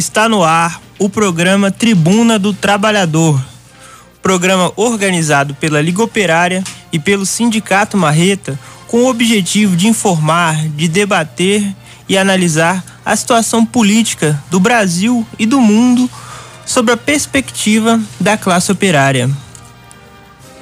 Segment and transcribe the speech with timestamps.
[0.00, 3.38] Está no ar o programa Tribuna do Trabalhador,
[4.22, 10.88] programa organizado pela Liga Operária e pelo Sindicato Marreta, com o objetivo de informar, de
[10.88, 11.62] debater
[12.08, 16.08] e analisar a situação política do Brasil e do mundo
[16.64, 19.28] sobre a perspectiva da classe operária.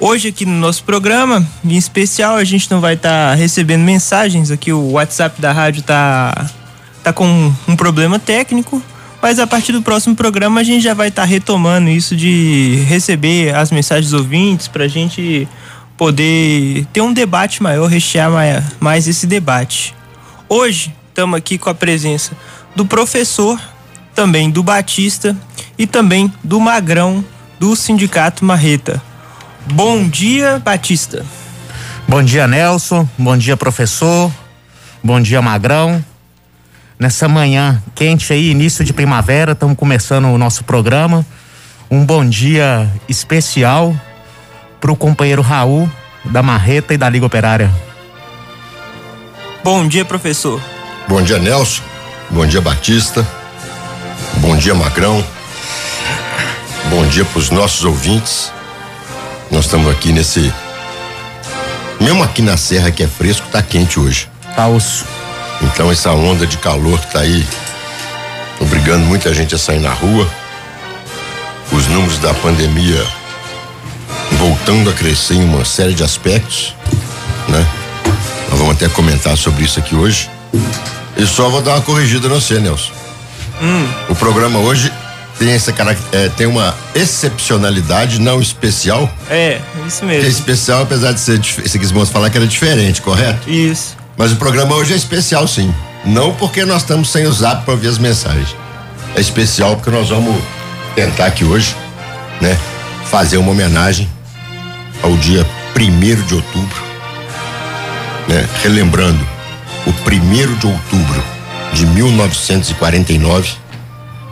[0.01, 4.51] Hoje aqui no nosso programa, em especial, a gente não vai estar tá recebendo mensagens
[4.51, 6.51] aqui, o WhatsApp da rádio está
[7.01, 8.83] tá com um problema técnico,
[9.21, 12.83] mas a partir do próximo programa a gente já vai estar tá retomando isso de
[12.87, 15.47] receber as mensagens ouvintes para a gente
[15.97, 18.31] poder ter um debate maior, rechear
[18.79, 19.93] mais esse debate.
[20.47, 22.31] Hoje estamos aqui com a presença
[22.75, 23.59] do professor,
[24.15, 25.35] também do Batista
[25.77, 27.23] e também do Magrão
[27.59, 29.01] do Sindicato Marreta.
[29.73, 31.25] Bom dia, Batista.
[32.07, 33.07] Bom dia, Nelson.
[33.17, 34.31] Bom dia, professor.
[35.03, 36.03] Bom dia, Magrão.
[36.99, 41.25] Nessa manhã quente aí, início de primavera, estamos começando o nosso programa.
[41.89, 43.95] Um bom dia especial
[44.81, 45.89] para o companheiro Raul,
[46.25, 47.71] da Marreta e da Liga Operária.
[49.63, 50.61] Bom dia, professor.
[51.07, 51.81] Bom dia, Nelson.
[52.29, 53.25] Bom dia, Batista.
[54.39, 55.25] Bom dia, Magrão.
[56.89, 58.51] Bom dia para os nossos ouvintes.
[59.49, 60.53] Nós estamos aqui nesse.
[62.01, 64.29] Mesmo aqui na Serra que é fresco, tá quente hoje.
[64.53, 65.05] Tá osso.
[65.61, 67.45] Então essa onda de calor que tá aí
[68.59, 70.27] obrigando muita gente a sair na rua.
[71.71, 73.05] Os números da pandemia
[74.31, 76.73] voltando a crescer em uma série de aspectos,
[77.47, 77.67] né?
[78.49, 80.29] Nós vamos até comentar sobre isso aqui hoje.
[81.17, 82.91] E só vou dar uma corrigida no você, Nelson.
[83.61, 83.87] Hum.
[84.07, 84.91] O programa hoje
[85.37, 85.73] tem essa
[86.11, 89.09] é, tem uma excepcionalidade não especial.
[89.29, 90.21] É, isso mesmo.
[90.21, 93.49] Que é especial, apesar de ser você quis falar que era diferente, correto?
[93.49, 93.98] Isso.
[94.19, 95.73] Mas o programa hoje é especial, sim.
[96.03, 98.53] Não porque nós estamos sem o zap para ouvir as mensagens.
[99.15, 100.35] É especial porque nós vamos
[100.93, 101.73] tentar aqui hoje,
[102.41, 102.59] né,
[103.05, 104.09] fazer uma homenagem
[105.01, 106.83] ao dia primeiro de outubro,
[108.27, 109.25] né, relembrando
[109.87, 111.23] o primeiro de outubro
[111.71, 113.53] de 1949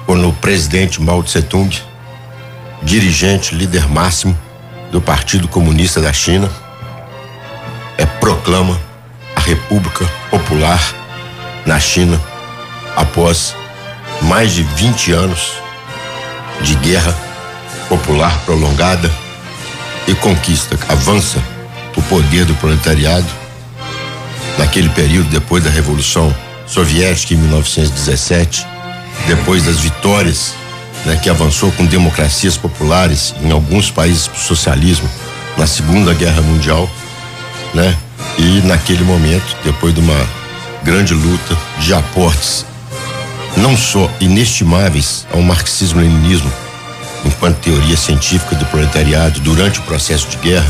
[0.05, 1.73] quando o presidente Mao Tse Tung,
[2.83, 4.37] dirigente, líder máximo
[4.91, 6.51] do Partido Comunista da China,
[7.97, 8.86] é, proclama
[9.47, 10.77] República Popular
[11.65, 12.21] na China
[12.97, 13.55] após
[14.21, 15.53] mais de 20 anos
[16.61, 17.15] de guerra
[17.87, 19.09] popular prolongada
[20.05, 21.41] e conquista, avança
[21.95, 23.27] o poder do proletariado
[24.57, 26.35] naquele período depois da Revolução
[26.65, 28.67] Soviética em 1917
[29.27, 30.53] depois das vitórias
[31.05, 35.09] né, que avançou com democracias populares em alguns países para o socialismo
[35.57, 36.89] na Segunda Guerra Mundial,
[37.73, 37.97] né?
[38.37, 40.27] E naquele momento, depois de uma
[40.83, 42.65] grande luta de aportes
[43.57, 46.51] não só inestimáveis ao marxismo-leninismo
[47.25, 50.69] enquanto teoria científica do proletariado durante o processo de guerra,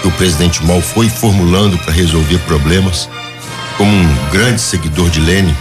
[0.00, 3.08] que o presidente Mao foi formulando para resolver problemas,
[3.76, 5.54] como um grande seguidor de Lenin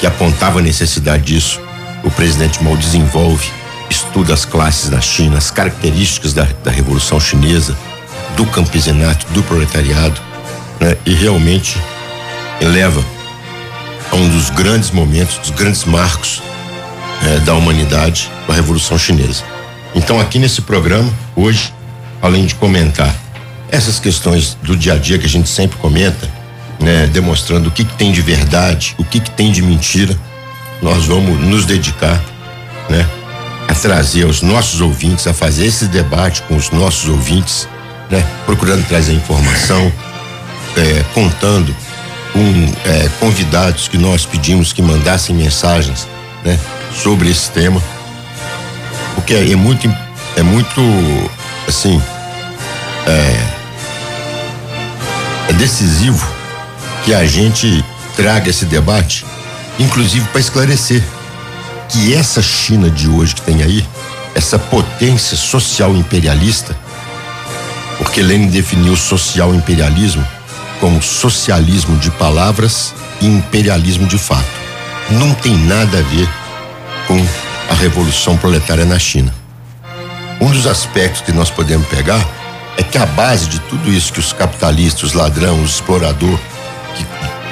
[0.00, 1.60] que apontava a necessidade disso
[2.04, 3.50] o presidente Mao desenvolve,
[3.90, 7.76] estuda as classes na China, as características da, da Revolução Chinesa,
[8.36, 10.20] do campesinato, do proletariado,
[10.80, 10.96] né?
[11.04, 11.76] e realmente
[12.60, 13.04] eleva
[14.10, 16.42] a um dos grandes momentos, dos grandes marcos
[17.22, 19.44] eh, da humanidade, a Revolução Chinesa.
[19.94, 21.72] Então, aqui nesse programa, hoje,
[22.22, 23.14] além de comentar
[23.70, 26.28] essas questões do dia a dia que a gente sempre comenta,
[26.80, 30.16] né, demonstrando o que, que tem de verdade, o que, que tem de mentira,
[30.80, 32.22] nós vamos nos dedicar,
[32.88, 33.06] né,
[33.66, 37.68] a trazer os nossos ouvintes, a fazer esse debate com os nossos ouvintes,
[38.10, 39.92] né, procurando trazer informação,
[40.78, 41.74] é, contando
[42.32, 46.06] com é, convidados que nós pedimos que mandassem mensagens,
[46.44, 46.58] né,
[46.94, 47.82] sobre esse tema,
[49.14, 49.92] porque é, é muito,
[50.36, 50.80] é muito,
[51.66, 52.00] assim,
[53.06, 53.36] é,
[55.50, 56.26] é decisivo
[57.04, 57.84] que a gente
[58.16, 59.24] traga esse debate
[59.78, 61.02] inclusive para esclarecer
[61.88, 63.86] que essa China de hoje que tem aí,
[64.34, 66.76] essa potência social imperialista,
[67.96, 70.26] porque Lenin definiu social imperialismo
[70.80, 74.46] como socialismo de palavras e imperialismo de fato.
[75.10, 76.28] Não tem nada a ver
[77.06, 77.18] com
[77.70, 79.34] a revolução proletária na China.
[80.40, 82.24] Um dos aspectos que nós podemos pegar
[82.76, 86.38] é que a base de tudo isso que os capitalistas, os ladrões, os explorador
[86.94, 87.06] que,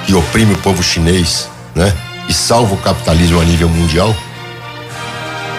[0.06, 1.92] que oprime o povo chinês, né?
[2.28, 4.14] e salva o capitalismo a nível mundial,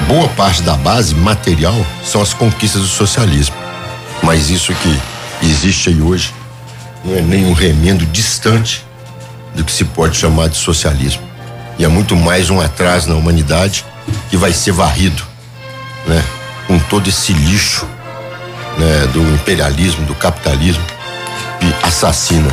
[0.07, 3.55] boa parte da base material são as conquistas do socialismo.
[4.23, 4.99] Mas isso que
[5.45, 6.33] existe aí hoje
[7.03, 8.85] não é nem um remendo distante
[9.55, 11.25] do que se pode chamar de socialismo.
[11.79, 13.85] e é muito mais um atraso na humanidade
[14.29, 15.23] que vai ser varrido,
[16.07, 16.23] né?
[16.65, 17.85] Com todo esse lixo,
[18.77, 19.07] né?
[19.13, 20.83] Do imperialismo, do capitalismo
[21.59, 22.51] que assassina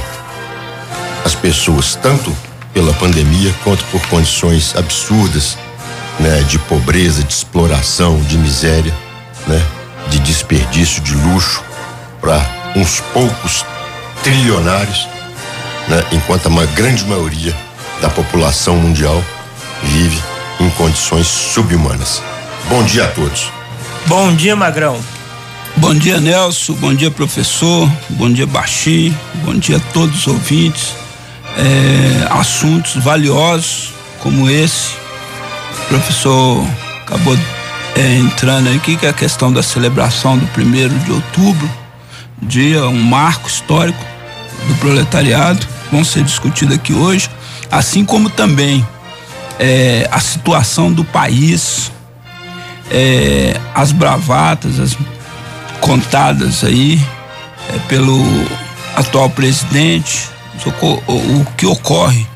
[1.25, 2.35] as pessoas tanto
[2.73, 5.56] pela pandemia quanto por condições absurdas,
[6.20, 6.43] né?
[6.43, 8.93] De pobreza, de exploração, de miséria,
[9.47, 9.62] né?
[10.11, 11.62] De desperdício, de luxo
[12.20, 12.44] para
[12.76, 13.64] uns poucos
[14.25, 15.06] trilionários,
[15.87, 16.03] né?
[16.11, 17.55] Enquanto a grande maioria
[18.00, 19.23] da população mundial
[19.82, 20.19] vive
[20.59, 22.23] em condições subhumanas.
[22.71, 23.53] Bom dia a todos.
[24.06, 24.99] Bom dia, Magrão.
[25.76, 26.73] Bom dia, Nelson.
[26.75, 27.91] Bom dia, professor.
[28.11, 29.15] Bom dia, Baxi.
[29.44, 30.94] Bom dia a todos os ouvintes.
[31.59, 34.94] É, assuntos valiosos como esse.
[35.85, 36.67] O professor
[37.03, 37.37] acabou
[37.94, 41.71] é, entrando aqui, que é a questão da celebração do primeiro de outubro,
[42.41, 44.13] dia, um marco histórico
[44.66, 47.28] do proletariado, vão ser discutidos aqui hoje,
[47.70, 48.87] assim como também
[49.58, 51.90] é, a situação do país,
[52.90, 54.96] é, as bravatas, as
[55.81, 57.00] contadas aí
[57.69, 58.22] é, pelo
[58.96, 60.28] atual presidente,
[61.06, 62.26] o que ocorre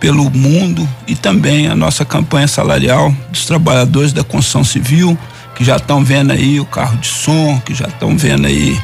[0.00, 5.18] pelo mundo e também a nossa campanha salarial dos trabalhadores da construção civil,
[5.54, 8.80] que já estão vendo aí o carro de som, que já estão vendo aí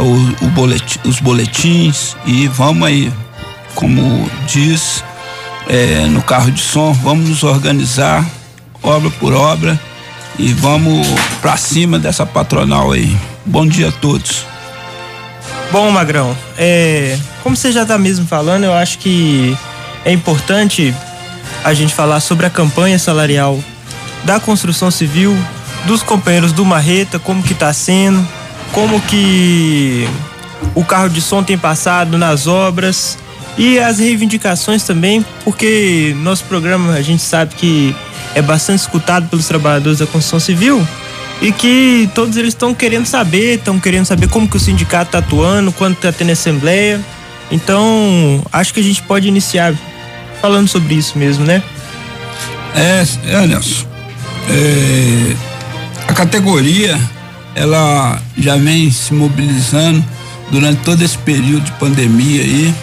[0.00, 0.14] o,
[0.44, 3.12] o os boletins e vamos aí,
[3.74, 5.04] como diz
[5.68, 8.24] é, no carro de som, vamos nos organizar
[8.82, 9.78] obra por obra
[10.38, 11.06] e vamos
[11.40, 13.16] para cima dessa patronal aí.
[13.44, 14.46] Bom dia a todos.
[15.70, 19.56] Bom, Magrão, é, como você já está mesmo falando, eu acho que
[20.04, 20.94] é importante
[21.62, 23.58] a gente falar sobre a campanha salarial
[24.24, 25.36] da construção civil,
[25.86, 28.26] dos companheiros do Marreta, como que está sendo,
[28.72, 30.08] como que
[30.74, 33.18] o carro de som tem passado nas obras
[33.58, 37.94] e as reivindicações também, porque nosso programa a gente sabe que
[38.34, 40.86] é bastante escutado pelos trabalhadores da construção civil
[41.42, 45.18] e que todos eles estão querendo saber, estão querendo saber como que o sindicato está
[45.18, 47.00] atuando, quando está tendo assembleia.
[47.50, 49.74] Então, acho que a gente pode iniciar
[50.40, 51.62] falando sobre isso mesmo, né?
[52.74, 53.86] É, é Nelson.
[54.48, 55.36] É,
[56.06, 56.98] a categoria
[57.60, 60.02] ela já vem se mobilizando
[60.50, 62.74] durante todo esse período de pandemia aí,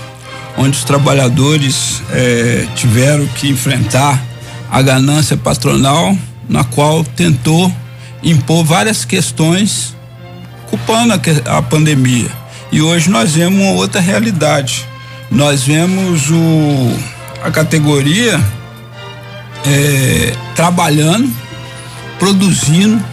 [0.56, 4.24] onde os trabalhadores é, tiveram que enfrentar
[4.70, 6.16] a ganância patronal,
[6.48, 7.74] na qual tentou
[8.22, 9.96] impor várias questões
[10.70, 12.30] culpando a, a pandemia.
[12.72, 14.86] E hoje nós vemos uma outra realidade.
[15.32, 16.94] Nós vemos o,
[17.44, 18.40] a categoria
[19.66, 21.34] é, trabalhando,
[22.20, 23.04] produzindo,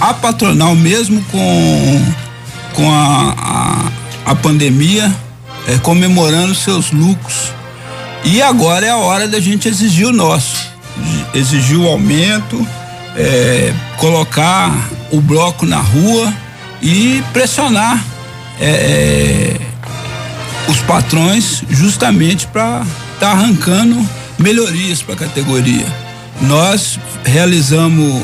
[0.00, 2.04] a patronal mesmo com,
[2.74, 3.34] com a,
[4.26, 5.12] a, a pandemia,
[5.66, 7.52] é, comemorando seus lucros.
[8.24, 10.68] E agora é a hora da gente exigir o nosso,
[11.34, 12.66] exigir o aumento,
[13.16, 14.72] é, colocar
[15.10, 16.32] o bloco na rua
[16.82, 18.02] e pressionar
[18.60, 19.56] é,
[20.68, 22.82] os patrões justamente para
[23.14, 24.06] estar tá arrancando
[24.38, 26.07] melhorias para a categoria.
[26.40, 28.22] Nós realizamos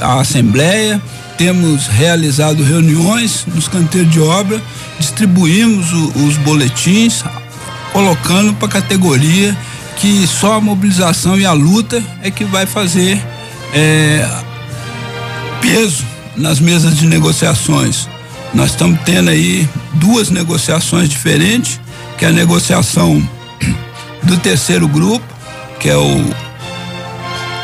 [0.00, 1.00] a assembleia,
[1.36, 4.60] temos realizado reuniões nos canteiros de obra,
[4.98, 7.24] distribuímos o, os boletins,
[7.92, 9.56] colocando para a categoria
[9.96, 13.22] que só a mobilização e a luta é que vai fazer
[13.72, 14.28] é,
[15.60, 16.04] peso
[16.36, 18.08] nas mesas de negociações.
[18.54, 21.80] Nós estamos tendo aí duas negociações diferentes,
[22.18, 23.22] que é a negociação
[24.22, 25.24] do terceiro grupo,
[25.78, 26.34] que é o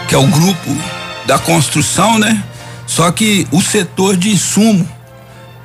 [0.09, 0.77] que é o grupo
[1.27, 2.43] da construção, né?
[2.87, 4.89] Só que o setor de insumo,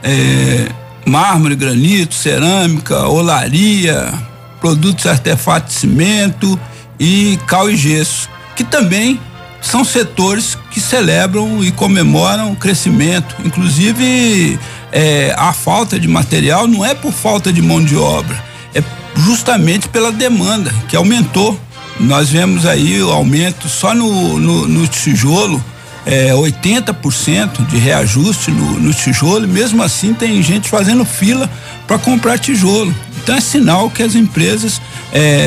[0.03, 0.67] é,
[1.05, 4.13] mármore, granito, cerâmica, olaria,
[4.59, 6.59] produtos artefatos de cimento
[6.99, 9.19] e cal e gesso, que também
[9.61, 13.35] são setores que celebram e comemoram o crescimento.
[13.45, 14.59] Inclusive,
[14.91, 18.43] é, a falta de material não é por falta de mão de obra,
[18.75, 18.83] é
[19.15, 21.57] justamente pela demanda que aumentou.
[21.99, 25.63] Nós vemos aí o aumento só no, no, no tijolo,
[26.05, 31.49] é, 80% de reajuste no, no tijolo, mesmo assim tem gente fazendo fila
[31.87, 32.93] para comprar tijolo.
[33.23, 34.81] Então é sinal que as empresas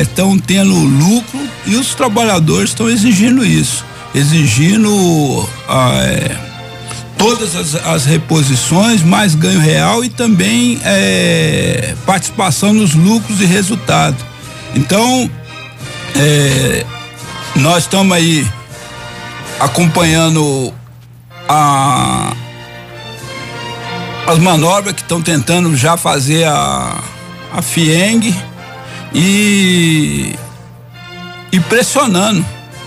[0.01, 3.85] estão é, tendo lucro e os trabalhadores estão exigindo isso,
[4.15, 6.35] exigindo ah, é,
[7.17, 14.17] todas as, as, reposições, mais ganho real e também é, participação nos lucros e resultado.
[14.75, 15.29] Então
[16.15, 16.85] é,
[17.55, 18.47] nós estamos aí
[19.59, 20.73] acompanhando
[21.47, 22.33] a,
[24.27, 27.01] as manobras que estão tentando já fazer a,
[27.53, 28.35] a FIENG
[29.13, 30.35] e,
[31.51, 32.45] e pressionando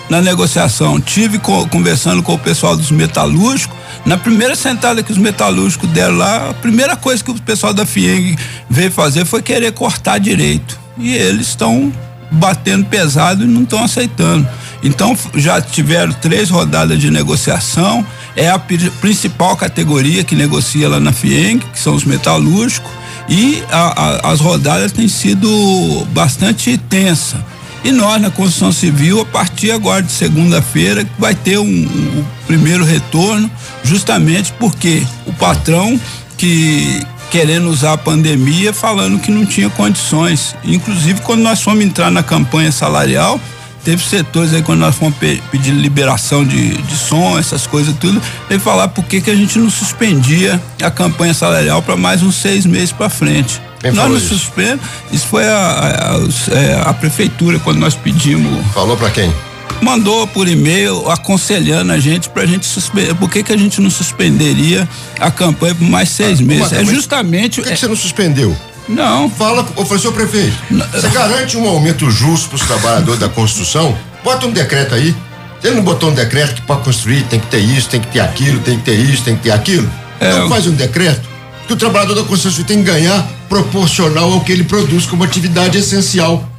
[0.08, 1.00] na negociação.
[1.00, 3.78] Tive co conversando com o pessoal dos metalúrgicos.
[4.04, 7.86] Na primeira sentada que os metalúrgicos deram lá, a primeira coisa que o pessoal da
[7.86, 8.36] FIENG
[8.68, 10.78] veio fazer foi querer cortar direito.
[10.98, 11.92] E eles estão
[12.30, 14.46] batendo pesado e não estão aceitando.
[14.82, 18.04] Então já tiveram três rodadas de negociação.
[18.36, 22.90] É a principal categoria que negocia lá na FIENG, que são os metalúrgicos,
[23.28, 27.40] e a, a, as rodadas têm sido bastante tensas.
[27.82, 32.26] E nós, na construção civil, a partir agora de segunda-feira, vai ter um, um, o
[32.46, 33.50] primeiro retorno,
[33.82, 35.98] justamente porque o patrão
[36.36, 40.54] que querendo usar a pandemia, falando que não tinha condições.
[40.64, 43.40] Inclusive, quando nós fomos entrar na campanha salarial,
[43.84, 48.20] teve setores aí quando nós fomos pe pedir liberação de, de som, essas coisas tudo,
[48.48, 52.34] ele falar por que que a gente não suspendia a campanha salarial para mais uns
[52.34, 53.60] seis meses para frente.
[53.80, 58.62] Quem nós não suspendemos, isso foi a, a, a, é, a prefeitura quando nós pedimos
[58.74, 59.32] Falou pra quem?
[59.80, 63.14] Mandou por e-mail aconselhando a gente pra gente suspender.
[63.14, 66.70] Por que que a gente não suspenderia a campanha por mais seis meses?
[66.70, 67.56] mas- é justamente.
[67.56, 68.56] Por que, é- que você não suspendeu?
[68.88, 70.56] não, Fala, ofereceu prefeito.
[70.92, 73.96] Você garante um aumento justo para os trabalhadores da construção?
[74.24, 75.14] Bota um decreto aí.
[75.62, 78.20] Ele não botou um decreto que para construir tem que ter isso, tem que ter
[78.20, 79.88] aquilo, tem que ter isso, tem que ter aquilo?
[80.18, 81.28] É, então faz um decreto
[81.66, 85.78] que o trabalhador da construção tem que ganhar proporcional ao que ele produz como atividade
[85.78, 86.49] essencial.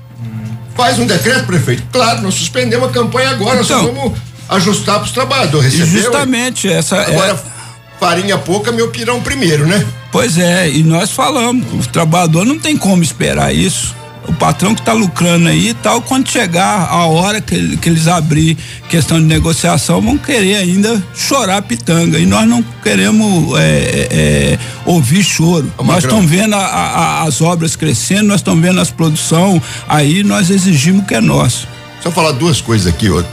[0.76, 1.84] Faz um decreto, prefeito.
[1.92, 3.94] Claro, nós suspendemos a campanha agora, nós só Então.
[3.94, 5.74] vamos ajustar para os trabalhadores.
[5.74, 6.98] justamente essa.
[6.98, 7.44] é- Agora,
[8.00, 9.86] farinha pouca, meu pirão primeiro, né?
[10.12, 13.96] Pois é, e nós falamos, o trabalhador não tem como esperar isso.
[14.28, 18.08] O patrão que está lucrando aí e tal, quando chegar a hora que, que eles
[18.08, 18.56] abrir
[18.88, 22.20] questão de negociação, vão querer ainda chorar pitanga.
[22.20, 25.72] E nós não queremos é, é, é, ouvir choro.
[25.76, 30.24] Ô, nós estamos vendo a- a- as obras crescendo, nós estamos vendo as produção, aí
[30.24, 31.68] nós exigimos o que é nosso.
[32.04, 33.24] Só falar duas coisas aqui, ó,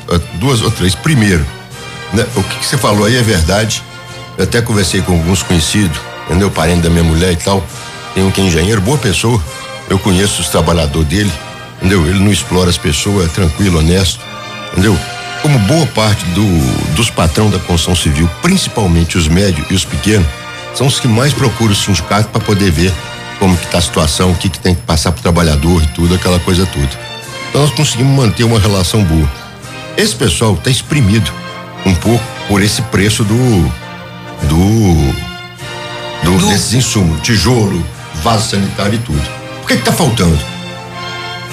[0.40, 0.95] duas ou três.
[0.95, 1.45] Primeiro,
[2.14, 3.83] né, o que, que você falou aí é verdade.
[4.38, 6.50] Eu até conversei com alguns conhecidos, entendeu?
[6.50, 7.62] Parente da minha mulher e tal.
[8.14, 9.42] Tem um que é engenheiro, boa pessoa.
[9.90, 11.33] Eu conheço os trabalhadores dele,
[11.78, 12.07] entendeu?
[12.07, 14.21] Ele não explora as pessoas, é tranquilo, honesto,
[14.73, 14.99] entendeu?
[15.42, 20.26] Como boa parte do, dos patrão da construção civil, principalmente os médios e os pequenos,
[20.75, 22.92] são os que mais procuram o sindicato para poder ver
[23.38, 26.14] como que tá a situação, o que que tem que passar pro trabalhador e tudo,
[26.14, 26.90] aquela coisa toda.
[27.49, 29.28] Então nós conseguimos manter uma relação boa.
[29.97, 31.30] Esse pessoal está exprimido
[31.87, 33.35] um pouco por esse preço do
[34.42, 35.12] do,
[36.25, 37.85] do, Do- desses insumos, tijolo,
[38.23, 39.28] vaso sanitário e tudo.
[39.68, 40.38] Que que tá faltando?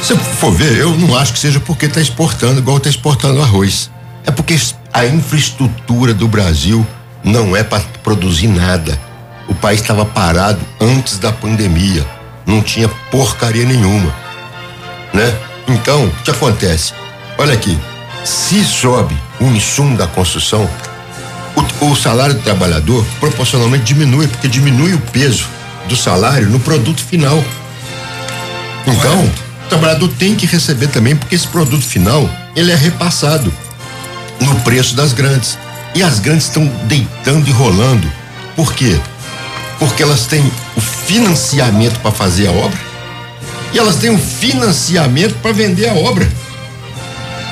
[0.02, 3.92] Se for ver, eu não acho que seja porque está exportando igual está exportando arroz.
[4.26, 4.58] É porque
[4.94, 6.88] a infraestrutura do Brasil
[7.22, 8.98] não é para produzir nada.
[9.50, 12.08] O país estava parado antes da pandemia.
[12.46, 14.16] Não tinha porcaria nenhuma.
[15.14, 15.38] Né?
[15.68, 16.94] Então, o que acontece?
[17.38, 17.78] Olha aqui,
[18.24, 20.70] se sobe o insumo da construção,
[21.82, 25.50] o, o salário do trabalhador proporcionalmente diminui, porque diminui o peso
[25.90, 27.44] do salário no produto final.
[28.88, 29.26] Então,
[29.66, 33.52] o trabalhador tem que receber também, porque esse produto final, ele é repassado
[34.42, 35.58] no preço das grandes.
[35.94, 38.12] E as grandes estão deitando e rolando.
[38.56, 39.00] Por quê?
[39.80, 42.96] Porque elas têm o financiamento para fazer a obra
[43.76, 46.26] e elas têm o financiamento para vender a obra.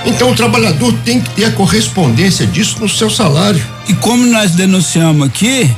[0.05, 3.61] Então o trabalhador tem que ter a correspondência disso no seu salário.
[3.89, 5.69] E como nós denunciamos aqui,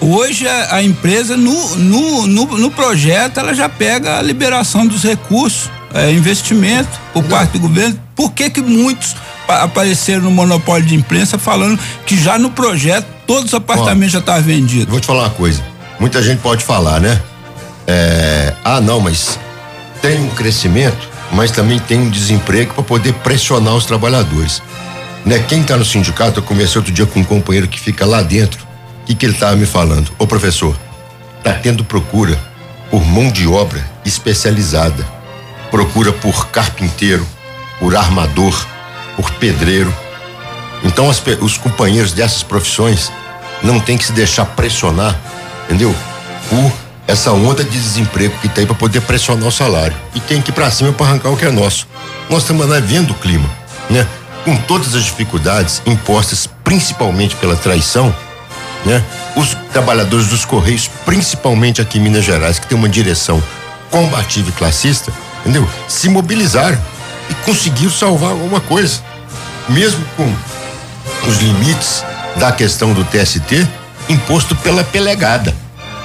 [0.00, 5.70] hoje a, empresa no, no, no, no projeto ela já pega a liberação dos recursos,
[5.92, 7.98] é, investimento por parte do governo.
[8.14, 9.14] Por que que muitos
[9.46, 14.18] pa- apareceram no monopólio de imprensa falando que já no projeto todos os apartamentos já
[14.18, 14.88] estavam vendidos?
[14.88, 15.62] Vou te falar uma coisa.
[15.98, 17.20] Muita gente pode falar, né?
[17.86, 19.38] É, ah, não, mas
[20.02, 24.62] tem um crescimento, mas também tem um desemprego para poder pressionar os trabalhadores.
[25.24, 25.38] Né?
[25.48, 28.63] Quem está no sindicato, eu conversei outro dia com um companheiro que fica lá dentro.
[29.04, 30.10] O que, que ele estava me falando?
[30.18, 30.74] Ô professor,
[31.42, 32.40] tá tendo procura
[32.90, 35.06] por mão de obra especializada.
[35.70, 37.26] Procura por carpinteiro,
[37.78, 38.66] por armador,
[39.14, 39.94] por pedreiro.
[40.82, 43.12] Então as os companheiros dessas profissões
[43.62, 45.14] não tem que se deixar pressionar,
[45.64, 45.94] entendeu?
[46.48, 46.72] Por
[47.06, 49.94] essa onda de desemprego que tem para poder pressionar o salário.
[50.14, 51.86] E tem que ir para cima para arrancar o que é nosso.
[52.30, 53.50] Nós estamos né, vendo o clima,
[53.90, 54.06] né?
[54.46, 58.14] Com todas as dificuldades impostas principalmente pela traição,
[58.84, 59.02] né?
[59.36, 63.42] Os trabalhadores dos Correios, principalmente aqui em Minas Gerais, que tem uma direção
[63.90, 65.68] combativa e classista, entendeu?
[65.88, 66.80] Se mobilizaram
[67.30, 69.00] e conseguiram salvar alguma coisa.
[69.68, 70.32] Mesmo com
[71.28, 72.04] os limites
[72.36, 73.66] da questão do TST
[74.08, 75.54] imposto pela pelegada,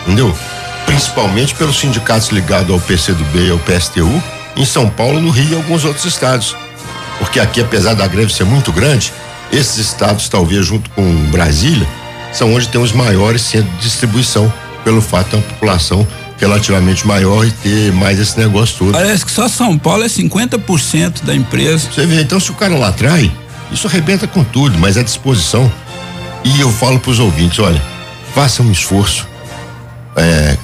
[0.03, 0.35] entendeu?
[0.85, 4.23] Principalmente pelos sindicatos ligados ao PCdoB e ao PSTU
[4.55, 6.55] em São Paulo, no Rio e alguns outros estados.
[7.17, 9.13] Porque aqui, apesar da greve ser muito grande,
[9.51, 11.87] esses estados, talvez junto com Brasília,
[12.31, 14.51] são onde tem os maiores centros de distribuição,
[14.83, 16.07] pelo fato uma população
[16.39, 18.91] relativamente maior e ter mais esse negócio todo.
[18.93, 21.89] Parece que só São Paulo é 50% da empresa.
[21.91, 23.29] Você vê, então se o cara lá atrai,
[23.71, 25.69] isso arrebenta com tudo, mas é disposição.
[26.43, 27.81] E eu falo para os ouvintes, olha,
[28.33, 29.27] faça um esforço.
[30.15, 30.57] É,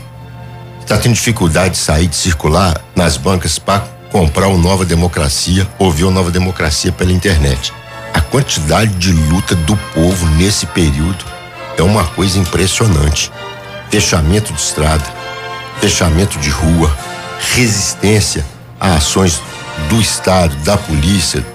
[0.79, 5.91] está tendo dificuldade de sair, de circular nas bancas para comprar o Nova Democracia ou
[5.91, 7.73] ver o Nova Democracia pela internet.
[8.13, 11.34] A quantidade de luta do povo nesse período
[11.77, 13.31] é uma coisa impressionante.
[13.89, 15.05] Fechamento de estrada,
[15.79, 16.95] fechamento de rua,
[17.53, 18.45] resistência
[18.79, 19.41] a ações
[19.89, 21.45] do Estado, da polícia,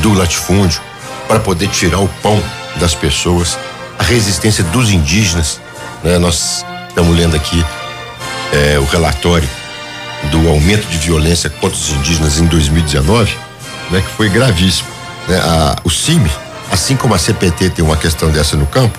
[0.00, 0.80] do latifúndio,
[1.26, 2.42] para poder tirar o pão
[2.76, 3.58] das pessoas,
[3.98, 5.60] a resistência dos indígenas.
[6.02, 6.18] Né?
[6.18, 7.64] Nós estamos lendo aqui
[8.52, 9.48] é, o relatório
[10.30, 13.36] do aumento de violência contra os indígenas em 2019,
[13.90, 14.00] né?
[14.00, 14.88] que foi gravíssimo.
[15.28, 15.38] Né?
[15.38, 16.30] A, o CIMI,
[16.70, 18.98] assim como a CPT tem uma questão dessa no campo,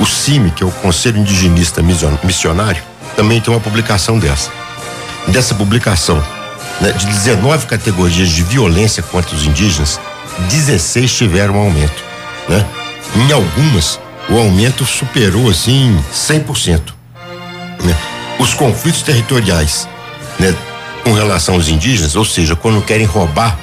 [0.00, 1.82] o CIMI, que é o Conselho Indigenista
[2.22, 2.82] Missionário,
[3.16, 4.50] também tem uma publicação dessa.
[5.28, 6.22] Dessa publicação,
[6.80, 10.00] né, de 19 categorias de violência contra os indígenas,
[10.48, 12.02] 16 tiveram aumento,
[12.48, 12.64] né?
[13.14, 16.80] Em algumas, o aumento superou assim 100%.
[17.84, 17.96] Né?
[18.38, 19.86] Os conflitos territoriais,
[20.38, 20.54] né,
[21.04, 23.58] com relação aos indígenas, ou seja, quando querem roubar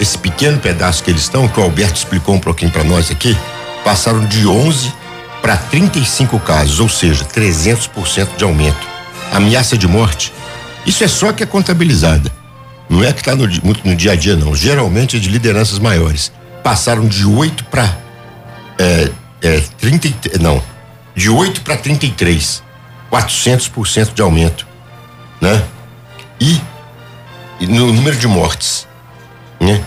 [0.00, 3.36] esse pequeno pedaço que eles estão, que o Alberto explicou um pouquinho para nós aqui,
[3.84, 4.92] passaram de 11
[5.40, 8.86] para 35 casos, ou seja, 300% de aumento.
[9.32, 10.32] Ameaça de morte,
[10.84, 12.30] isso é só que é contabilizada.
[12.88, 14.54] Não é que está muito no dia a dia, não.
[14.54, 16.30] Geralmente é de lideranças maiores.
[16.62, 17.96] Passaram de 8 para
[18.78, 19.10] é,
[19.42, 20.62] é, 30, não,
[21.14, 22.62] de 8 para 33.
[23.10, 24.66] 400% de aumento,
[25.40, 25.62] né?
[26.40, 26.60] E,
[27.60, 28.86] e no número de mortes,
[29.60, 29.82] né?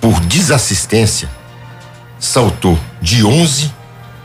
[0.00, 1.28] Por desassistência
[2.18, 3.72] saltou de 11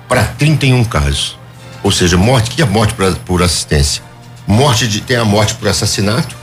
[0.08, 1.38] para 31 casos.
[1.82, 4.02] Ou seja, morte, que é morte por, por assistência?
[4.48, 6.36] Morte de tem a morte por assassinato,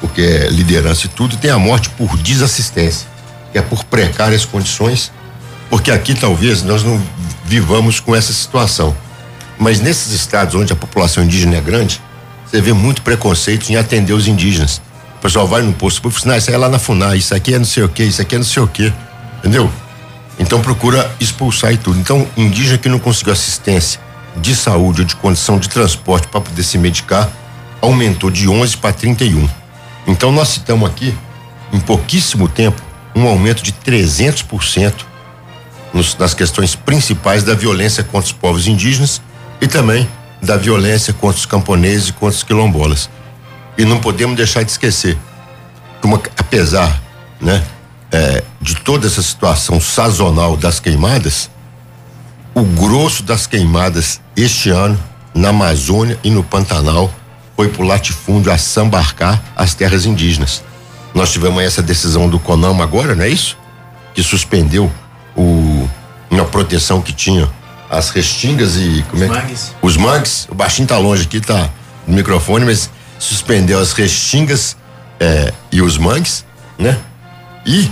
[0.00, 3.06] porque é liderança e tudo, tem a morte por desassistência,
[3.52, 5.12] que é por precárias condições,
[5.68, 7.00] porque aqui talvez nós não
[7.44, 8.96] vivamos com essa situação.
[9.58, 12.00] Mas nesses estados onde a população indígena é grande,
[12.46, 14.80] você vê muito preconceito em atender os indígenas.
[15.18, 17.54] O pessoal vai no posto público e isso aí é lá na FUNAI, isso aqui
[17.54, 18.92] é não sei o que, isso aqui é não sei o que.
[19.38, 19.70] Entendeu?
[20.40, 22.00] Então procura expulsar e tudo.
[22.00, 24.00] Então, indígena que não conseguiu assistência
[24.36, 27.30] de saúde ou de condição de transporte para poder se medicar,
[27.80, 29.46] aumentou de 11 para 31.
[30.06, 31.14] Então nós citamos aqui,
[31.72, 32.80] em pouquíssimo tempo,
[33.14, 34.94] um aumento de 300%
[35.92, 39.20] nos, nas questões principais da violência contra os povos indígenas
[39.60, 40.08] e também
[40.40, 43.10] da violência contra os camponeses e contra os quilombolas.
[43.76, 45.18] E não podemos deixar de esquecer
[46.00, 46.98] que, apesar
[47.38, 47.62] né,
[48.12, 51.50] é, de toda essa situação sazonal das queimadas,
[52.54, 54.98] o grosso das queimadas este ano
[55.34, 57.12] na Amazônia e no Pantanal
[57.56, 60.62] foi para o latifúndio a sambarcar as terras indígenas.
[61.14, 63.56] Nós tivemos essa decisão do CONAMA agora, não é isso?
[64.14, 64.90] Que suspendeu
[65.36, 65.88] o,
[66.30, 67.48] uma proteção que tinha
[67.88, 69.74] as restingas e como é os mangues.
[69.82, 70.48] Os mangues.
[70.50, 71.68] O baixinho tá longe aqui, tá
[72.06, 74.76] no microfone, mas suspendeu as restingas
[75.18, 76.44] é, e os mangues,
[76.78, 76.98] né?
[77.66, 77.90] E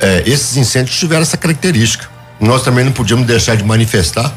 [0.00, 2.08] é, esses incêndios tiveram essa característica.
[2.40, 4.32] Nós também não podíamos deixar de manifestar.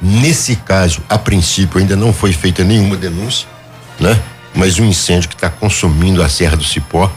[0.00, 3.46] Nesse caso, a princípio, ainda não foi feita nenhuma denúncia,
[3.98, 4.20] né?
[4.54, 7.10] Mas o incêndio que está consumindo a Serra do Cipó,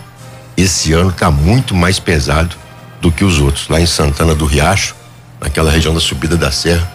[0.55, 2.55] esse ano está muito mais pesado
[3.01, 3.67] do que os outros.
[3.69, 4.95] Lá em Santana do Riacho,
[5.39, 6.89] naquela região da subida da serra,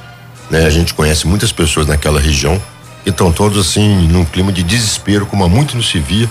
[0.50, 0.66] né?
[0.66, 2.61] A gente conhece muitas pessoas naquela região
[3.02, 6.28] que estão todos assim num clima de desespero, como há muito não se via,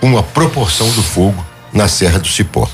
[0.00, 2.68] com a proporção do fogo na Serra do Cipó.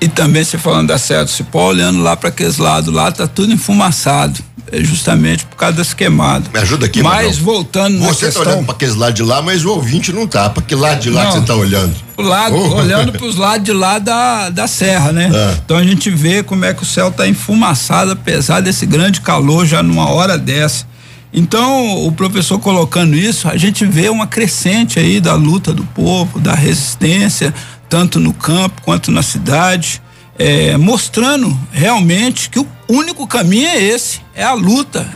[0.00, 3.26] E também você falando da Serra do Cipó, olhando lá para aqueles lados lá, tá
[3.26, 4.40] tudo enfumaçado.
[4.70, 6.48] É justamente por causa das queimadas.
[6.52, 9.70] Me ajuda aqui, Mas voltando Você está olhando para aqueles lados de lá, mas o
[9.70, 10.50] ouvinte não tá.
[10.50, 11.94] Para que lado de lá não, que você está olhando?
[12.16, 12.74] O lado, oh.
[12.74, 15.30] olhando para os lados de lá da, da serra, né?
[15.32, 15.60] É.
[15.64, 19.64] Então a gente vê como é que o céu está enfumaçado, apesar desse grande calor
[19.64, 20.84] já numa hora dessa.
[21.32, 26.40] Então, o professor colocando isso, a gente vê uma crescente aí da luta do povo,
[26.40, 27.52] da resistência,
[27.88, 30.02] tanto no campo quanto na cidade
[30.38, 35.08] é, mostrando realmente que o único caminho é esse, é a luta,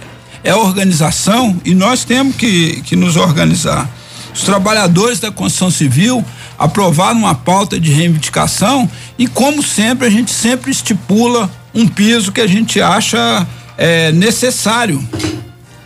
[0.42, 3.88] é a organização e nós temos que, que nos organizar.
[4.35, 6.24] Os trabalhadores da construção civil
[6.59, 12.40] aprovaram uma pauta de reivindicação e, como sempre, a gente sempre estipula um piso que
[12.40, 15.06] a gente acha é, necessário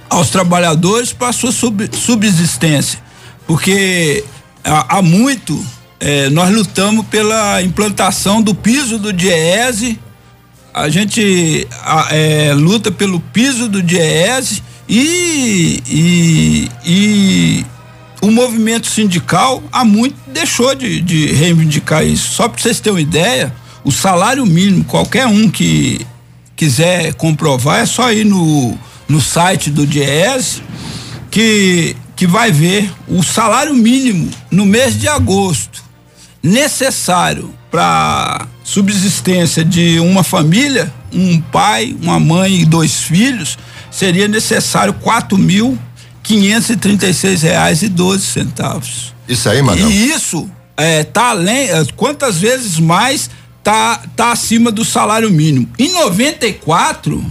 [0.09, 3.01] aos trabalhadores para sua sub, subsistência,
[3.47, 4.25] porque
[4.63, 5.65] há, há muito
[6.05, 9.99] é, nós lutamos pela implantação do piso do DIEESE,
[10.75, 17.67] a gente a, é, luta pelo piso do DIEESE e, e, e
[18.21, 22.35] o movimento sindical há muito deixou de, de reivindicar isso.
[22.35, 26.07] Só para vocês terem uma ideia, o salário mínimo, qualquer um que
[26.55, 30.61] quiser comprovar, é só ir no, no site do DIES
[31.31, 35.84] que, que vai ver o salário mínimo no mês de agosto
[36.45, 43.59] necessário para subsistência de uma família, um pai, uma mãe e dois filhos,
[43.91, 45.79] seria necessário quatro mil
[46.23, 49.15] quinhentos e trinta e seis reais e doze centavos.
[49.27, 49.91] Isso aí, Magal.
[49.91, 53.31] E isso é, tá além, é, quantas vezes mais
[53.63, 55.67] tá, tá acima do salário mínimo.
[55.79, 57.25] Em 94,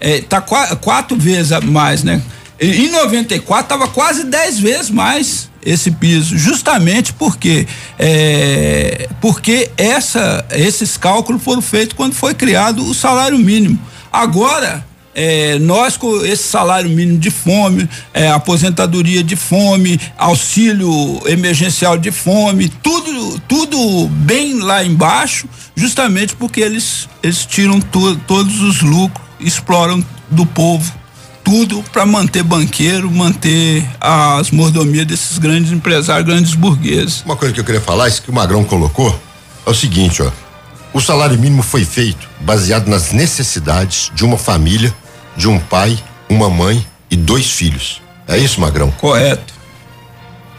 [0.00, 2.22] é, tá qu quatro vezes mais, né?
[2.62, 7.66] Em 94 tava quase dez vezes mais esse piso, justamente porque
[7.98, 13.80] é, porque essa, esses cálculos foram feitos quando foi criado o salário mínimo.
[14.12, 21.98] Agora é, nós com esse salário mínimo de fome, é, aposentadoria de fome, auxílio emergencial
[21.98, 28.82] de fome, tudo, tudo bem lá embaixo, justamente porque eles, eles tiram to, todos os
[28.82, 31.01] lucros, exploram do povo
[31.44, 37.22] tudo para manter banqueiro, manter as mordomias desses grandes empresários, grandes burgueses.
[37.24, 39.18] Uma coisa que eu queria falar, isso que o Magrão colocou,
[39.66, 40.30] é o seguinte, ó.
[40.92, 44.94] O salário mínimo foi feito baseado nas necessidades de uma família
[45.36, 48.02] de um pai, uma mãe e dois filhos.
[48.28, 48.90] É isso, Magrão?
[48.90, 49.54] Correto.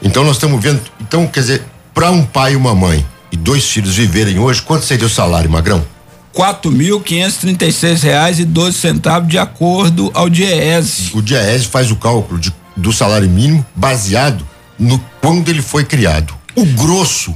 [0.01, 3.69] Então nós estamos vendo, então quer dizer, para um pai e uma mãe e dois
[3.69, 5.85] filhos viverem hoje, quanto seria o salário, Magrão?
[6.33, 11.11] Quatro mil quinhentos trinta e seis reais e doze centavos de acordo ao DIEESE.
[11.13, 14.45] O DIEESE faz o cálculo de, do salário mínimo baseado
[14.77, 16.33] no quando ele foi criado.
[16.55, 17.35] O grosso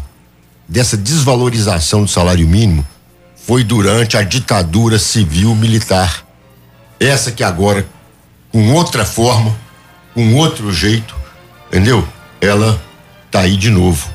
[0.67, 2.85] dessa desvalorização do salário mínimo
[3.35, 6.25] foi durante a ditadura civil militar.
[6.99, 7.87] Essa que agora,
[8.51, 9.55] com outra forma,
[10.13, 11.15] com outro jeito,
[11.67, 12.05] entendeu?
[12.41, 12.81] Ela
[13.31, 14.09] tá aí de novo.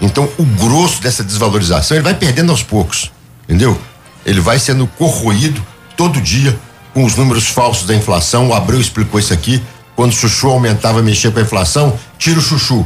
[0.00, 3.10] Então, o grosso dessa desvalorização, ele vai perdendo aos poucos,
[3.44, 3.80] entendeu?
[4.26, 5.64] Ele vai sendo corroído
[5.96, 6.58] todo dia
[6.92, 8.48] com os números falsos da inflação.
[8.48, 9.62] O Abreu explicou isso aqui.
[9.94, 12.84] Quando o chuchu aumentava, mexia com a inflação, tira o chuchu.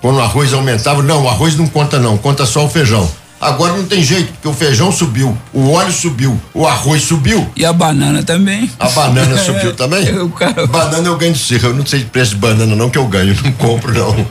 [0.00, 3.10] Quando o arroz aumentava, não, o arroz não conta não, conta só o feijão.
[3.40, 7.46] Agora não tem jeito, porque o feijão subiu, o óleo subiu, o arroz subiu.
[7.54, 8.70] E a banana também.
[8.78, 10.06] A banana subiu também?
[10.06, 10.66] Eu, cara...
[10.66, 11.66] Banana eu ganho de circo.
[11.66, 14.26] Eu não sei de preço de banana, não, que eu ganho, não compro, não.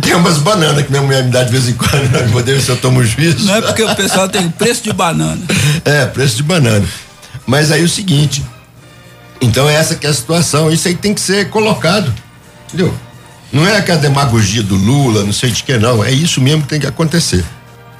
[0.00, 2.70] Tem umas bananas que minha mulher me dá de vez em quando, poder ver se
[2.70, 3.44] eu tomo juízo.
[3.46, 5.40] Não é porque o pessoal tem preço de banana.
[5.84, 6.86] É, preço de banana.
[7.46, 8.44] Mas aí o seguinte,
[9.40, 12.12] então é essa que é a situação, isso aí tem que ser colocado,
[12.66, 12.94] entendeu?
[13.52, 16.68] Não é aquela demagogia do Lula, não sei de que não, é isso mesmo que
[16.68, 17.44] tem que acontecer.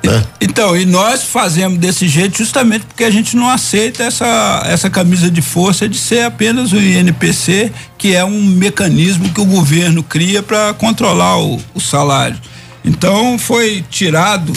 [0.05, 0.25] Né?
[0.41, 5.31] Então, e nós fazemos desse jeito justamente porque a gente não aceita essa, essa camisa
[5.31, 10.43] de força de ser apenas o INPC, que é um mecanismo que o governo cria
[10.43, 12.39] para controlar o, o, salário.
[12.85, 14.53] Então, foi tirado,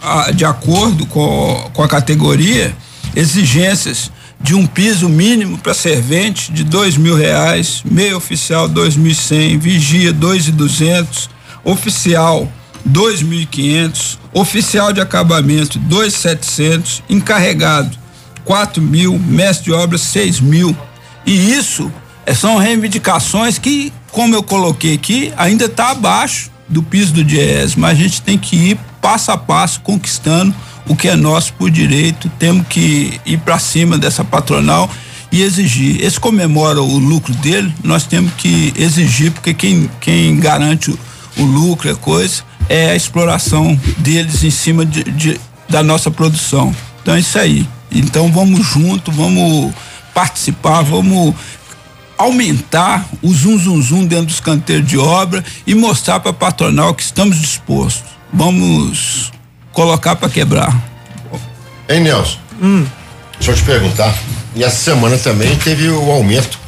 [0.00, 2.74] a, de acordo com, com a categoria,
[3.14, 4.10] exigências
[4.40, 9.14] de um piso mínimo para servente de dois mil reais, meio oficial dois mil e
[9.14, 11.30] cem, vigia dois e duzentos,
[11.64, 12.50] oficial
[12.84, 17.96] dois mil e quinhentos, oficial de acabamento dois setecentos, encarregado
[18.44, 20.76] quatro mil, mestre de seis mil.
[21.24, 21.92] E isso
[22.26, 27.76] é, são reivindicações que, como eu coloquei aqui, ainda está abaixo do piso do DIES,
[27.76, 30.54] mas a gente tem que ir passo a passo conquistando
[30.88, 34.90] o que é nosso por direito, temos que ir para cima dessa patronal
[35.30, 36.02] e exigir.
[36.02, 40.98] Esse comemora o lucro dele, nós temos que exigir, porque quem, quem garante o,
[41.38, 46.74] o lucro é coisa, é a exploração deles em cima de, de, da nossa produção.
[47.02, 47.68] Então é isso aí.
[47.90, 49.74] Então vamos junto, vamos
[50.14, 51.34] participar, vamos
[52.16, 56.94] aumentar o zum zum zum dentro dos canteiros de obra e mostrar para a patronal
[56.94, 58.10] que estamos dispostos.
[58.32, 59.30] Vamos
[59.70, 60.74] colocar para quebrar.
[61.90, 62.38] Hein, Nelson?
[62.62, 62.86] Hum.
[63.34, 64.16] Deixa eu te perguntar.
[64.56, 66.58] E essa semana também teve o aumento,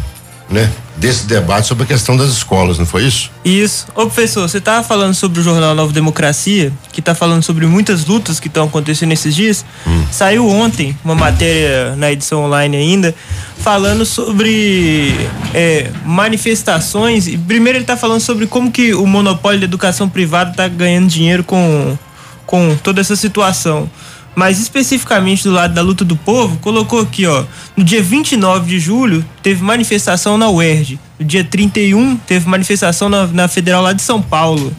[0.50, 0.70] né?
[0.96, 3.30] Desse debate sobre a questão das escolas, não foi isso?
[3.44, 3.87] Isso.
[3.94, 8.04] Ô professor, você estava falando sobre o jornal Nova Democracia, que está falando sobre muitas
[8.04, 9.64] lutas que estão acontecendo esses dias.
[9.87, 10.04] Hum.
[10.11, 13.14] Saiu ontem uma matéria na edição online ainda,
[13.59, 15.12] falando sobre
[15.52, 17.26] é, manifestações.
[17.26, 21.09] E primeiro ele está falando sobre como que o monopólio da educação privada está ganhando
[21.09, 21.98] dinheiro com,
[22.46, 23.90] com toda essa situação
[24.34, 27.44] mas especificamente do lado da luta do povo, colocou aqui, ó,
[27.76, 33.26] no dia 29 de julho teve manifestação na UERJ, no dia 31 teve manifestação na,
[33.26, 34.74] na Federal lá de São Paulo,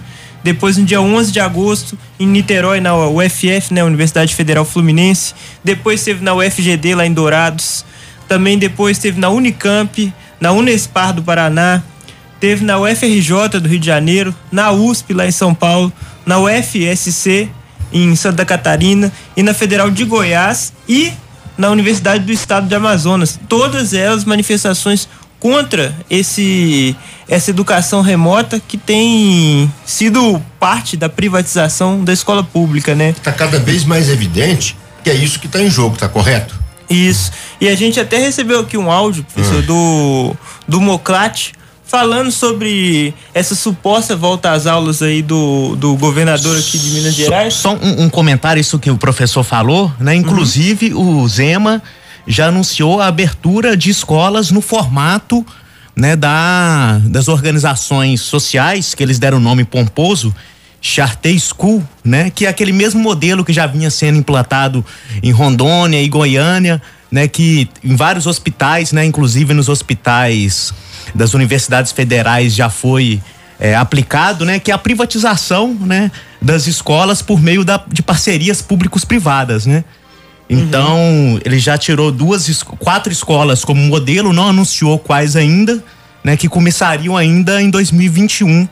[0.46, 5.34] Depois, no dia 11 de agosto, em Niterói, na UFF, né, Universidade Federal Fluminense.
[5.64, 7.84] Depois teve na UFGD, lá em Dourados.
[8.28, 11.82] Também depois teve na Unicamp, na Unespar do Paraná.
[12.40, 15.92] Teve na UFRJ do Rio de Janeiro, na USP, lá em São Paulo,
[16.28, 17.50] na UFSC,
[17.96, 21.14] em Santa Catarina, e na Federal de Goiás e
[21.58, 23.40] na Universidade do Estado de Amazonas.
[23.48, 25.08] Todas elas manifestações
[25.40, 26.96] contra esse
[27.28, 33.12] essa educação remota que tem sido parte da privatização da escola pública, né?
[33.12, 36.60] Está cada vez mais evidente que é isso que está em jogo, tá correto?
[36.90, 37.32] Isso.
[37.62, 39.66] E a gente até recebeu aqui um áudio, professor, hum.
[39.66, 40.36] do
[40.68, 41.54] do Moclate
[41.96, 47.54] falando sobre essa suposta volta às aulas aí do, do governador aqui de Minas Gerais.
[47.54, 50.14] Só, só um, um, comentário isso que o professor falou, né?
[50.14, 51.22] Inclusive uhum.
[51.22, 51.82] o Zema
[52.28, 55.46] já anunciou a abertura de escolas no formato
[55.96, 60.36] né, da, das organizações sociais, que eles deram o nome pomposo,
[60.82, 64.84] Charter School, né, que é aquele mesmo modelo que já vinha sendo implantado
[65.24, 70.74] em Rondônia e Goiânia, né, que em vários hospitais, né, inclusive nos hospitais
[71.14, 73.22] das universidades federais já foi
[73.60, 78.62] é, aplicado, né, que é a privatização, né, das escolas por meio da, de parcerias
[78.62, 79.84] públicos privadas, né?
[80.50, 81.40] Então, uhum.
[81.44, 85.84] ele já tirou duas, quatro escolas como modelo, não anunciou quais ainda,
[86.24, 86.38] né?
[86.38, 88.68] Que começariam ainda em 2021.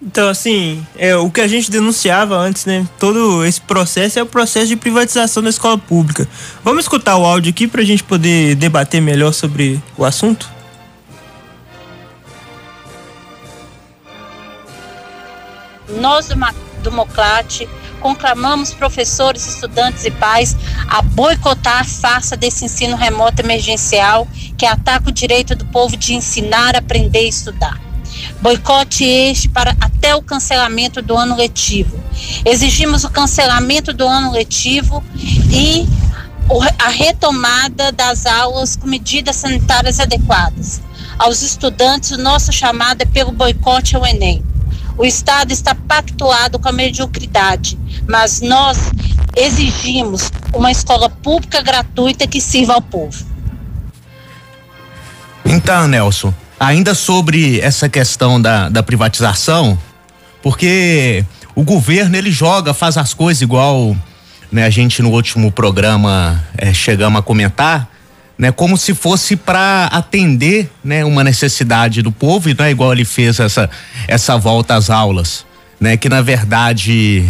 [0.00, 2.86] Então, assim, é, o que a gente denunciava antes, né?
[2.98, 6.28] Todo esse processo é o processo de privatização da escola pública.
[6.62, 10.53] Vamos escutar o áudio aqui para a gente poder debater melhor sobre o assunto?
[16.00, 16.28] Nós
[16.82, 17.68] do Moclate
[18.00, 20.54] conclamamos professores, estudantes e pais
[20.88, 24.28] a boicotar a farsa desse ensino remoto emergencial
[24.58, 27.80] que ataca o direito do povo de ensinar, aprender e estudar.
[28.40, 31.98] Boicote este para até o cancelamento do ano letivo.
[32.44, 35.02] Exigimos o cancelamento do ano letivo
[35.50, 35.88] e
[36.78, 40.82] a retomada das aulas com medidas sanitárias adequadas.
[41.18, 44.44] Aos estudantes, o nosso chamado é pelo boicote ao Enem.
[44.96, 47.78] O Estado está pactuado com a mediocridade,
[48.08, 48.78] mas nós
[49.36, 53.24] exigimos uma escola pública gratuita que sirva ao povo.
[55.44, 59.78] Então, Nelson, ainda sobre essa questão da, da privatização,
[60.42, 63.96] porque o governo ele joga, faz as coisas igual
[64.50, 67.88] né, a gente no último programa é, chegamos a comentar,
[68.38, 72.92] né, como se fosse para atender, né, uma necessidade do povo e não é igual
[72.92, 73.70] ele fez essa
[74.08, 75.46] essa volta às aulas,
[75.80, 77.24] né, que na verdade,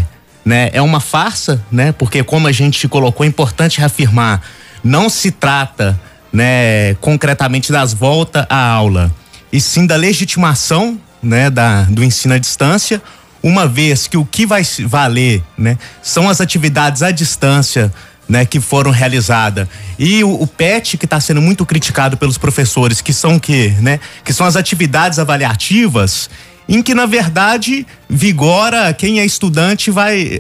[0.45, 4.41] né, é uma farsa, né, porque como a gente colocou, é importante reafirmar,
[4.83, 6.01] não se trata,
[6.33, 9.13] né, concretamente das voltas à aula,
[9.53, 13.01] e sim da legitimação, né, da do ensino à distância,
[13.43, 17.93] uma vez que o que vai valer, né, são as atividades à distância
[18.29, 19.69] né, que foram realizadas.
[19.99, 23.75] E o, o PET, que está sendo muito criticado pelos professores, que são o quê?
[23.81, 24.01] Né?
[24.25, 26.31] Que são as atividades avaliativas,
[26.67, 30.39] em que, na verdade, vigora quem é estudante vai.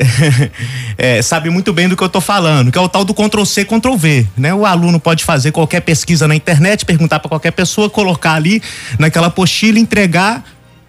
[0.97, 3.45] é, sabe muito bem do que eu estou falando, que é o tal do Ctrl
[3.45, 4.27] C, Ctrl V.
[4.37, 4.55] Né?
[4.55, 8.63] O aluno pode fazer qualquer pesquisa na internet, perguntar para qualquer pessoa, colocar ali
[8.99, 10.45] naquela apostila, entregar,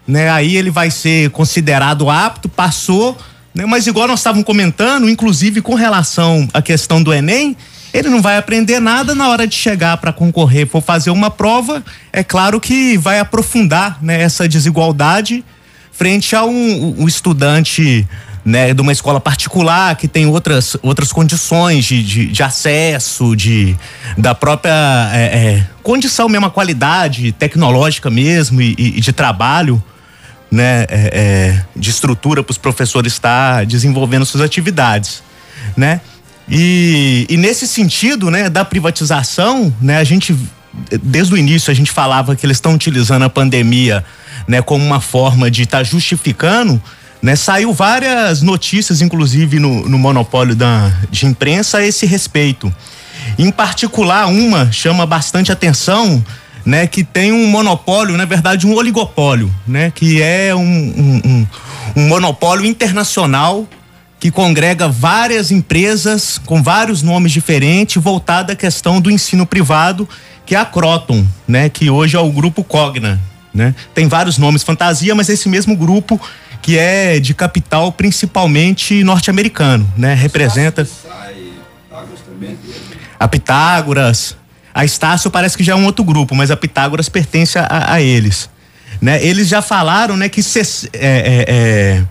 [0.06, 0.30] né?
[0.30, 3.18] Aí ele vai ser considerado apto, passou?
[3.64, 7.56] Mas igual nós estávamos comentando, inclusive com relação à questão do Enem,
[7.92, 11.82] ele não vai aprender nada na hora de chegar para concorrer, for fazer uma prova,
[12.12, 15.44] é claro que vai aprofundar né, essa desigualdade
[15.90, 18.06] frente a um, um estudante
[18.44, 23.74] né, de uma escola particular que tem outras, outras condições de, de, de acesso, de,
[24.18, 29.82] da própria é, é, condição mesmo, a qualidade tecnológica mesmo e, e de trabalho
[30.56, 35.22] né, é, é, de estrutura para os professores estar desenvolvendo suas atividades,
[35.76, 36.00] né?
[36.48, 40.34] E, e nesse sentido, né, da privatização, né, a gente
[41.02, 44.02] desde o início a gente falava que eles estão utilizando a pandemia,
[44.48, 46.80] né, como uma forma de estar tá justificando,
[47.20, 47.36] né?
[47.36, 52.72] Saiu várias notícias, inclusive no, no monopólio da, de imprensa a esse respeito.
[53.38, 56.24] Em particular, uma chama bastante atenção,
[56.66, 61.46] né, que tem um monopólio, na verdade, um oligopólio, né, que é um, um, um,
[61.94, 63.64] um monopólio internacional
[64.18, 70.08] que congrega várias empresas com vários nomes diferentes, voltada à questão do ensino privado,
[70.44, 73.20] que é a Croton, né, que hoje é o grupo Cogna,
[73.54, 73.74] né?
[73.94, 76.20] Tem vários nomes fantasia, mas esse mesmo grupo
[76.60, 80.14] que é de capital principalmente norte-americano, né?
[80.14, 80.86] Representa
[83.18, 84.36] a Pitágoras,
[84.76, 88.02] a Estácio parece que já é um outro grupo, mas a Pitágoras pertence a, a
[88.02, 88.50] eles.
[89.00, 89.24] né?
[89.24, 92.04] Eles já falaram, né, que, se, é, é, é,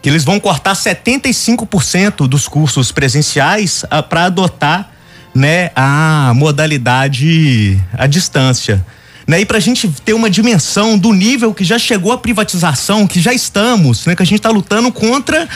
[0.00, 4.90] que eles vão cortar 75% dos cursos presenciais ah, para adotar,
[5.34, 8.82] né, a modalidade à distância.
[9.26, 9.42] Né?
[9.42, 13.20] E para a gente ter uma dimensão do nível que já chegou a privatização, que
[13.20, 14.16] já estamos, né?
[14.16, 15.46] Que a gente está lutando contra,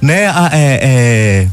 [0.00, 0.28] né?
[0.28, 1.48] A, é, é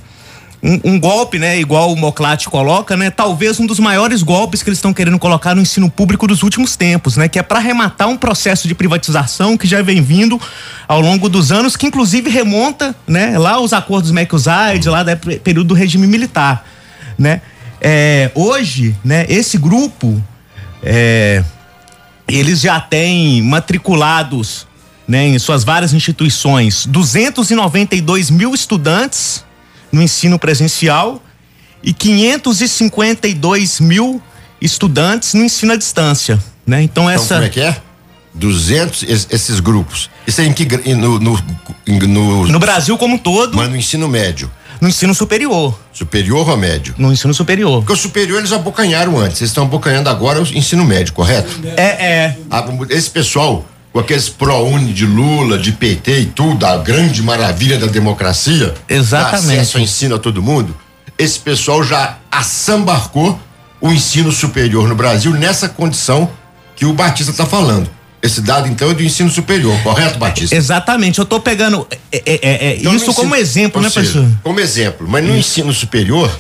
[0.64, 4.70] um, um, golpe, né, igual o Moclate coloca, né, talvez um dos maiores golpes que
[4.70, 8.08] eles estão querendo colocar no ensino público dos últimos tempos, né, que é para arrematar
[8.08, 10.40] um processo de privatização que já vem vindo
[10.88, 15.70] ao longo dos anos, que inclusive remonta, né, lá os acordos McUsaid, lá do período
[15.70, 16.66] do regime militar,
[17.18, 17.42] né.
[17.84, 20.24] É, hoje, né, esse grupo,
[20.84, 21.44] é,
[22.28, 24.68] eles já têm matriculados,
[25.08, 29.44] né, em suas várias instituições, 292 mil estudantes
[29.92, 31.22] no ensino presencial
[31.84, 34.22] e 552 mil
[34.62, 36.82] estudantes no ensino à distância, né?
[36.82, 37.36] Então, então essa.
[37.36, 37.78] Como é que é?
[38.34, 40.10] 200 esses grupos.
[40.26, 41.40] Isso é em que no, no,
[41.88, 43.58] no, no Brasil como um todo.
[43.58, 44.50] Mas no ensino médio.
[44.80, 45.78] No ensino superior.
[45.94, 46.96] Superior ou médio?
[46.98, 47.80] No ensino superior.
[47.82, 51.62] Porque o superior eles abocanharam antes, eles estão abocanhando agora o ensino médio, correto?
[51.78, 52.38] É, é.
[52.90, 57.88] Esse pessoal com aqueles ProUni de Lula, de PT e tudo, a grande maravilha da
[57.88, 59.60] democracia, Exatamente.
[59.60, 60.76] acesso ao ensino a todo mundo,
[61.18, 63.40] esse pessoal já assambarcou
[63.82, 66.30] o ensino superior no Brasil nessa condição
[66.76, 67.90] que o Batista está falando.
[68.22, 70.56] Esse dado, então, é do ensino superior, correto, Batista?
[70.56, 71.18] Exatamente.
[71.18, 74.38] Eu estou pegando é, é, é, é então, isso ensino, como exemplo, né, seja, professor?
[74.44, 75.08] Como exemplo.
[75.10, 76.32] Mas no ensino superior,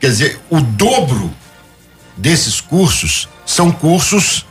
[0.00, 1.32] quer dizer, o dobro
[2.16, 4.46] desses cursos são cursos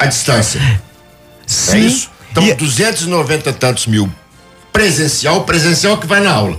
[0.00, 0.58] à distância.
[0.58, 0.78] É
[1.46, 1.76] Sim.
[1.76, 2.10] É isso?
[2.32, 2.54] Então, e...
[2.54, 4.10] 290 e tantos mil
[4.72, 6.58] presencial, presencial que vai na aula.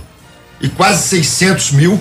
[0.60, 2.00] E quase 600 mil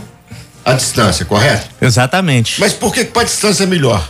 [0.63, 1.67] à distância, correto?
[1.81, 2.59] Exatamente.
[2.59, 4.07] Mas por que para a distância é melhor?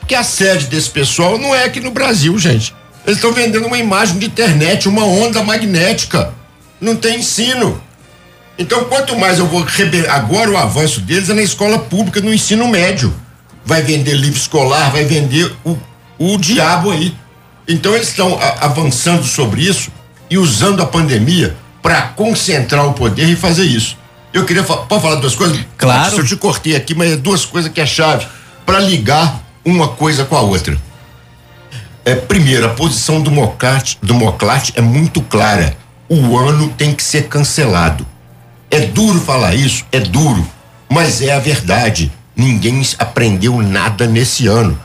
[0.00, 2.74] Porque a sede desse pessoal não é aqui no Brasil, gente.
[3.04, 6.32] Eles estão vendendo uma imagem de internet, uma onda magnética.
[6.80, 7.82] Não tem ensino.
[8.58, 9.66] Então, quanto mais eu vou
[10.08, 13.12] agora o avanço deles é na escola pública, no ensino médio.
[13.64, 15.76] Vai vender livro escolar, vai vender o
[16.22, 17.14] o diabo aí.
[17.66, 19.90] Então eles estão avançando sobre isso
[20.30, 23.96] e usando a pandemia para concentrar o poder e fazer isso.
[24.32, 25.58] Eu queria pode falar duas coisas?
[25.76, 26.16] Claro.
[26.16, 28.26] Eu te cortei aqui, mas é duas coisas que é chave
[28.64, 30.76] para ligar uma coisa com a outra.
[32.04, 35.76] É, primeiro, a posição do Moclate, do Moclate é muito clara.
[36.08, 38.06] O ano tem que ser cancelado.
[38.70, 40.46] É duro falar isso, é duro,
[40.88, 42.10] mas é a verdade.
[42.34, 44.78] Ninguém aprendeu nada nesse ano.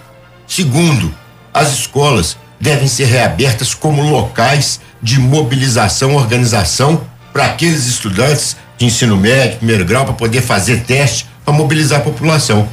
[0.45, 1.13] Segundo,
[1.57, 7.01] as escolas devem ser reabertas como locais de mobilização, organização
[7.33, 12.03] para aqueles estudantes de ensino médio, primeiro grau, para poder fazer teste, para mobilizar a
[12.03, 12.67] população.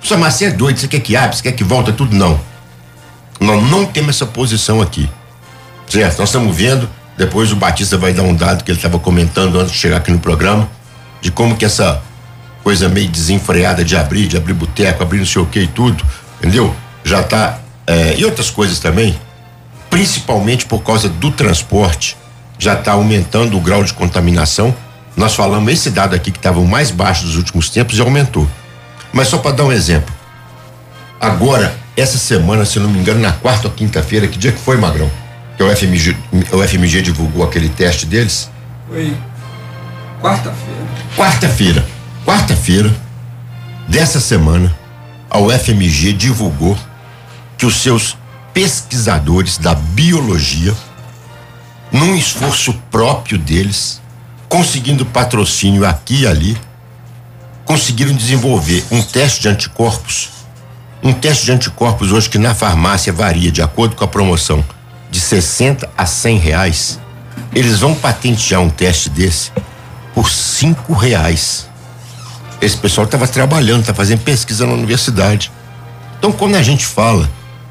[0.00, 2.38] Só mas você é doido, você quer que abre, você quer que volta, tudo não.
[3.40, 5.08] Nós não temos essa posição aqui.
[5.88, 6.18] Certo?
[6.18, 9.72] Nós estamos vendo, depois o Batista vai dar um dado que ele estava comentando antes
[9.72, 10.68] de chegar aqui no programa,
[11.20, 12.02] de como que essa
[12.62, 16.04] coisa meio desenfreada de abrir, de abrir boteco, abrir não sei o que e tudo,
[16.38, 16.74] entendeu?
[17.04, 19.18] Já está é, e outras coisas também,
[19.88, 22.18] principalmente por causa do transporte,
[22.58, 24.74] já está aumentando o grau de contaminação.
[25.16, 28.46] Nós falamos esse dado aqui que estava o mais baixo dos últimos tempos e aumentou.
[29.10, 30.14] Mas só para dar um exemplo.
[31.18, 34.76] Agora, essa semana, se não me engano, na quarta ou quinta-feira, que dia que foi,
[34.76, 35.10] Magrão?
[35.56, 36.14] Que o FMG,
[36.52, 38.50] o FMG divulgou aquele teste deles?
[38.86, 39.16] Foi
[40.20, 40.86] quarta-feira.
[41.16, 41.86] Quarta-feira.
[42.26, 42.94] Quarta-feira
[43.88, 44.76] dessa semana,
[45.30, 46.76] a UFMG divulgou
[47.58, 48.16] que os seus
[48.54, 50.74] pesquisadores da biologia,
[51.90, 54.00] num esforço próprio deles,
[54.48, 56.58] conseguindo patrocínio aqui e ali,
[57.64, 60.30] conseguiram desenvolver um teste de anticorpos.
[61.02, 64.64] Um teste de anticorpos hoje que na farmácia varia, de acordo com a promoção,
[65.10, 67.00] de 60 a 100 reais.
[67.54, 69.52] Eles vão patentear um teste desse
[70.14, 71.68] por cinco reais.
[72.60, 75.52] Esse pessoal estava trabalhando, está fazendo pesquisa na universidade.
[76.18, 77.28] Então, quando a gente fala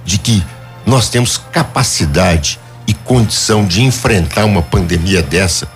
[0.08, 0.42] de que
[0.86, 5.68] nós temos capacidade e condição de enfrentar uma pandemia dessa,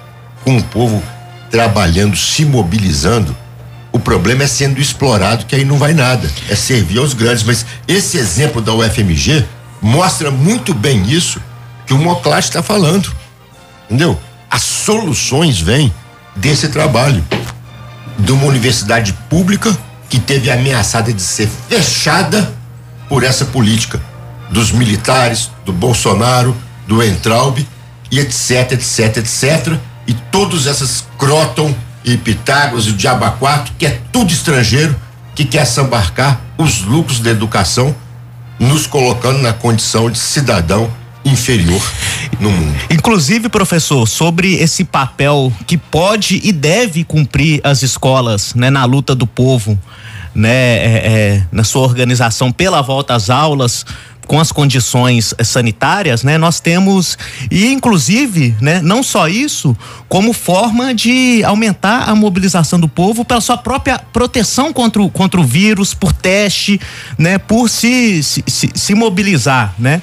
[0.46, 1.04] com o povo
[1.52, 3.36] trabalhando, se mobilizando.
[3.92, 6.32] O problema é sendo explorado, que aí não vai nada.
[6.48, 7.44] É servir aos grandes.
[7.44, 9.46] Mas esse exemplo da UFMG
[9.82, 11.42] mostra muito bem isso
[11.86, 13.12] que o Moclate está falando.
[13.90, 14.18] Entendeu?
[14.50, 15.94] As soluções vêm
[16.38, 17.22] desse trabalho.
[18.18, 19.78] De uma universidade pública
[20.08, 22.54] que teve ameaçada de ser fechada
[23.10, 24.00] por essa política
[24.52, 26.56] dos militares, do Bolsonaro,
[26.88, 27.66] do Entraub
[28.12, 29.78] e etc, etc, etc.
[30.06, 31.74] E todos essas Croton
[32.04, 34.96] e Pitágoras e o Diabaquato, que é tudo estrangeiro,
[35.34, 37.96] que quer sambarcar os lucros da educação
[38.60, 40.92] nos colocando na condição de cidadão
[41.24, 41.82] inferior
[42.40, 42.78] no mundo.
[42.90, 49.16] Inclusive, professor, sobre esse papel que pode e deve cumprir as escolas, né, na luta
[49.16, 49.80] do povo,
[50.34, 53.86] né, é, é, na sua organização pela volta às aulas,
[54.32, 57.18] com as condições eh, sanitárias, né, nós temos
[57.52, 59.76] e inclusive, né, não só isso,
[60.08, 65.38] como forma de aumentar a mobilização do povo pela sua própria proteção contra o, contra
[65.38, 66.80] o vírus, por teste,
[67.18, 70.02] né, por se, se, se, se mobilizar, né.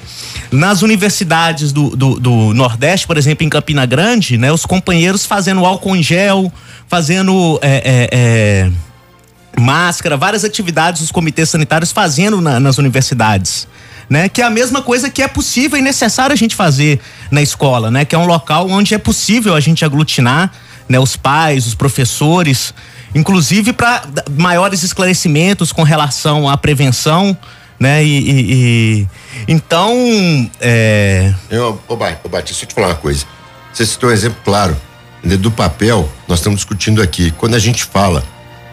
[0.51, 5.65] Nas universidades do, do, do, Nordeste, por exemplo, em Campina Grande, né, os companheiros fazendo
[5.65, 6.53] álcool em gel,
[6.87, 13.67] fazendo é, é, é, máscara, várias atividades dos comitês sanitários fazendo na, nas universidades
[14.09, 14.27] né?
[14.27, 16.99] Que é a mesma coisa que é possível e necessário a gente fazer
[17.29, 18.03] na escola, né?
[18.03, 20.51] Que é um local onde é possível a gente aglutinar,
[20.87, 20.99] né?
[20.99, 22.73] Os pais, os professores,
[23.13, 27.37] inclusive para maiores esclarecimentos com relação à prevenção,
[27.79, 28.03] né?
[28.03, 29.07] E, e, e
[29.47, 31.33] então, é...
[31.49, 33.25] Eu, ô, Batista, deixa eu te falar uma coisa.
[33.71, 34.75] Você citou um exemplo claro
[35.23, 36.09] do papel.
[36.27, 37.31] Nós estamos discutindo aqui.
[37.31, 38.23] Quando a gente fala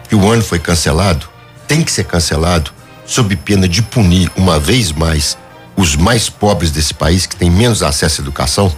[0.09, 1.29] que o ano foi cancelado,
[1.67, 2.71] tem que ser cancelado
[3.07, 5.37] sob pena de punir uma vez mais
[5.75, 8.73] os mais pobres desse país que têm menos acesso à educação.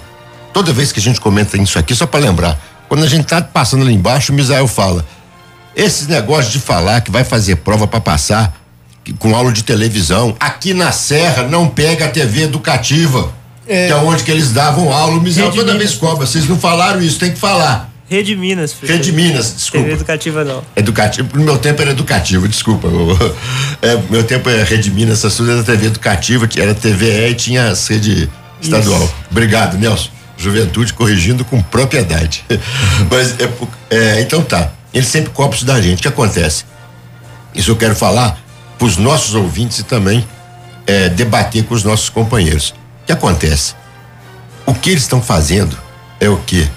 [0.54, 2.60] Toda vez que a gente comenta isso aqui, só para lembrar,
[2.90, 5.06] quando a gente tá passando ali embaixo, o Misael fala:
[5.76, 8.60] esses negócios de falar que vai fazer prova para passar
[9.04, 13.32] que, com aula de televisão, aqui na Serra não pega a TV educativa,
[13.66, 13.88] é.
[13.88, 15.18] que é onde que eles davam aula.
[15.18, 17.90] O Misael toda vez cobra, vocês não falaram isso, tem que falar.
[18.10, 18.74] Rede Minas.
[18.74, 18.96] Professor.
[18.96, 19.86] Rede Minas, desculpa.
[19.86, 20.64] TV educativa não.
[20.76, 22.88] Educativo, no meu tempo era educativo, desculpa.
[23.84, 27.36] é, meu tempo é Rede Minas, essa sua era TV educativa, que era TVE e
[27.36, 28.28] tinha a sede
[28.60, 29.04] estadual.
[29.04, 29.16] Isso.
[29.30, 30.10] Obrigado, Nelson.
[30.36, 32.44] Juventude corrigindo com propriedade.
[33.12, 33.50] Mas é,
[33.92, 34.72] é, então tá.
[34.92, 36.00] Ele sempre cobra isso da gente.
[36.00, 36.66] O que acontece?
[37.54, 38.40] Isso eu quero falar
[38.78, 40.26] para os nossos ouvintes e também
[40.88, 42.70] é, debater com os nossos companheiros.
[43.04, 43.76] O que acontece?
[44.66, 45.78] O que eles estão fazendo
[46.20, 46.68] é o quê?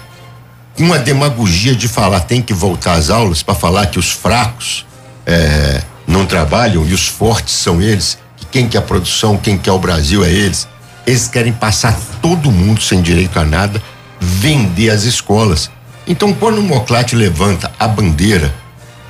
[0.77, 4.85] Uma demagogia de falar tem que voltar às aulas para falar que os fracos
[5.25, 9.71] é, não trabalham e os fortes são eles, que quem quer a produção, quem quer
[9.71, 10.67] o Brasil é eles.
[11.05, 13.81] Eles querem passar todo mundo sem direito a nada,
[14.19, 15.69] vender as escolas.
[16.07, 18.53] Então, quando o Moclate levanta a bandeira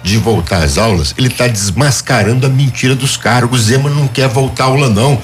[0.02, 3.50] de voltar às aulas, ele está desmascarando a mentira dos caras.
[3.52, 5.22] O Zema não quer voltar à aula, não.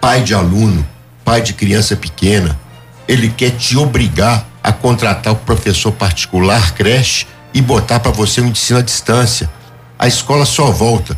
[0.00, 0.84] Pai de aluno,
[1.24, 2.58] pai de criança pequena,
[3.06, 8.46] ele quer te obrigar a contratar o professor particular, creche e botar para você um
[8.46, 9.50] ensino à distância.
[9.98, 11.16] A escola só volta,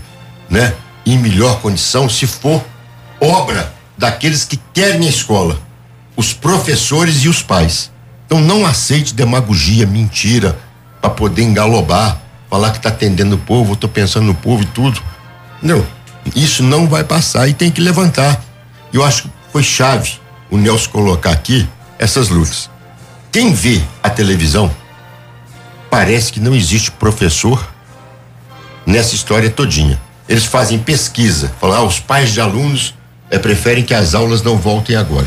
[0.49, 0.75] né?
[1.07, 2.65] Em melhor condição se for
[3.21, 5.59] obra daqueles que querem a escola,
[6.17, 7.91] os professores e os pais.
[8.27, 10.59] Então não aceite demagogia, mentira,
[11.01, 15.01] para poder engalobar, falar que está atendendo o povo, estou pensando no povo e tudo.
[15.63, 15.85] Não,
[16.35, 18.43] isso não vai passar e tem que levantar.
[18.93, 20.15] Eu acho que foi chave
[20.51, 21.69] o Nelson colocar aqui
[21.99, 22.71] essas lutas.
[23.35, 24.73] Quem vê a televisão
[25.91, 27.69] parece que não existe professor
[28.87, 30.01] nessa história todinha.
[30.29, 32.95] Eles fazem pesquisa, falam, ah, os pais de alunos
[33.29, 35.27] é, preferem que as aulas não voltem agora.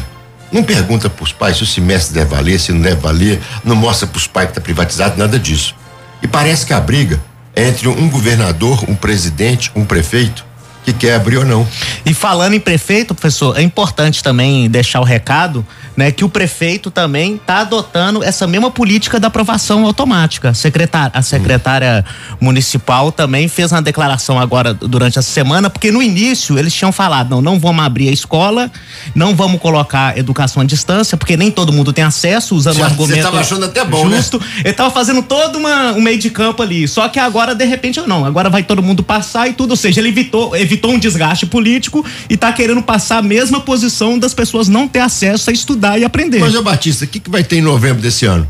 [0.53, 3.75] Não pergunta para os pais se o semestre deve valer, se não deve valer, não
[3.75, 5.75] mostra para os pais que está privatizado, nada disso.
[6.23, 7.21] E parece que a briga
[7.53, 10.45] é entre um governador, um presidente, um prefeito
[10.87, 11.67] que quer abrir ou não.
[12.05, 15.65] E falando em prefeito, professor, é importante também deixar o recado
[15.97, 20.53] né, que o prefeito também está adotando essa mesma política da aprovação automática.
[20.53, 22.37] Secretária, a secretária hum.
[22.39, 27.31] municipal também fez uma declaração agora durante essa semana, porque no início eles tinham falado,
[27.31, 28.71] não, não vamos abrir a escola,
[29.15, 33.13] não vamos colocar educação à distância, porque nem todo mundo tem acesso, usando o argumento.
[33.13, 34.17] Você estava achando até bom, né?
[34.17, 34.37] justo.
[34.37, 34.45] né?
[34.59, 36.87] Ele estava fazendo todo uma, um meio de campo ali.
[36.87, 39.99] Só que agora, de repente, não, agora vai todo mundo passar e tudo, ou seja,
[39.99, 44.67] ele evitou, evitou um desgaste político e está querendo passar a mesma posição das pessoas
[44.67, 46.39] não ter acesso a estudar e aprender.
[46.39, 48.47] Mas, ô Batista, o que, que vai ter em novembro desse ano?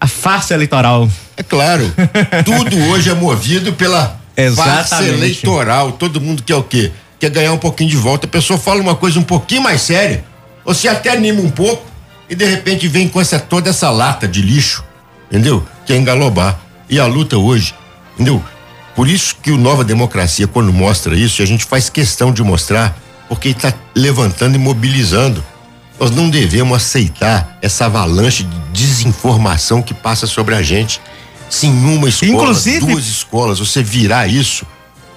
[0.00, 1.08] A farsa eleitoral.
[1.36, 1.92] É claro.
[2.44, 4.88] tudo hoje é movido pela Exatamente.
[4.88, 5.92] farsa eleitoral.
[5.92, 6.90] Todo mundo quer o quê?
[7.20, 8.26] Quer ganhar um pouquinho de volta.
[8.26, 10.24] A pessoa fala uma coisa um pouquinho mais séria.
[10.64, 11.86] Você até anima um pouco
[12.28, 14.84] e de repente vem com essa toda essa lata de lixo,
[15.30, 15.64] entendeu?
[15.84, 16.58] Que é engalobar.
[16.88, 17.74] E a luta hoje,
[18.14, 18.42] entendeu?
[18.94, 22.96] Por isso que o Nova Democracia, quando mostra isso, a gente faz questão de mostrar,
[23.28, 25.42] porque está levantando e mobilizando.
[25.98, 31.00] Nós não devemos aceitar essa avalanche de desinformação que passa sobre a gente.
[31.48, 34.66] Se em uma escola, Inclusive, duas escolas, você virar isso,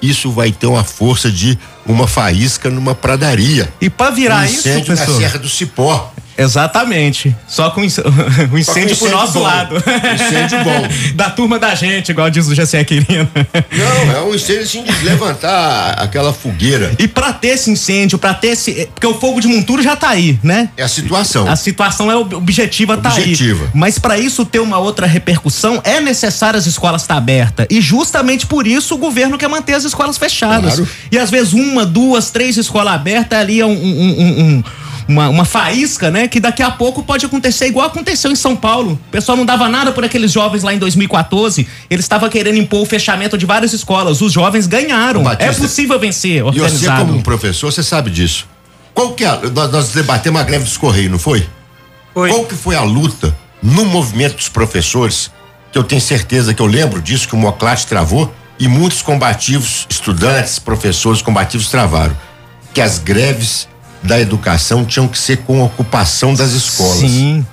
[0.02, 3.70] isso vai ter uma força de uma faísca numa pradaria.
[3.82, 5.14] E para virar um isso, professor?
[5.14, 6.12] na Serra do Cipó.
[6.38, 7.34] Exatamente.
[7.48, 8.12] Só com o incêndio,
[8.52, 9.40] o incêndio pro nosso bom.
[9.44, 9.76] lado.
[9.78, 10.88] Incêndio bom.
[11.16, 13.30] da turma da gente, igual diz o Jessé Quirino.
[13.72, 16.92] Não, é um incêndio assim de levantar aquela fogueira.
[17.00, 18.90] E pra ter esse incêndio, pra ter esse.
[18.94, 20.70] Porque o fogo de monturo já tá aí, né?
[20.76, 21.48] É a situação.
[21.50, 23.64] A situação é ob- objetiva, tá Objetiva.
[23.66, 23.70] aí.
[23.74, 27.66] Mas pra isso ter uma outra repercussão, é necessário as escolas estar abertas.
[27.70, 30.76] E justamente por isso o governo quer manter as escolas fechadas.
[30.76, 30.90] Claro.
[31.12, 33.72] E às vezes uma, duas, três escolas abertas ali é um.
[33.72, 34.64] um- um- um-
[35.08, 36.28] uma, uma faísca, né?
[36.28, 38.94] Que daqui a pouco pode acontecer igual aconteceu em São Paulo.
[38.94, 41.68] O pessoal não dava nada por aqueles jovens lá em 2014.
[41.92, 44.20] Eles estavam querendo impor o fechamento de várias escolas.
[44.20, 45.22] Os jovens ganharam.
[45.22, 47.06] Batista, é possível vencer E você, organizado.
[47.06, 48.48] como um professor, você sabe disso.
[48.96, 49.28] Qual que é?
[49.28, 51.46] a- Nós, nós debatemos a greve dos Correios, não foi?
[52.12, 52.30] Foi.
[52.32, 55.30] Qual que foi a luta no movimento dos professores?
[55.72, 59.86] Que eu tenho certeza que eu lembro disso, que o Moclate travou e muitos combativos,
[59.89, 62.16] estudantes, professores combativos travaram.
[62.74, 63.68] Que as greves
[64.03, 66.99] da educação tinham que ser com ocupação das escolas.
[66.99, 67.45] Sim.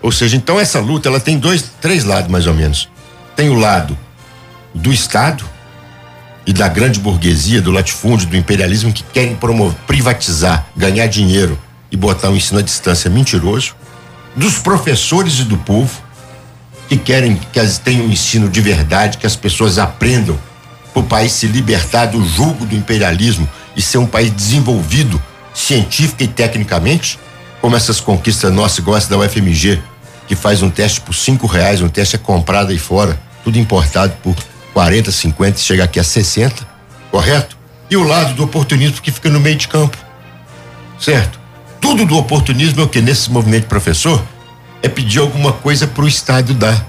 [0.00, 2.88] Ou seja, então essa luta ela tem dois, três lados mais ou menos.
[3.36, 3.96] Tem o lado
[4.74, 5.44] do Estado
[6.44, 11.58] e da grande burguesia, do latifúndio, do imperialismo que querem promover, privatizar, ganhar dinheiro
[11.90, 13.74] e botar o ensino à distância mentiroso.
[14.34, 16.02] Dos professores e do povo
[16.92, 20.38] que querem que as, tenham um ensino de verdade, que as pessoas aprendam
[20.92, 25.20] para o país se libertar do jugo do imperialismo e ser um país desenvolvido
[25.54, 27.18] científica e tecnicamente,
[27.62, 29.80] como essas conquistas nossas, igual essa da UFMG,
[30.28, 34.12] que faz um teste por cinco reais, um teste é comprado aí fora, tudo importado
[34.22, 34.36] por
[34.74, 36.66] 40, 50, chega aqui a 60,
[37.10, 37.56] correto?
[37.88, 39.96] E o lado do oportunismo que fica no meio de campo,
[41.00, 41.40] certo?
[41.80, 44.22] Tudo do oportunismo é o que nesse movimento professor
[44.82, 46.86] é pedir alguma coisa para o Estado dar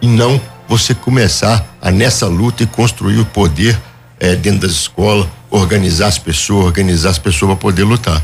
[0.00, 3.78] e não você começar a nessa luta e construir o poder
[4.20, 8.22] eh, dentro das escolas, organizar as pessoas, organizar as pessoas para poder lutar.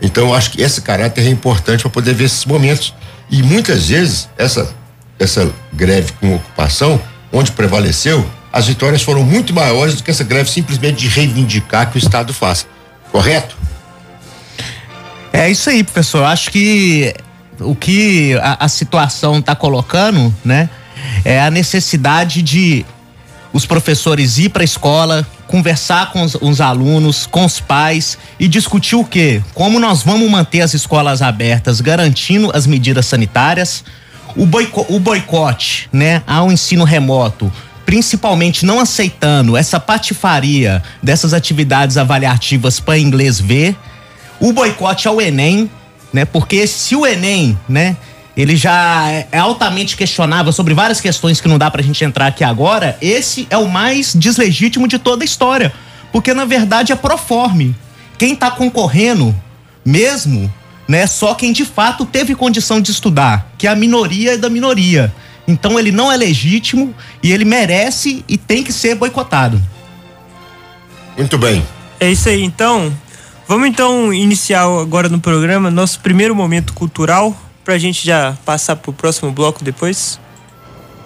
[0.00, 2.94] Então eu acho que esse caráter é importante para poder ver esses momentos
[3.30, 4.74] e muitas vezes essa
[5.18, 7.00] essa greve com ocupação,
[7.32, 11.96] onde prevaleceu, as vitórias foram muito maiores do que essa greve simplesmente de reivindicar que
[11.96, 12.66] o Estado faça.
[13.10, 13.56] Correto?
[15.32, 16.24] É isso aí, professor.
[16.24, 17.14] Acho que
[17.64, 20.68] o que a, a situação está colocando, né,
[21.24, 22.84] é a necessidade de
[23.52, 28.48] os professores ir para a escola, conversar com os, os alunos, com os pais e
[28.48, 29.42] discutir o quê?
[29.52, 33.84] Como nós vamos manter as escolas abertas, garantindo as medidas sanitárias,
[34.34, 37.52] o, boico, o boicote, né, ao ensino remoto,
[37.84, 43.76] principalmente não aceitando essa patifaria dessas atividades avaliativas para inglês ver,
[44.40, 45.70] o boicote ao Enem,
[46.12, 46.24] né?
[46.24, 47.96] Porque se o Enem, né,
[48.36, 52.26] ele já é é altamente questionável sobre várias questões que não dá pra gente entrar
[52.26, 55.72] aqui agora, esse é o mais deslegítimo de toda a história.
[56.10, 57.74] Porque na verdade é proforme.
[58.18, 59.34] Quem tá concorrendo
[59.84, 60.52] mesmo,
[60.86, 65.12] né, só quem de fato teve condição de estudar, que é a minoria da minoria.
[65.46, 69.60] Então ele não é legítimo e ele merece e tem que ser boicotado.
[71.16, 71.64] Muito bem.
[71.98, 72.92] É isso aí, então.
[73.52, 78.94] Vamos então iniciar agora no programa nosso primeiro momento cultural, pra gente já passar pro
[78.94, 80.18] próximo bloco depois.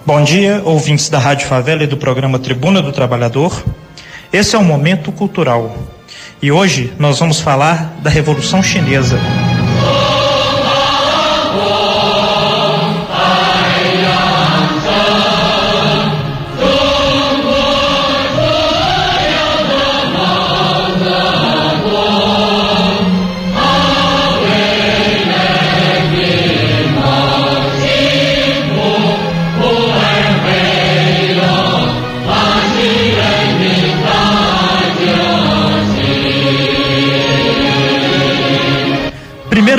[0.07, 3.65] Bom dia, ouvintes da Rádio Favela e do programa Tribuna do Trabalhador.
[4.33, 5.77] Esse é o Momento Cultural.
[6.41, 9.19] E hoje nós vamos falar da Revolução Chinesa.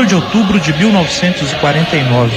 [0.08, 2.32] De outubro de 1949.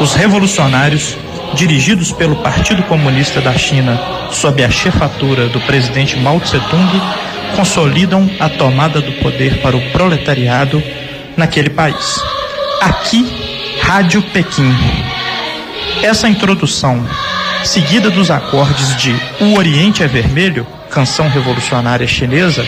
[0.00, 1.16] Os revolucionários,
[1.54, 4.00] dirigidos pelo Partido Comunista da China
[4.30, 7.00] sob a chefatura do presidente Mao Tse-tung,
[7.54, 10.82] consolidam a tomada do poder para o proletariado
[11.36, 12.20] naquele país.
[12.80, 13.24] Aqui,
[13.82, 14.74] Rádio Pequim.
[16.02, 17.06] Essa introdução,
[17.64, 22.66] seguida dos acordes de O Oriente é Vermelho, canção revolucionária chinesa,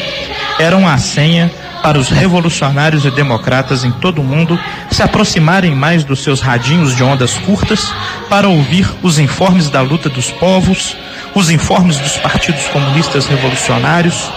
[0.58, 1.50] eram a senha
[1.82, 4.58] para os revolucionários e democratas em todo o mundo
[4.90, 7.92] se aproximarem mais dos seus radinhos de ondas curtas
[8.28, 10.96] para ouvir os informes da luta dos povos,
[11.34, 14.30] os informes dos partidos comunistas revolucionários,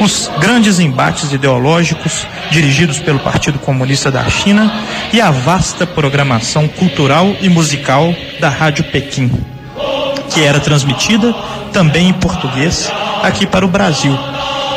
[0.00, 4.72] os grandes embates ideológicos dirigidos pelo Partido Comunista da China
[5.12, 9.30] e a vasta programação cultural e musical da Rádio Pequim,
[10.30, 11.32] que era transmitida
[11.72, 12.90] também em português
[13.22, 14.18] aqui para o Brasil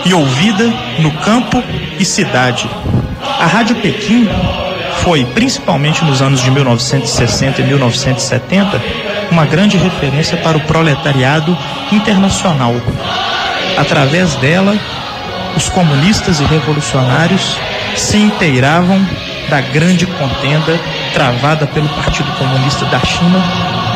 [0.06, 1.64] e ouvida no campo
[2.00, 2.70] e cidade.
[3.40, 4.28] A Rádio Pequim
[5.04, 8.82] foi, principalmente nos anos de 1960 e 1970,
[9.32, 11.58] uma grande referência para o proletariado
[11.92, 12.74] internacional.
[13.78, 14.76] Através dela,
[15.56, 17.58] os comunistas e revolucionários
[17.96, 19.06] se inteiravam
[19.50, 20.80] da grande contenda
[21.14, 23.42] travada pelo Partido Comunista da China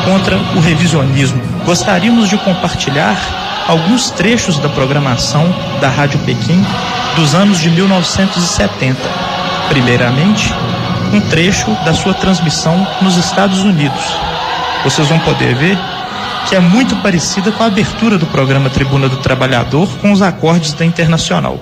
[0.04, 1.40] contra o revisionismo.
[1.64, 3.16] Gostaríamos de compartilhar
[3.68, 5.44] alguns trechos da programação
[5.80, 6.64] da Rádio Pequim
[7.16, 8.98] dos anos de 1970.
[9.68, 10.52] Primeiramente,
[11.12, 14.02] um trecho da sua transmissão nos Estados Unidos.
[14.84, 15.78] Vocês vão poder ver
[16.48, 20.72] que é muito parecida com a abertura do programa Tribuna do Trabalhador com os acordes
[20.72, 21.58] da Internacional.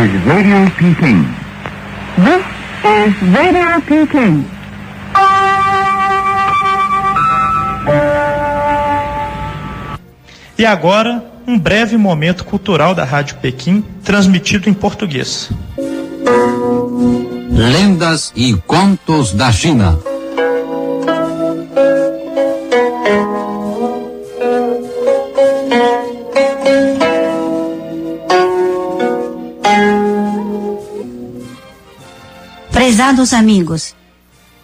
[0.00, 1.26] Radio Peking.
[2.16, 2.42] This
[2.84, 4.46] is Radio Peking.
[10.56, 15.50] E agora, um breve momento cultural da Rádio Pequim, transmitido em português.
[17.50, 19.98] Lendas e contos da China.
[33.10, 33.96] Prezados amigos,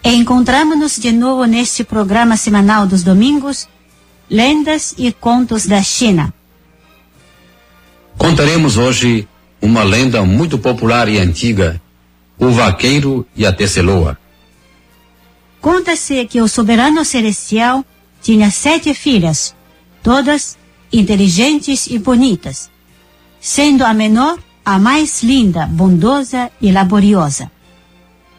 [0.05, 3.69] encontramos-nos de novo neste programa semanal dos domingos,
[4.31, 6.33] Lendas e Contos da China.
[8.17, 9.27] Contaremos hoje
[9.61, 11.83] uma lenda muito popular e antiga,
[12.39, 14.17] o vaqueiro e a teceloa.
[15.61, 17.85] Conta-se que o soberano celestial
[18.23, 19.57] tinha sete filhas,
[20.05, 20.57] todas
[20.93, 22.71] inteligentes e bonitas,
[23.41, 27.51] sendo a menor a mais linda, bondosa e laboriosa.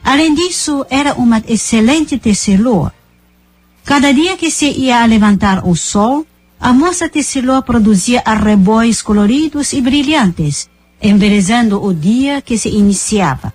[0.07, 2.93] Além disso, era uma excelente tecelua.
[3.83, 6.25] Cada dia que se ia levantar o sol,
[6.57, 10.69] a moça tecelua produzia arrebóis coloridos e brilhantes,
[11.01, 13.53] embelezando o dia que se iniciava.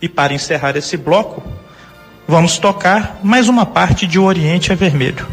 [0.00, 1.42] E para encerrar esse bloco,
[2.26, 5.28] vamos tocar mais uma parte de O Oriente é Vermelho.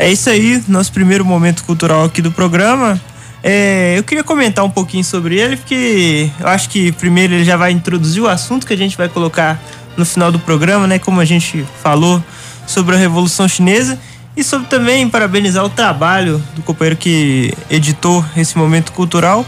[0.00, 2.98] É isso aí, nosso primeiro momento cultural aqui do programa.
[3.42, 7.54] É, eu queria comentar um pouquinho sobre ele, porque eu acho que primeiro ele já
[7.54, 9.60] vai introduzir o assunto que a gente vai colocar
[9.98, 10.98] no final do programa, né?
[10.98, 12.24] Como a gente falou
[12.66, 13.98] sobre a Revolução Chinesa
[14.34, 19.44] e sobre também parabenizar o trabalho do companheiro que editou esse momento cultural,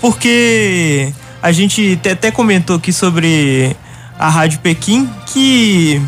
[0.00, 3.74] porque a gente até comentou aqui sobre
[4.16, 6.00] a Rádio Pequim que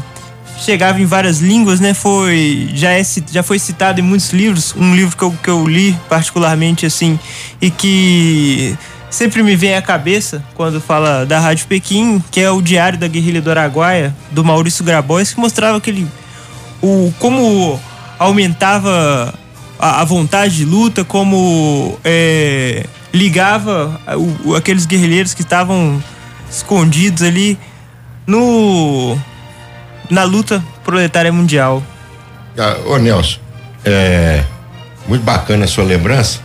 [0.59, 1.94] chegava em várias línguas, né?
[1.94, 5.66] Foi já é já foi citado em muitos livros, um livro que eu, que eu
[5.66, 7.18] li particularmente assim
[7.61, 8.76] e que
[9.11, 13.09] sempre me vem à cabeça quando fala da Rádio Pequim, que é o Diário da
[13.09, 16.06] Guerrilha do Araguaia, do Maurício Grabois, que mostrava aquele
[16.82, 17.80] o como
[18.18, 19.34] aumentava
[19.78, 24.00] a, a vontade de luta, como é, ligava
[24.44, 26.02] o, aqueles guerrilheiros que estavam
[26.50, 27.59] escondidos ali
[28.26, 29.16] no
[30.11, 31.82] na luta proletária mundial.
[32.56, 33.38] Ah, ô Nelson,
[33.84, 34.44] é
[35.06, 36.40] muito bacana a sua lembrança.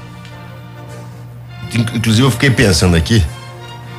[1.74, 3.24] Inclusive eu fiquei pensando aqui,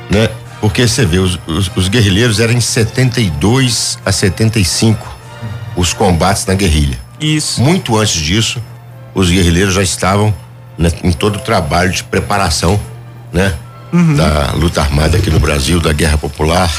[0.09, 0.29] né?
[0.61, 5.15] Porque você vê, os, os, os guerrilheiros eram em 72 a 75
[5.75, 6.97] os combates na guerrilha.
[7.19, 7.61] Isso.
[7.61, 8.61] Muito antes disso,
[9.13, 10.33] os guerrilheiros já estavam
[10.77, 12.79] né, em todo o trabalho de preparação,
[13.31, 13.53] né?
[13.93, 14.15] Uhum.
[14.15, 16.71] Da luta armada aqui no Brasil, da guerra popular,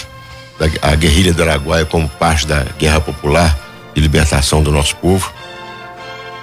[0.58, 3.56] da, a guerrilha do Araguaia como parte da guerra popular
[3.94, 5.32] de libertação do nosso povo.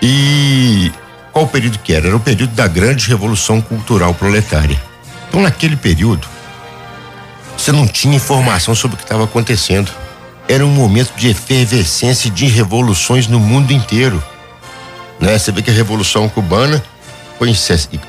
[0.01, 0.91] E
[1.32, 2.07] qual o período que era?
[2.07, 4.80] Era o período da grande revolução cultural proletária.
[5.28, 6.28] Então, naquele período,
[7.57, 9.91] você não tinha informação sobre o que estava acontecendo.
[10.47, 14.22] Era um momento de efervescência de revoluções no mundo inteiro.
[15.20, 15.38] Né?
[15.38, 16.84] Você vê que a Revolução Cubana
[17.39, 17.55] foi em,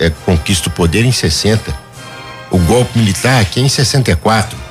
[0.00, 1.72] é, conquista o poder em 60.
[2.50, 4.63] O golpe militar aqui é em 64.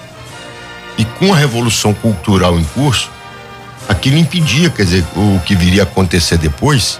[0.97, 3.09] E com a Revolução Cultural em curso,
[3.87, 6.99] aquilo impedia, quer dizer, o que viria a acontecer depois,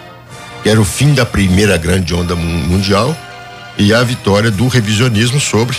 [0.61, 3.15] que era o fim da primeira grande onda mundial
[3.77, 5.77] e a vitória do revisionismo sobre,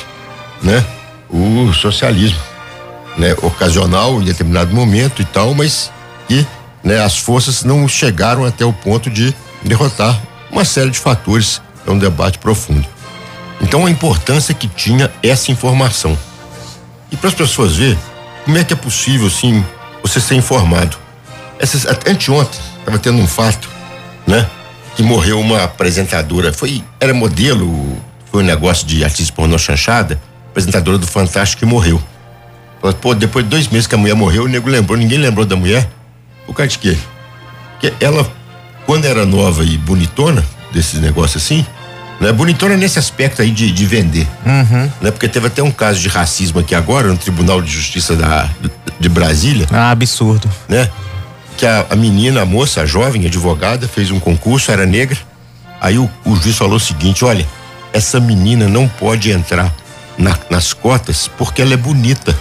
[0.62, 0.84] né,
[1.28, 2.40] o socialismo,
[3.16, 5.90] né, ocasional em determinado momento e tal, mas
[6.28, 6.46] que,
[6.82, 11.90] né, as forças não chegaram até o ponto de derrotar uma série de fatores, é
[11.90, 12.86] um debate profundo.
[13.60, 16.16] Então a importância que tinha essa informação.
[17.14, 17.96] E para as pessoas ver
[18.44, 19.64] como é que é possível, assim,
[20.02, 20.96] você ser informado.
[21.60, 23.70] Essas, anteontem, estava tendo um fato,
[24.26, 24.50] né?
[24.96, 27.96] Que morreu uma apresentadora, foi, era modelo,
[28.32, 32.02] foi um negócio de artista pornô chanchada, apresentadora do Fantástico que morreu.
[33.00, 35.54] Pô, depois de dois meses que a mulher morreu, o nego lembrou, ninguém lembrou da
[35.54, 35.88] mulher.
[36.48, 36.98] O cara de quê?
[37.74, 38.28] Porque ela,
[38.86, 41.64] quando era nova e bonitona, desses negócios assim,
[42.24, 42.32] né?
[42.32, 44.26] Bonitona nesse aspecto aí de, de vender.
[44.46, 44.90] Uhum.
[45.02, 45.10] Né?
[45.10, 48.48] Porque teve até um caso de racismo aqui agora no Tribunal de Justiça da,
[48.98, 49.66] de Brasília.
[49.70, 50.50] Ah, absurdo.
[50.66, 50.88] Né?
[51.58, 55.18] Que a, a menina, a moça, a jovem advogada, fez um concurso, era negra.
[55.80, 57.46] Aí o, o juiz falou o seguinte: olha,
[57.92, 59.70] essa menina não pode entrar
[60.16, 62.34] na, nas cotas porque ela é bonita.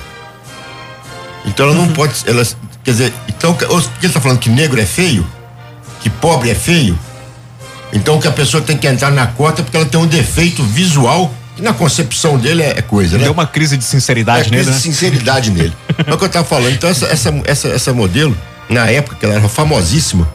[1.45, 1.93] Então ela não uhum.
[1.93, 2.13] pode.
[2.25, 2.47] Ela,
[2.85, 5.27] quer dizer, então, o que ele está falando que negro é feio?
[5.99, 6.97] Que pobre é feio?
[7.93, 11.33] Então que a pessoa tem que entrar na cota porque ela tem um defeito visual
[11.55, 13.25] que na concepção dele é, é coisa, né?
[13.25, 14.75] Deu uma crise de sinceridade é, nele, crise né?
[14.77, 15.73] de sinceridade nele.
[16.05, 16.73] É o que eu tava falando.
[16.73, 18.35] Então essa, essa, essa, essa modelo,
[18.67, 20.27] na época que ela era famosíssima,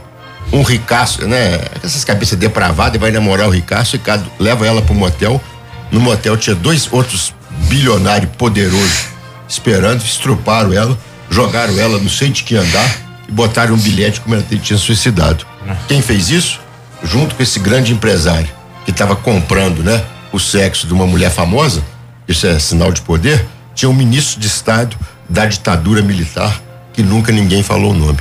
[0.52, 1.60] um ricaço, né?
[1.82, 4.00] Essas cabeças depravadas, vai namorar o ricaço e
[4.38, 5.42] leva ela pro motel.
[5.90, 7.34] No motel tinha dois outros
[7.66, 9.08] bilionários poderosos
[9.48, 10.96] esperando, estruparam ela,
[11.30, 12.96] jogaram ela não sei de que andar
[13.28, 15.44] e botaram um bilhete como ela tinha suicidado.
[15.66, 15.76] Ah.
[15.88, 16.60] Quem fez isso?
[17.02, 18.48] Junto com esse grande empresário
[18.84, 21.82] que estava comprando, né, o sexo de uma mulher famosa,
[22.26, 24.96] isso é sinal de poder, tinha um ministro de Estado
[25.28, 26.60] da ditadura militar
[26.92, 28.18] que nunca ninguém falou o nome.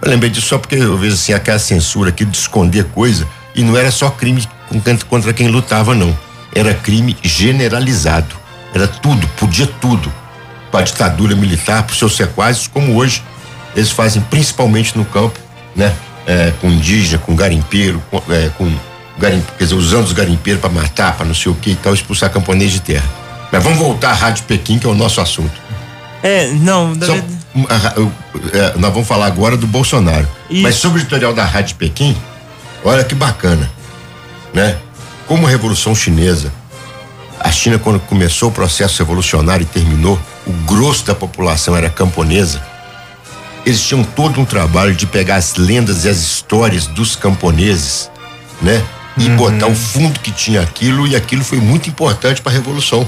[0.00, 3.62] Eu lembrei disso só porque eu vejo assim aquela censura aqui de esconder coisa e
[3.62, 4.42] não era só crime
[5.08, 6.16] contra quem lutava não,
[6.54, 8.34] era crime generalizado,
[8.74, 10.12] era tudo, podia tudo
[10.70, 13.22] para a ditadura militar, para os seus sequazes, como hoje
[13.76, 15.38] eles fazem principalmente no campo,
[15.76, 15.94] né?
[16.26, 18.70] É, com indígena, com garimpeiro, com, é, com
[19.20, 22.30] quer dizer, usando os garimpeiros para matar, para não sei o que e tal, expulsar
[22.30, 23.08] camponês de terra.
[23.50, 25.52] Mas vamos voltar à Rádio Pequim, que é o nosso assunto.
[26.22, 26.94] É, não.
[27.00, 30.26] Só, é, nós vamos falar agora do Bolsonaro.
[30.48, 30.62] Isso.
[30.62, 32.16] Mas sobre o editorial da Rádio Pequim,
[32.82, 33.70] olha que bacana,
[34.54, 34.76] né?
[35.26, 36.52] Como a Revolução Chinesa,
[37.38, 42.71] a China quando começou o processo revolucionário e terminou, o grosso da população era camponesa
[43.64, 48.10] eles tinham todo um trabalho de pegar as lendas e as histórias dos camponeses,
[48.60, 48.82] né?
[49.16, 49.36] E uhum.
[49.36, 53.06] botar o fundo que tinha aquilo e aquilo foi muito importante para a revolução.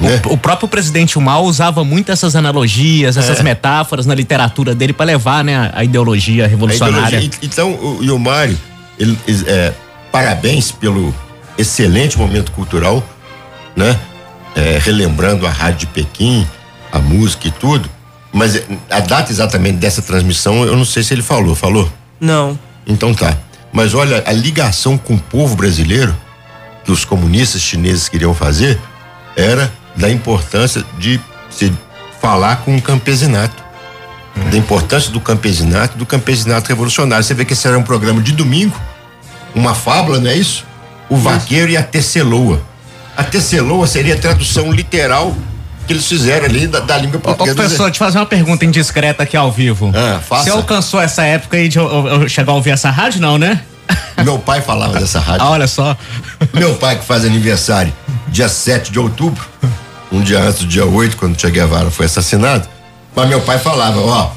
[0.00, 0.20] Né?
[0.26, 3.42] O, o, próprio presidente Mao usava muito essas analogias, essas é.
[3.42, 7.18] metáforas na literatura dele para levar, né, a, a ideologia revolucionária.
[7.18, 8.58] A ideologia, então, o, e o Mário,
[8.98, 9.72] ele, é,
[10.12, 11.14] parabéns pelo
[11.56, 13.02] excelente momento cultural,
[13.74, 13.98] né?
[14.54, 16.46] É, relembrando a rádio de Pequim,
[16.90, 17.88] a música e tudo.
[18.36, 21.54] Mas a data exatamente dessa transmissão, eu não sei se ele falou.
[21.54, 21.90] Falou?
[22.20, 22.58] Não.
[22.86, 23.34] Então tá.
[23.72, 26.14] Mas olha, a ligação com o povo brasileiro
[26.84, 28.78] que os comunistas chineses queriam fazer
[29.34, 31.18] era da importância de
[31.48, 31.72] se
[32.20, 33.64] falar com o campesinato.
[34.36, 34.50] Hum.
[34.50, 37.24] Da importância do campesinato, do campesinato revolucionário.
[37.24, 38.78] Você vê que esse era um programa de domingo,
[39.54, 40.62] uma fábula, não é isso?
[41.08, 42.60] O vaqueiro e a teceloa.
[43.16, 45.34] A teceloa seria a tradução literal
[45.86, 47.52] que eles fizeram ali da, da língua portuguesa.
[47.52, 49.92] Ô, professor, te fazer uma pergunta indiscreta aqui ao vivo.
[49.94, 50.44] Ah, faça.
[50.44, 53.62] Você alcançou essa época aí de eu, eu chegar a ouvir essa rádio, não, né?
[54.24, 55.46] Meu pai falava dessa rádio.
[55.46, 55.96] Ah, olha só.
[56.52, 57.92] Meu pai que faz aniversário
[58.28, 59.42] dia 7 de outubro,
[60.12, 62.68] um dia antes do dia 8, quando Che Guevara foi assassinado.
[63.14, 64.30] Mas meu pai falava, ó,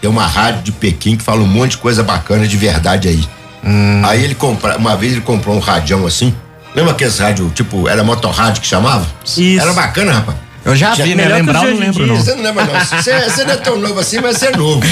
[0.00, 3.26] tem uma rádio de Pequim que fala um monte de coisa bacana de verdade aí.
[3.64, 4.02] Hum.
[4.04, 6.34] Aí ele comprou, uma vez ele comprou um radião assim.
[6.74, 9.06] Lembra aqueles rádio, tipo, era motorrádio que chamava?
[9.24, 9.60] Isso.
[9.60, 10.36] Era bacana, rapaz.
[10.66, 11.28] Eu já, já vi, né?
[11.28, 12.16] Lembrar eu não lembro, não.
[12.16, 12.74] Você não lembra, não.
[12.84, 14.82] Você, você não é tão novo assim, mas você é novo.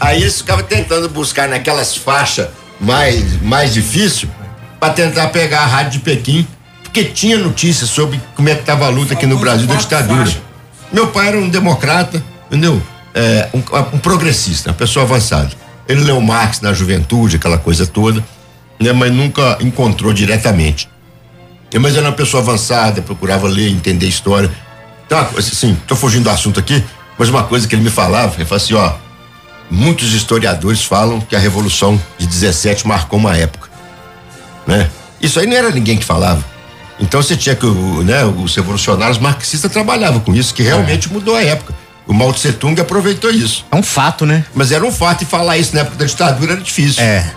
[0.00, 2.48] Aí eles ficavam tentando buscar naquelas faixas
[2.80, 4.30] mais, mais difícil
[4.80, 6.46] para tentar pegar a rádio de Pequim,
[6.82, 10.30] porque tinha notícias sobre como é que tava a luta aqui no Brasil da ditadura.
[10.90, 12.82] Meu pai era um democrata, entendeu?
[13.14, 13.58] É, um,
[13.94, 15.50] um progressista, uma pessoa avançada.
[15.86, 18.24] Ele leu Marx na juventude, aquela coisa toda.
[18.80, 20.88] né, mas nunca encontrou diretamente.
[21.78, 24.50] Mas era uma pessoa avançada, procurava ler, entender história.
[25.10, 26.84] Então, assim, tô fugindo do assunto aqui,
[27.18, 28.92] mas uma coisa que ele me falava, ele falava assim, ó,
[29.68, 33.68] muitos historiadores falam que a Revolução de 17 marcou uma época,
[34.68, 34.88] né?
[35.20, 36.44] Isso aí não era ninguém que falava.
[37.00, 41.12] Então você tinha que, né, os revolucionários marxistas trabalhavam com isso, que realmente é.
[41.12, 41.74] mudou a época.
[42.06, 43.66] O Mao Tse Tung aproveitou isso.
[43.72, 44.44] É um fato, né?
[44.54, 47.02] Mas era um fato e falar isso na época da ditadura era difícil.
[47.02, 47.28] É.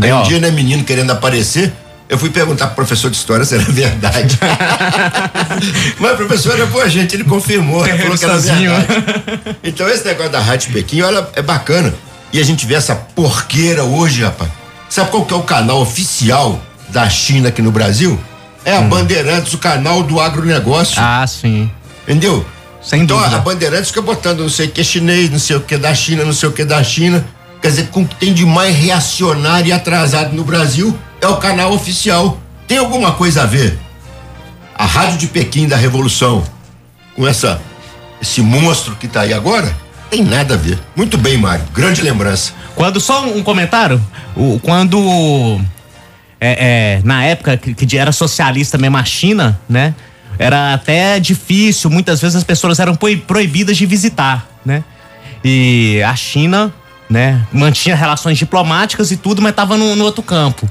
[0.00, 1.72] Aí um dia, né, menino querendo aparecer,
[2.12, 4.38] eu fui perguntar pro professor de história se era verdade.
[5.98, 8.86] Mas o professor era boa gente, ele confirmou, ele falou que era verdade.
[9.64, 11.94] Então esse negócio da Rádio Pequim, olha, é bacana.
[12.30, 14.50] E a gente vê essa porqueira hoje, rapaz.
[14.90, 16.60] Sabe qual que é o canal oficial
[16.90, 18.20] da China aqui no Brasil?
[18.62, 18.90] É a hum.
[18.90, 20.96] Bandeirantes, o canal do agronegócio.
[20.98, 21.70] Ah, sim.
[22.06, 22.44] Entendeu?
[22.82, 23.36] Sem então, dúvida.
[23.36, 26.26] a Bandeirantes fica botando não sei o que chinês, não sei o que da China,
[26.26, 27.24] não sei o que da China.
[27.62, 31.36] Quer dizer, com o que tem de mais reacionário e atrasado no Brasil é o
[31.36, 32.38] canal oficial.
[32.66, 33.78] Tem alguma coisa a ver?
[34.74, 36.44] A Rádio de Pequim da Revolução
[37.14, 37.60] com essa
[38.20, 39.74] esse monstro que está aí agora?
[40.10, 40.78] Tem nada a ver.
[40.94, 41.64] Muito bem, Mário.
[41.72, 42.52] Grande lembrança.
[42.74, 44.00] Quando só um comentário,
[44.36, 45.60] o, quando
[46.40, 49.94] é, é, na época que, que era socialista mesmo a China, né?
[50.38, 52.96] Era até difícil, muitas vezes as pessoas eram
[53.26, 54.82] proibidas de visitar, né?
[55.44, 56.72] E a China,
[57.08, 60.68] né, mantinha relações diplomáticas e tudo, mas estava no, no outro campo.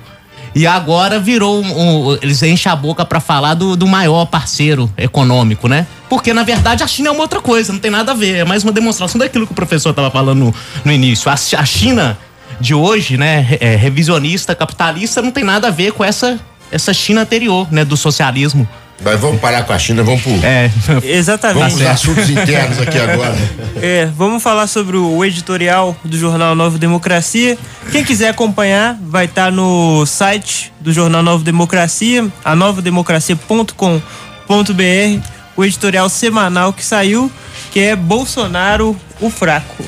[0.53, 4.91] E agora virou um, um, eles enchem a boca para falar do, do maior parceiro
[4.97, 5.87] econômico, né?
[6.09, 8.39] Porque na verdade a China é uma outra coisa, não tem nada a ver.
[8.39, 11.31] É mais uma demonstração daquilo que o professor estava falando no, no início.
[11.31, 12.17] A, a, China
[12.59, 16.39] de hoje, né, é, revisionista, capitalista, não tem nada a ver com essa
[16.71, 18.67] essa China anterior, né, do socialismo.
[19.03, 20.31] Mas vamos parar com a China, vamos pro.
[20.43, 20.71] É,
[21.03, 21.59] exatamente.
[21.59, 23.35] Vamos aos assuntos internos aqui agora.
[23.83, 27.57] É, vamos falar sobre o editorial do jornal Nova Democracia.
[27.91, 35.27] Quem quiser acompanhar, vai estar tá no site do jornal Nova Democracia, a novademocracia.com.br,
[35.57, 37.31] o editorial semanal que saiu,
[37.71, 39.83] que é Bolsonaro o Fraco.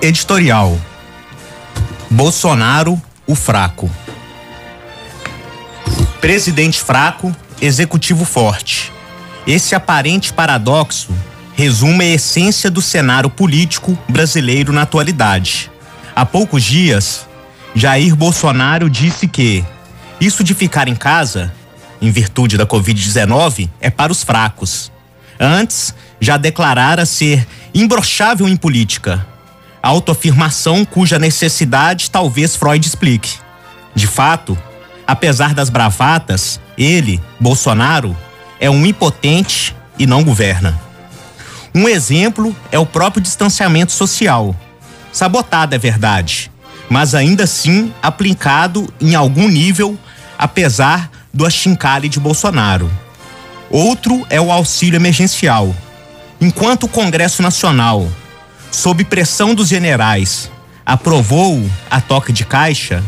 [0.00, 0.78] Editorial
[2.10, 3.90] Bolsonaro o Fraco.
[6.20, 8.92] Presidente fraco, executivo forte.
[9.46, 11.14] Esse aparente paradoxo
[11.54, 15.70] resume a essência do cenário político brasileiro na atualidade.
[16.16, 17.26] Há poucos dias,
[17.72, 19.64] Jair Bolsonaro disse que
[20.20, 21.54] isso de ficar em casa,
[22.02, 24.90] em virtude da Covid-19, é para os fracos.
[25.38, 29.24] Antes, já declarara ser imbrochável em política,
[29.80, 33.38] autoafirmação cuja necessidade talvez Freud explique.
[33.94, 34.58] De fato,
[35.08, 38.14] Apesar das bravatas, ele, Bolsonaro,
[38.60, 40.78] é um impotente e não governa.
[41.74, 44.54] Um exemplo é o próprio distanciamento social.
[45.10, 46.52] Sabotado é verdade,
[46.90, 49.98] mas ainda assim aplicado em algum nível,
[50.38, 52.90] apesar do achincalhe de Bolsonaro.
[53.70, 55.74] Outro é o auxílio emergencial.
[56.38, 58.06] Enquanto o Congresso Nacional,
[58.70, 60.50] sob pressão dos generais,
[60.84, 63.02] aprovou a toque de caixa,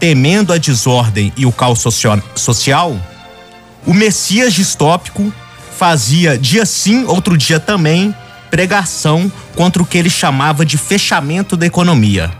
[0.00, 1.84] temendo a desordem e o caos
[2.34, 2.98] social,
[3.86, 5.30] o Messias distópico
[5.76, 8.14] fazia dia sim, outro dia também,
[8.50, 12.30] pregação contra o que ele chamava de fechamento da economia.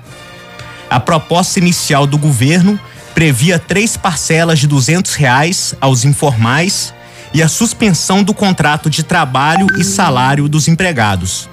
[0.89, 2.81] A proposta inicial do governo
[3.15, 6.95] previa três parcelas de duzentos reais aos informais
[7.35, 11.49] e a suspensão do contrato de trabalho e salário dos empregados.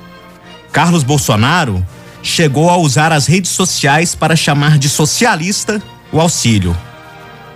[0.72, 1.86] Carlos Bolsonaro
[2.24, 5.82] chegou a usar as redes sociais para chamar de socialista
[6.12, 6.76] o auxílio.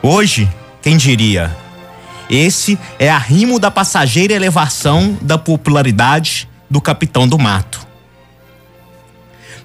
[0.02, 0.50] Hoje,
[0.82, 1.56] quem diria?
[2.30, 7.86] Esse é arrimo da passageira elevação da popularidade do capitão do mato.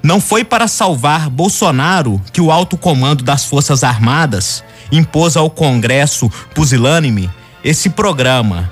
[0.03, 6.31] Não foi para salvar Bolsonaro que o alto comando das Forças Armadas impôs ao Congresso
[6.55, 7.31] pusilânime
[7.65, 8.71] esse programa,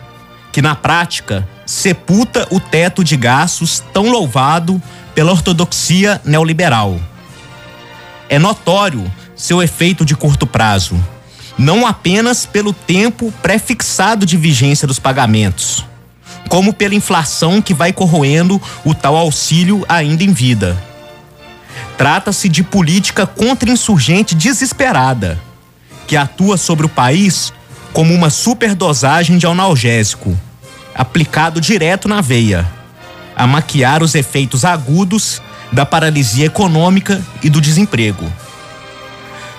[0.53, 4.81] que na prática sepulta o teto de gastos tão louvado
[5.15, 7.01] pela ortodoxia neoliberal.
[8.29, 11.03] É notório seu efeito de curto prazo,
[11.59, 15.85] não apenas pelo tempo pré-fixado de vigência dos pagamentos,
[16.49, 20.77] como pela inflação que vai corroendo o tal auxílio ainda em vida.
[21.97, 25.41] Trata-se de política contra-insurgente desesperada,
[26.07, 27.53] que atua sobre o país
[27.93, 30.37] como uma superdosagem de analgésico,
[30.95, 32.69] aplicado direto na veia,
[33.37, 35.41] a maquiar os efeitos agudos
[35.73, 38.31] da paralisia econômica e do desemprego.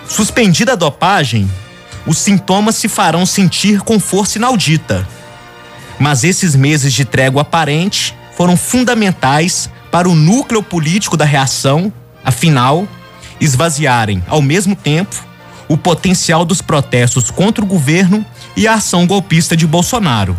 [0.07, 1.49] Suspendida a dopagem,
[2.05, 5.07] os sintomas se farão sentir com força inaudita.
[5.99, 11.91] Mas esses meses de trégua aparente foram fundamentais para o núcleo político da reação,
[12.23, 12.87] afinal,
[13.39, 15.15] esvaziarem, ao mesmo tempo,
[15.67, 18.25] o potencial dos protestos contra o governo
[18.55, 20.37] e a ação golpista de Bolsonaro.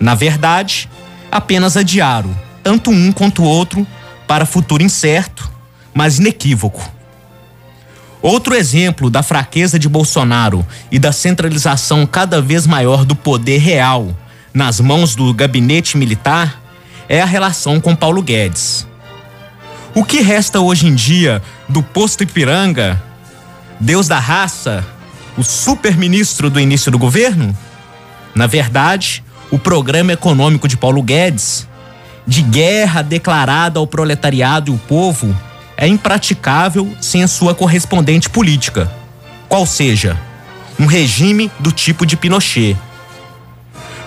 [0.00, 0.88] Na verdade,
[1.30, 3.86] apenas adiaram, tanto um quanto o outro,
[4.26, 5.50] para futuro incerto,
[5.94, 6.95] mas inequívoco.
[8.26, 14.08] Outro exemplo da fraqueza de Bolsonaro e da centralização cada vez maior do poder real
[14.52, 16.60] nas mãos do gabinete militar
[17.08, 18.84] é a relação com Paulo Guedes.
[19.94, 23.00] O que resta hoje em dia do posto Ipiranga,
[23.78, 24.84] Deus da raça,
[25.38, 27.56] o super-ministro do início do governo?
[28.34, 29.22] Na verdade,
[29.52, 31.68] o programa econômico de Paulo Guedes,
[32.26, 35.32] de guerra declarada ao proletariado e o povo,
[35.76, 38.90] é impraticável sem a sua correspondente política,
[39.48, 40.16] qual seja,
[40.78, 42.76] um regime do tipo de Pinochet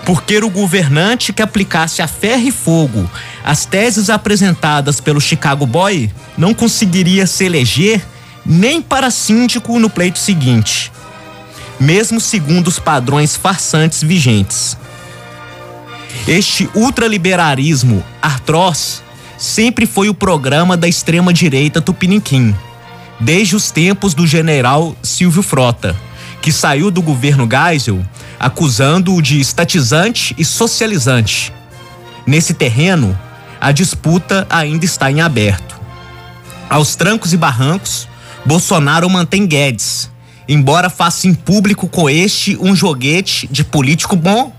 [0.09, 3.07] porque o governante que aplicasse a ferro e fogo
[3.43, 8.03] as teses apresentadas pelo Chicago Boy não conseguiria se eleger
[8.43, 10.91] nem para síndico no pleito seguinte,
[11.79, 14.75] mesmo segundo os padrões farsantes vigentes.
[16.27, 19.03] Este ultraliberalismo atroz
[19.39, 22.53] sempre foi o programa da extrema-direita tupiniquim,
[23.19, 25.95] desde os tempos do general Silvio Frota,
[26.41, 28.05] que saiu do governo Geisel
[28.39, 31.51] acusando-o de estatizante e socializante.
[32.25, 33.17] Nesse terreno,
[33.59, 35.79] a disputa ainda está em aberto.
[36.69, 38.07] Aos trancos e barrancos,
[38.45, 40.09] Bolsonaro mantém Guedes,
[40.47, 44.53] embora faça em público com este um joguete de político bom,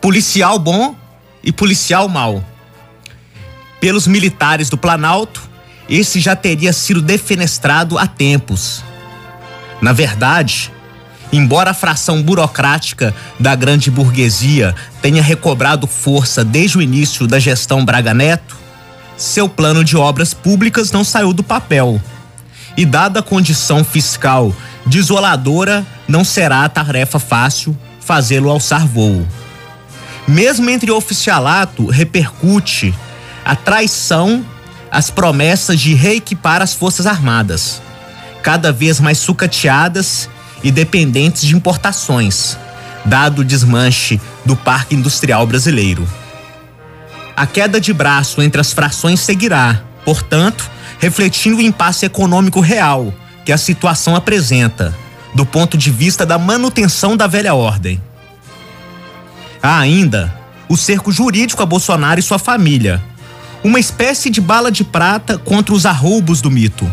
[0.00, 0.94] policial bom
[1.42, 2.44] e policial mau.
[3.82, 5.42] Pelos militares do Planalto,
[5.88, 8.84] esse já teria sido defenestrado há tempos.
[9.80, 10.70] Na verdade,
[11.32, 17.86] Embora a fração burocrática da grande burguesia tenha recobrado força desde o início da gestão
[17.86, 18.54] Braga Neto,
[19.16, 21.98] seu plano de obras públicas não saiu do papel.
[22.76, 24.54] E dada a condição fiscal
[24.84, 29.26] desoladora, não será tarefa fácil fazê-lo alçar voo.
[30.28, 32.94] Mesmo entre o oficialato, repercute
[33.44, 34.44] a traição,
[34.90, 37.80] as promessas de reequipar as Forças Armadas,
[38.42, 40.28] cada vez mais sucateadas
[40.62, 42.56] e dependentes de importações,
[43.04, 46.06] dado o desmanche do parque industrial brasileiro.
[47.36, 53.12] A queda de braço entre as frações seguirá, portanto, refletindo o impasse econômico real
[53.44, 54.94] que a situação apresenta,
[55.34, 58.00] do ponto de vista da manutenção da velha ordem.
[59.62, 60.32] Há ainda
[60.68, 63.02] o cerco jurídico a Bolsonaro e sua família,
[63.64, 66.90] uma espécie de bala de prata contra os arroubos do mito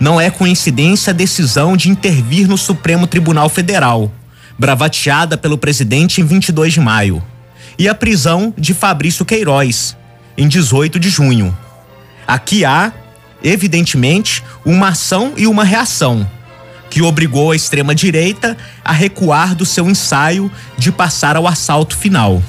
[0.00, 4.12] não é coincidência a decisão de intervir no Supremo Tribunal Federal,
[4.58, 7.22] bravateada pelo presidente em 22 de maio,
[7.78, 9.96] e a prisão de Fabrício Queiroz,
[10.36, 11.56] em 18 de junho.
[12.26, 12.92] Aqui há,
[13.42, 16.28] evidentemente, uma ação e uma reação,
[16.90, 22.42] que obrigou a extrema-direita a recuar do seu ensaio de passar ao assalto final.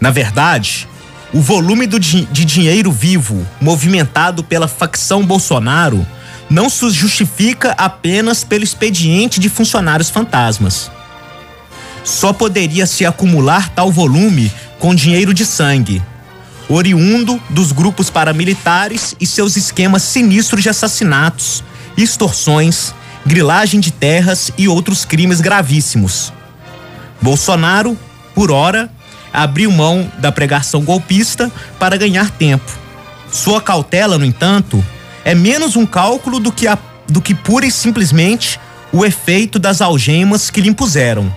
[0.00, 0.88] Na verdade,
[1.32, 6.06] o volume do, de dinheiro vivo movimentado pela facção Bolsonaro
[6.50, 10.90] não se justifica apenas pelo expediente de funcionários fantasmas.
[12.04, 16.02] Só poderia se acumular tal volume com dinheiro de sangue,
[16.68, 21.64] oriundo dos grupos paramilitares e seus esquemas sinistros de assassinatos,
[21.96, 22.92] extorsões,
[23.24, 26.32] grilagem de terras e outros crimes gravíssimos.
[27.20, 27.96] Bolsonaro,
[28.34, 28.90] por hora,
[29.32, 32.70] abriu mão da pregação golpista para ganhar tempo.
[33.30, 34.84] Sua cautela, no entanto,
[35.24, 36.76] é menos um cálculo do que, a,
[37.08, 38.60] do que pura e simplesmente
[38.92, 41.34] o efeito das algemas que lhe impuseram,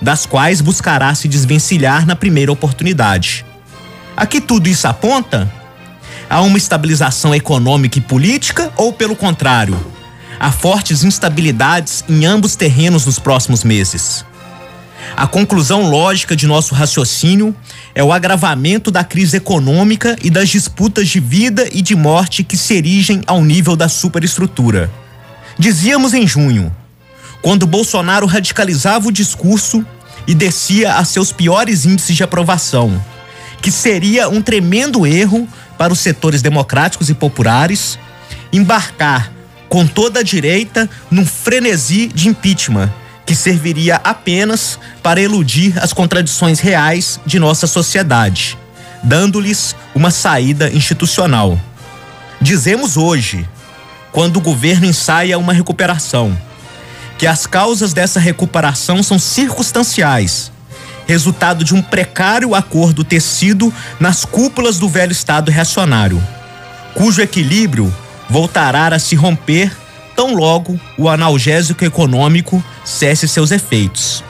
[0.00, 3.44] das quais buscará se desvencilhar na primeira oportunidade.
[4.16, 5.50] A que tudo isso aponta?
[6.30, 9.76] A uma estabilização econômica e política ou, pelo contrário,
[10.38, 14.24] a fortes instabilidades em ambos terrenos nos próximos meses?
[15.16, 17.54] A conclusão lógica de nosso raciocínio
[17.94, 22.56] é o agravamento da crise econômica e das disputas de vida e de morte que
[22.56, 24.90] se erigem ao nível da superestrutura.
[25.56, 26.74] Dizíamos em junho,
[27.40, 29.86] quando Bolsonaro radicalizava o discurso
[30.26, 33.00] e descia a seus piores índices de aprovação,
[33.62, 35.46] que seria um tremendo erro
[35.78, 37.98] para os setores democráticos e populares
[38.52, 39.32] embarcar
[39.68, 42.92] com toda a direita num frenesi de impeachment
[43.26, 48.58] que serviria apenas para eludir as contradições reais de nossa sociedade,
[49.02, 51.58] dando-lhes uma saída institucional.
[52.40, 53.48] Dizemos hoje,
[54.12, 56.38] quando o governo ensaia uma recuperação,
[57.18, 60.52] que as causas dessa recuperação são circunstanciais,
[61.06, 66.22] resultado de um precário acordo tecido nas cúpulas do velho Estado reacionário,
[66.94, 67.94] cujo equilíbrio
[68.28, 69.70] voltará a se romper
[70.16, 74.22] tão logo o analgésico econômico cesse seus efeitos.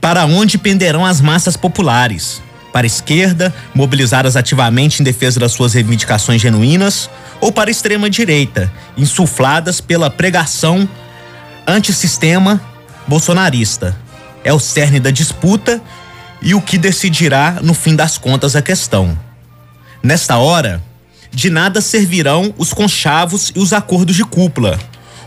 [0.00, 2.42] Para onde penderão as massas populares?
[2.72, 7.08] Para a esquerda, mobilizadas ativamente em defesa das suas reivindicações genuínas,
[7.40, 10.88] ou para a extrema direita, insufladas pela pregação
[11.66, 12.60] antissistema
[13.06, 13.96] bolsonarista?
[14.42, 15.80] É o cerne da disputa
[16.42, 19.18] e o que decidirá, no fim das contas, a questão.
[20.02, 20.82] Nesta hora,
[21.34, 24.78] de nada servirão os conchavos e os acordos de cúpula,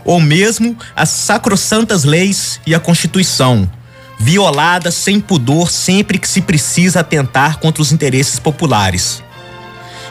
[0.04, 3.70] ou mesmo as sacrossantas leis e a Constituição,
[4.18, 9.22] violadas sem pudor sempre que se precisa atentar contra os interesses populares.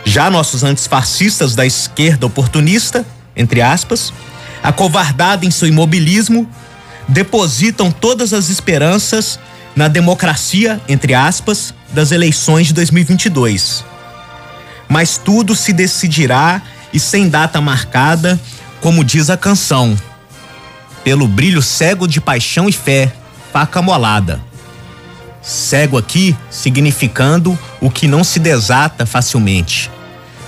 [0.06, 4.14] Já nossos antifascistas da esquerda oportunista, entre aspas,
[4.64, 6.48] acovardada em seu imobilismo,
[7.08, 9.40] depositam todas as esperanças
[9.76, 13.84] na democracia, entre aspas, das eleições de 2022.
[14.90, 16.62] Mas tudo se decidirá
[16.94, 18.40] e sem data marcada,
[18.82, 19.98] como diz a canção.
[21.04, 23.14] Pelo brilho cego de paixão e fé,
[23.52, 24.42] faca molada.
[25.42, 29.90] Cego aqui significando o que não se desata facilmente.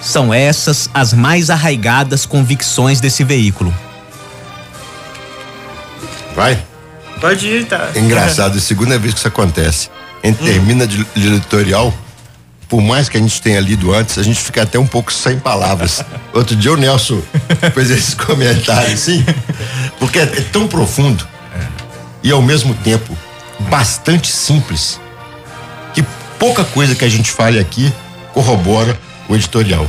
[0.01, 3.73] São essas as mais arraigadas convicções desse veículo.
[6.35, 6.61] Vai.
[7.19, 7.89] Pode ir, tá.
[7.95, 9.89] Engraçado, é a segunda vez que isso acontece.
[10.23, 11.93] A gente termina de de editorial,
[12.69, 15.39] por mais que a gente tenha lido antes, a gente fica até um pouco sem
[15.39, 16.05] palavras.
[16.31, 17.19] Outro dia o Nelson
[17.73, 19.25] fez esse comentário assim,
[19.97, 21.27] porque é, é tão profundo
[22.21, 23.17] e ao mesmo tempo
[23.61, 25.01] bastante simples
[25.93, 26.03] que
[26.37, 27.91] pouca coisa que a gente fale aqui
[28.33, 28.97] corrobora
[29.27, 29.87] o editorial.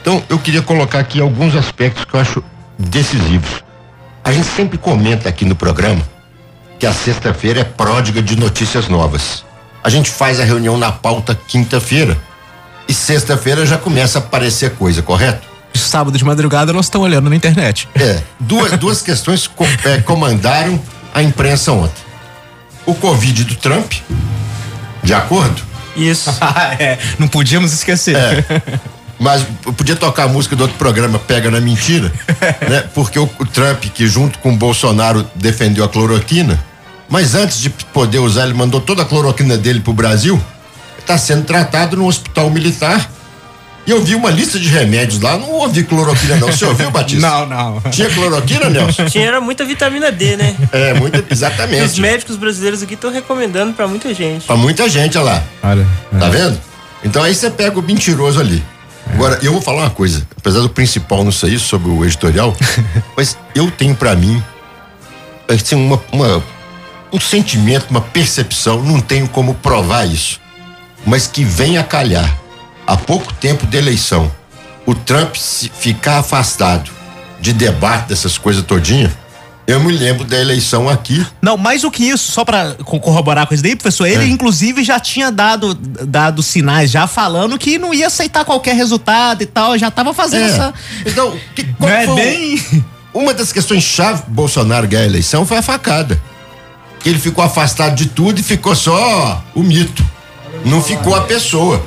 [0.00, 2.44] Então eu queria colocar aqui alguns aspectos que eu acho
[2.78, 3.64] decisivos.
[4.22, 6.02] A gente sempre comenta aqui no programa
[6.78, 9.44] que a sexta-feira é pródiga de notícias novas.
[9.84, 12.16] A gente faz a reunião na pauta quinta-feira
[12.88, 15.46] e sexta-feira já começa a aparecer coisa, correto?
[15.74, 17.86] Sábado de madrugada nós estamos olhando na internet.
[17.94, 20.80] É, duas, duas questões co- é, comandaram
[21.12, 22.02] a imprensa ontem.
[22.86, 23.92] O Covid do Trump,
[25.02, 25.62] de acordo?
[25.96, 26.30] Isso.
[26.78, 28.16] é, não podíamos esquecer.
[28.16, 28.44] É.
[29.18, 32.10] Mas eu podia tocar a música do outro programa, Pega na Mentira,
[32.68, 32.84] né?
[32.94, 36.62] Porque o, o Trump, que junto com o Bolsonaro defendeu a cloroquina,
[37.08, 40.40] mas antes de poder usar, ele mandou toda a cloroquina dele pro Brasil,
[40.98, 43.10] está sendo tratado no hospital militar.
[43.86, 46.48] E eu vi uma lista de remédios lá, não ouvi cloroquina não.
[46.50, 47.20] Você ouviu, Batista?
[47.28, 47.80] Não, não.
[47.90, 49.04] Tinha cloroquina, Nelson?
[49.04, 50.56] Tinha era muita vitamina D, né?
[50.72, 52.00] É, muito, E os exatamente.
[52.00, 54.46] médicos brasileiros aqui estão recomendando pra muita gente.
[54.46, 55.42] Pra muita gente, olha lá.
[55.62, 55.86] Olha.
[56.18, 56.58] Tá vendo?
[57.04, 58.64] Então aí você pega o mentiroso ali.
[59.12, 62.56] Agora, eu vou falar uma coisa, apesar do principal não isso sobre o editorial,
[63.14, 64.42] mas eu tenho pra mim
[65.46, 66.42] assim, uma, uma-
[67.14, 70.40] um sentimento, uma percepção, não tenho como provar isso,
[71.06, 72.36] mas que vem a calhar,
[72.84, 74.30] há pouco tempo da eleição,
[74.84, 76.90] o Trump se ficar afastado
[77.40, 79.12] de debate dessas coisas todinha,
[79.66, 82.44] eu me lembro da eleição aqui, Não, mais do que isso, só
[82.84, 84.26] co- corroborar com isso daí, professor, ele É.
[84.26, 89.46] inclusive já tinha dado, dado sinais, já falando que não ia aceitar qualquer resultado e
[89.46, 90.48] tal, já tava fazendo É.
[90.48, 90.74] essa.
[91.06, 92.84] Então, que, qual Não é foi o- bem.
[93.14, 96.20] Uma das questões chave Bolsonaro ganhar a eleição foi a facada.
[97.04, 100.04] Que ele ficou afastado de tudo e ficou só o mito.
[100.64, 101.84] Não ficou a pessoa.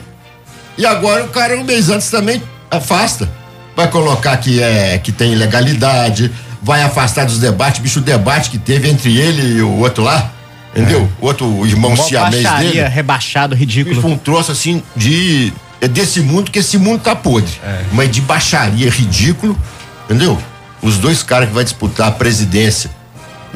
[0.77, 3.27] E agora o cara um mês antes também afasta.
[3.75, 6.31] Vai colocar que é que tem ilegalidade,
[6.61, 10.31] vai afastar dos debates, bicho, o debate que teve entre ele e o outro lá,
[10.75, 11.09] entendeu?
[11.19, 12.87] O outro irmão Uma siamês baixaria, dele.
[12.87, 13.99] rebaixado, ridículo.
[14.01, 15.51] foi um troço assim de.
[15.79, 17.51] É desse mundo que esse mundo tá podre.
[17.91, 19.57] Mas de baixaria ridículo,
[20.05, 20.37] entendeu?
[20.81, 22.89] Os dois caras que vai disputar a presidência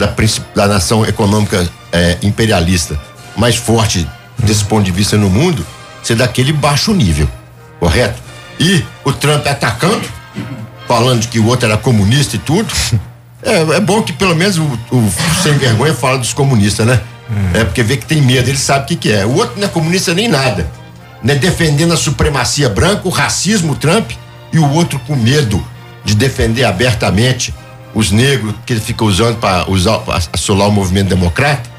[0.01, 0.13] da,
[0.55, 2.99] da nação econômica eh, imperialista
[3.35, 4.07] mais forte
[4.37, 5.65] desse ponto de vista no mundo,
[6.03, 7.29] ser daquele baixo nível,
[7.79, 8.19] correto?
[8.59, 10.07] E o Trump atacando,
[10.87, 12.73] falando que o outro era comunista e tudo.
[13.43, 15.11] É, é bom que pelo menos o, o
[15.41, 17.01] sem vergonha fala dos comunistas, né?
[17.53, 19.25] É porque vê que tem medo, ele sabe o que, que é.
[19.25, 20.69] O outro não é comunista nem nada.
[21.23, 21.35] Né?
[21.35, 24.11] Defendendo a supremacia branca, o racismo, o Trump,
[24.51, 25.65] e o outro com medo
[26.03, 27.53] de defender abertamente
[27.93, 31.69] os negros que ele fica usando para usar pra assolar o movimento democrata.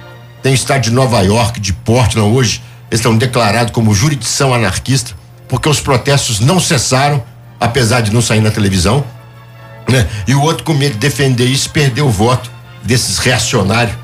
[0.43, 5.12] Tem o estado de Nova York, de Portland hoje, eles estão declarados como jurisdição anarquista,
[5.48, 7.22] porque os protestos não cessaram,
[7.59, 9.05] apesar de não sair na televisão
[9.89, 10.06] né?
[10.26, 12.51] E o outro com medo de defender isso perdeu o voto
[12.82, 13.97] desses reacionários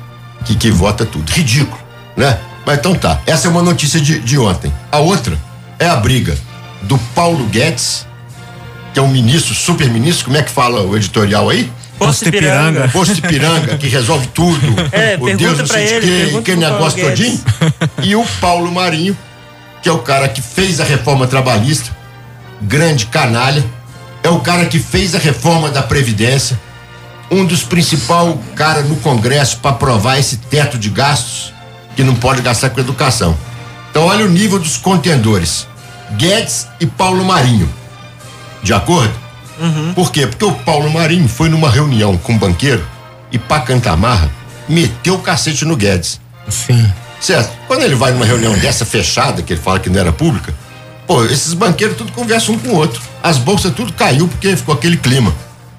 [0.45, 1.29] que, que vota tudo.
[1.31, 1.81] Ridículo,
[2.15, 2.37] né?
[2.65, 3.19] Mas então tá.
[3.25, 4.71] Essa é uma notícia de, de ontem.
[4.91, 5.37] A outra
[5.77, 6.37] é a briga
[6.83, 8.05] do Paulo Guedes,
[8.93, 11.71] que é um ministro, super ministro, como é que fala o editorial aí?
[11.99, 12.87] Posto Ipiranga.
[12.89, 14.59] Posto Ipiranga, que resolve tudo.
[14.91, 17.41] É, o pergunta Deus não sei de ele, quê, pergunta que Paulo negócio todinho.
[18.01, 19.17] E o Paulo Marinho,
[19.83, 21.95] que é o cara que fez a reforma trabalhista,
[22.61, 23.63] grande canalha,
[24.23, 26.59] é o cara que fez a reforma da Previdência,
[27.29, 31.53] um dos principais caras no Congresso para aprovar esse teto de gastos
[31.95, 33.37] que não pode gastar com educação.
[33.91, 35.67] Então, olha o nível dos contendores:
[36.17, 37.69] Guedes e Paulo Marinho.
[38.63, 39.13] De acordo?
[39.95, 40.25] Por quê?
[40.27, 42.85] Porque o Paulo Marinho foi numa reunião com um banqueiro
[43.31, 44.29] e, pra cantar marra,
[44.67, 46.19] meteu o cacete no Guedes.
[46.47, 46.91] Sim.
[47.19, 47.51] Certo?
[47.67, 50.53] Quando ele vai numa reunião dessa fechada, que ele fala que não era pública,
[51.05, 53.01] pô, esses banqueiros tudo conversam um com o outro.
[53.21, 55.33] As bolsas tudo caiu porque ficou aquele clima.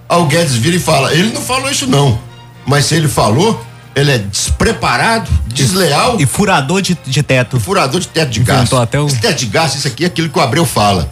[0.09, 2.21] Aí o Guedes vira e fala: ele não falou isso não.
[2.67, 3.65] Mas se ele falou,
[3.97, 6.21] ele é despreparado, desleal.
[6.21, 7.59] E furador de, de teto.
[7.59, 8.77] Furador de teto de Inventou gasto.
[8.77, 11.11] até o- Esse teto de gasto, isso aqui é aquilo que o Abreu fala.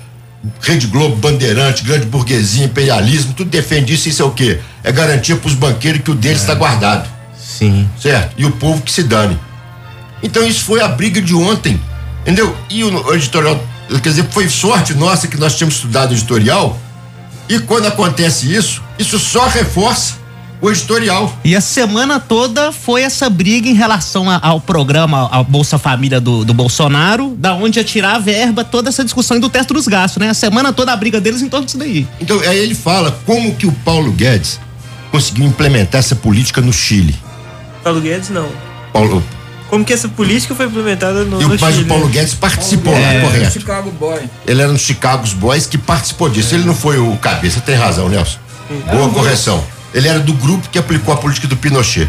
[0.61, 4.09] Rede Globo, Bandeirante, grande burguesia, imperialismo, tudo defende isso.
[4.09, 4.61] Isso é o quê?
[4.85, 7.09] É garantia para os banqueiros que o deles está guardado.
[7.37, 7.89] Sim.
[8.01, 8.35] Certo?
[8.37, 9.39] E o povo que se dane.
[10.23, 11.81] Então isso foi a briga de ontem.
[12.23, 12.57] Entendeu?
[12.71, 16.79] E o, o editorial, quer dizer, foi sorte nossa que nós tínhamos estudado editorial.
[17.49, 20.15] E quando acontece isso, isso só reforça
[20.61, 21.33] o editorial.
[21.45, 26.21] E a semana toda foi essa briga em relação a- ao programa, ao Bolsa Família
[26.21, 29.87] do, do Bolsonaro, da onde ia tirar a verba, toda essa discussão do teto dos
[29.87, 30.31] gastos, né?
[30.31, 32.07] A semana toda a briga deles em torno disso daí.
[32.21, 34.59] Então, aí ele fala como que o Paulo Guedes
[35.11, 37.15] conseguiu implementar essa política no Chile.
[37.85, 38.49] Paulo Guedes não.
[38.93, 39.23] Paulo,
[39.71, 41.85] Como que essa política foi implementada no, e no o, mas Chile?
[41.85, 43.53] o Paulo Guedes participou lá, É, correto?
[43.53, 44.21] Chicago Boy.
[44.47, 46.55] Ele era no Chicago Boys que participou disso.
[46.55, 48.39] Ele não foi o cabeça, tem razão, Nelson.
[48.91, 49.63] Boa correção.
[49.95, 52.09] Ele era do grupo que aplicou a política do Pinochet.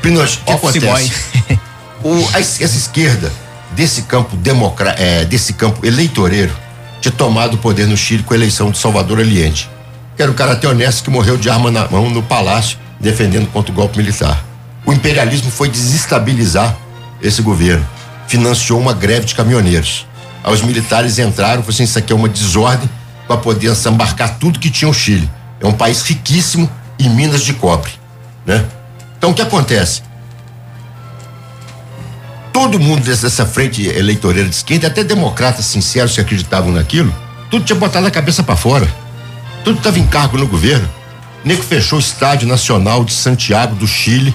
[0.00, 1.12] Pinochet, o que Office acontece?
[2.04, 3.32] O- a es- essa esquerda
[3.76, 6.52] desse campo democra, é, desse campo eleitoreiro
[7.00, 9.70] tinha tomado o poder no Chile com a eleição de Salvador Allende,
[10.16, 13.46] que era um cara até honesto que morreu de arma na mão no palácio defendendo
[13.52, 14.44] contra o golpe militar.
[14.84, 16.76] O imperialismo foi desestabilizar
[17.22, 17.86] esse governo,
[18.26, 20.04] financiou uma greve de caminhoneiros.
[20.42, 22.90] Aí os militares entraram, falaram assim, isso aqui é uma desordem
[23.28, 25.30] para poder embarcar tudo que tinha o Chile.
[25.60, 26.68] É um país riquíssimo
[26.98, 27.90] em minas de cobre,
[28.46, 28.64] né?
[29.18, 30.02] Então o que acontece?
[32.52, 37.12] todo mundo dessa, frente eleitoreira de esquerda, até democratas sinceros que acreditavam naquilo,
[37.50, 38.86] tudo tinha botado a cabeça para fora.
[39.64, 40.88] Tudo estava em cargo no governo.
[41.44, 44.34] Nego fechou o Estádio Nacional de Santiago do Chile,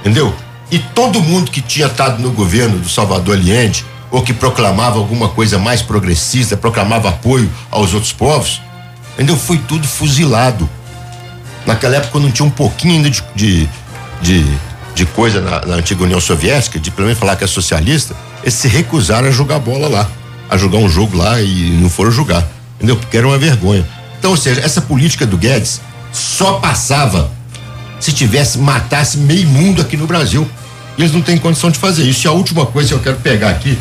[0.00, 0.34] entendeu?
[0.70, 5.28] E todo mundo que tinha estado no governo do Salvador Allende, ou que proclamava alguma
[5.28, 8.60] coisa mais progressista, proclamava apoio aos outros povos,
[9.14, 9.36] entendeu?
[9.36, 10.68] Foi tudo fuzilado.
[11.66, 13.68] Naquela época não tinha um pouquinho ainda de, de,
[14.20, 14.44] de,
[14.94, 18.54] de coisa na, na antiga União Soviética, de pelo menos falar que é socialista, eles
[18.54, 20.08] se recusaram a jogar bola lá,
[20.50, 22.96] a jogar um jogo lá e não foram jogar, entendeu?
[22.96, 23.86] Porque era uma vergonha.
[24.18, 25.80] Então, ou seja, essa política do Guedes
[26.12, 27.30] só passava
[27.98, 30.48] se tivesse, matasse meio mundo aqui no Brasil.
[30.98, 32.26] E eles não têm condição de fazer isso.
[32.26, 33.78] E a última coisa que eu quero pegar aqui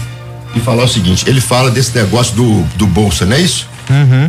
[0.56, 3.68] e falar é o seguinte: ele fala desse negócio do, do Bolsa, não é isso?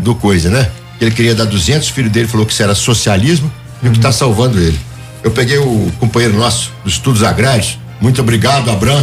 [0.00, 0.70] Do coisa, né?
[1.04, 3.50] Ele queria dar 200, o filho dele falou que isso era socialismo
[3.82, 4.78] e o que está salvando ele.
[5.22, 7.78] Eu peguei o companheiro nosso dos estudos agrários.
[8.00, 9.02] Muito obrigado, Abram.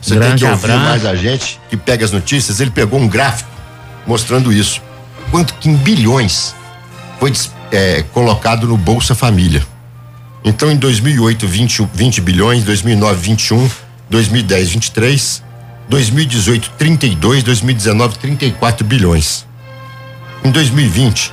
[0.00, 0.78] Você tem Grande que ouvir Abram.
[0.78, 2.60] mais a gente que pega as notícias.
[2.60, 3.50] Ele pegou um gráfico
[4.06, 4.80] mostrando isso.
[5.30, 6.54] Quanto que em bilhões
[7.18, 7.32] foi
[7.70, 9.64] é, colocado no Bolsa Família.
[10.44, 13.70] Então, em 2008, 20, 20 bilhões, 2009, 21,
[14.08, 15.42] 2010, 23,
[15.88, 19.47] 2018, 32, 2019, 34 bilhões.
[20.44, 21.32] Em 2020,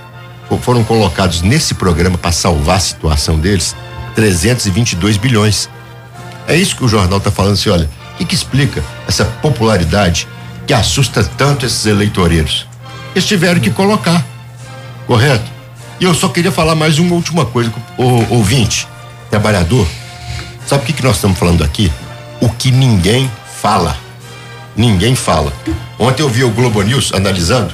[0.50, 3.76] fo- foram colocados nesse programa para salvar a situação deles
[4.16, 5.70] 322 bilhões.
[6.48, 10.28] É isso que o jornal está falando assim, olha, que, que explica essa popularidade
[10.68, 12.68] que assusta tanto esses eleitoreiros?
[13.16, 14.24] Eles tiveram que colocar,
[15.08, 15.46] correto?
[16.00, 18.88] E eu só queria falar mais uma última coisa, o ouvinte,
[19.30, 19.88] trabalhador.
[20.68, 21.92] Sabe o que, que nós estamos falando aqui?
[22.42, 23.96] O que ninguém fala.
[24.76, 25.54] Ninguém fala.
[25.98, 27.74] Ontem eu vi o Globo News analisando.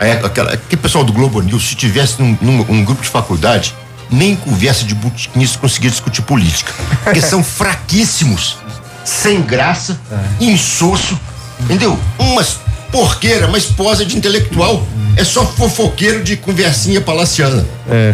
[0.00, 3.74] Aí aquela, aquele pessoal do Globo News, se tivesse num, num- um grupo de faculdade,
[4.10, 6.72] nem conversa de botiquinista conseguia discutir política.
[7.04, 8.56] Porque são fraquíssimos,
[9.04, 10.00] sem graça,
[10.40, 11.20] insosso,
[11.60, 11.98] entendeu?
[12.18, 12.56] Umas
[12.90, 14.84] porqueira, uma esposa de intelectual.
[15.16, 17.64] É só fofoqueiro de conversinha palaciana.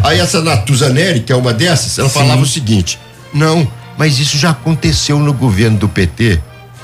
[0.03, 2.99] Aí essa Natuza Neri, que é uma dessas, ela falava o seguinte:
[3.33, 6.41] não, mas isso já aconteceu no governo do PT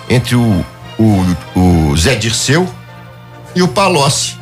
[0.09, 0.65] entre o,
[0.99, 1.37] o,
[1.91, 2.69] o Zé Dirceu
[3.55, 4.37] e o Palocci.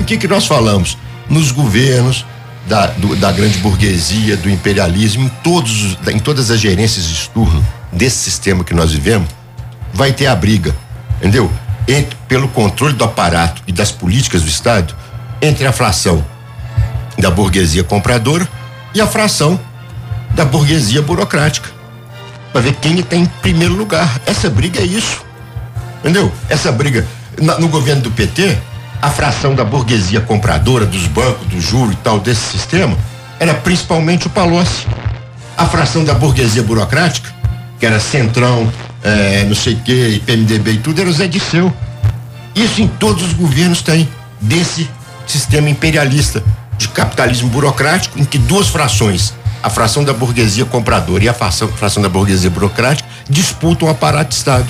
[0.00, 0.96] O que que nós falamos?
[1.28, 2.24] Nos governos
[2.66, 7.28] da, do- da grande burguesia, do imperialismo, em, todos, os- em todas as gerências de
[7.30, 9.28] turno desse sistema que nós vivemos,
[9.92, 10.74] vai ter a briga,
[11.18, 11.50] entendeu?
[11.86, 14.94] Entre, pelo controle do aparato e das políticas do Estado,
[15.40, 16.24] entre a fração
[17.18, 18.48] da burguesia compradora
[18.94, 19.60] e a fração
[20.34, 21.68] da burguesia burocrática.
[22.52, 24.20] Para ver quem está em primeiro lugar.
[24.26, 25.22] Essa briga é isso.
[26.00, 26.32] Entendeu?
[26.48, 27.06] Essa briga.
[27.40, 28.56] na- no governo do PT,
[29.04, 32.96] a fração da burguesia compradora, dos bancos, do juro e tal, desse sistema,
[33.38, 34.86] era principalmente o Palocci.
[35.58, 37.30] A fração da burguesia burocrática,
[37.78, 38.72] que era Centrão,
[39.02, 41.70] é, não sei o que, PMDB e tudo, era o Zé Disseu.
[42.54, 44.08] Isso em todos os governos tem,
[44.40, 44.88] desse
[45.26, 46.42] sistema imperialista
[46.78, 51.68] de capitalismo burocrático, em que duas frações, a fração da burguesia compradora e a fração,
[51.68, 54.66] fração da burguesia burocrática, disputam o aparato de Estado.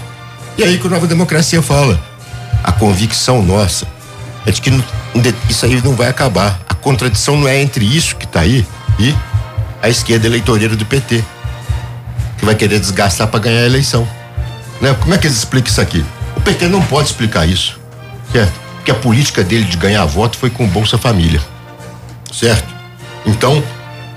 [0.59, 2.03] E aí que a nova democracia fala.
[2.65, 3.94] A convicção nossa
[4.47, 4.71] é de que
[5.49, 6.61] isso aí não vai acabar.
[6.69, 8.67] A contradição não é entre isso que está aí
[8.99, 9.15] e
[9.83, 11.23] a esquerda eleitoreira do PT,
[12.39, 14.09] que vai querer desgastar para ganhar a eleição.
[14.81, 14.95] Né?
[15.01, 16.05] Como é que eles explicam isso aqui?
[16.37, 17.79] O PT não pode explicar isso,
[18.33, 18.53] certo?
[18.77, 21.41] Porque a política dele de ganhar voto foi com Bolsa Família,
[22.33, 22.75] certo?
[23.25, 23.63] Então,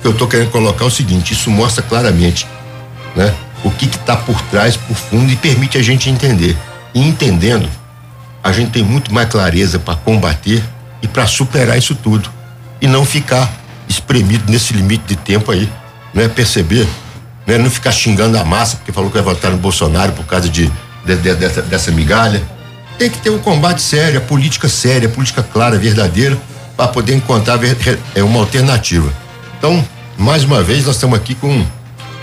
[0.03, 2.47] eu estou querendo colocar é o seguinte: isso mostra claramente,
[3.15, 3.33] né?
[3.63, 6.55] O que está por trás, por fundo e permite a gente entender.
[6.93, 7.69] E entendendo,
[8.47, 10.63] a gente tem muito mais clareza para combater
[11.01, 12.29] e para superar isso tudo
[12.79, 13.51] e não ficar
[13.89, 15.69] espremido nesse limite de tempo aí,
[16.13, 16.29] né?
[16.29, 16.87] Perceber,
[17.45, 17.57] né?
[17.57, 20.71] Não ficar xingando a massa porque falou que vai votar no Bolsonaro por causa de,
[21.05, 22.41] de, de dessa, dessa migalha.
[22.97, 26.37] Tem que ter um combate sério, a política séria, a política clara, verdadeira,
[26.77, 27.59] para poder encontrar
[28.15, 29.11] é uma alternativa.
[29.57, 29.85] Então,
[30.17, 31.65] mais uma vez, nós estamos aqui com um,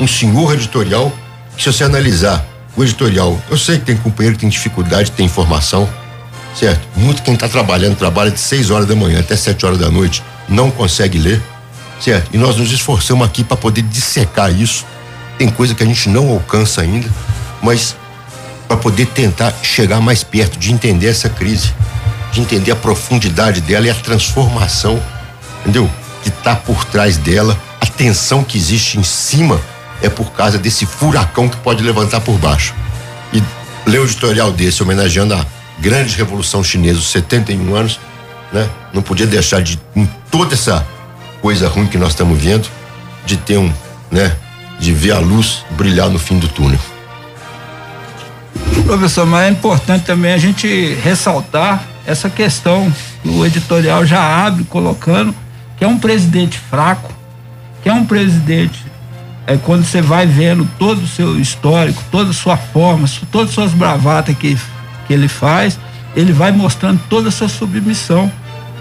[0.01, 1.13] um senhor editorial
[1.55, 2.43] que, se você analisar
[2.75, 5.87] o editorial, eu sei que tem companheiro que tem dificuldade, tem informação,
[6.55, 6.87] certo?
[6.97, 10.23] Muito quem está trabalhando, trabalha de 6 horas da manhã até 7 horas da noite,
[10.49, 11.43] não consegue ler,
[12.01, 12.31] certo?
[12.33, 14.85] E nós nos esforçamos aqui para poder dissecar isso.
[15.39, 17.09] Tem coisa que a gente não alcança ainda,
[17.63, 17.97] mas
[18.69, 21.73] para poder tentar chegar mais perto de entender essa crise,
[22.33, 25.03] de entender a profundidade dela e a transformação,
[25.61, 25.91] entendeu?
[26.23, 29.61] Que está por trás dela, a tensão que existe em cima
[30.03, 32.75] é por causa desse furacão que pode levantar por baixo.
[33.33, 33.43] E
[33.87, 35.45] ler o editorial desse homenageando a
[35.79, 38.01] grande revolução chinesa, os 71 anos,
[38.53, 38.69] né?
[38.93, 40.87] Não podia deixar de, em toda essa
[41.41, 42.69] coisa ruim que nós estamos vendo,
[43.27, 43.73] de ter um,
[44.11, 44.37] né?
[44.79, 46.79] De ver a luz brilhar no fim do túnel.
[48.87, 52.93] Professor, mas é importante também a gente ressaltar essa questão
[53.23, 55.35] que o editorial já abre colocando
[55.77, 57.13] que é um presidente fraco,
[57.83, 58.85] que é um presidente
[59.47, 63.55] é quando você vai vendo todo o seu histórico, toda a sua forma, todas as
[63.55, 64.57] suas bravatas que
[65.07, 65.79] que ele faz,
[66.15, 68.31] ele vai mostrando toda a sua submissão.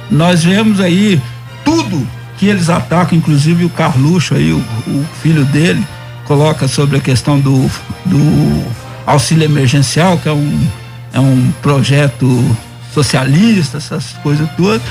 [0.10, 1.22] Nós vemos aí
[1.64, 5.86] tudo que eles atacam, inclusive o Carluxo aí, o, o filho dele,
[6.26, 7.70] coloca sobre a questão do,
[8.06, 8.66] do
[9.06, 10.68] auxílio emergencial, que é um,
[11.14, 12.58] é um projeto
[12.94, 14.82] socialista, essas coisas todas.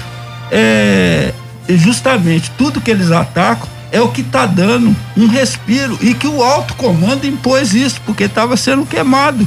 [0.51, 1.33] É,
[1.69, 6.43] justamente tudo que eles atacam é o que está dando um respiro e que o
[6.43, 9.47] alto comando impôs isso, porque estava sendo queimado.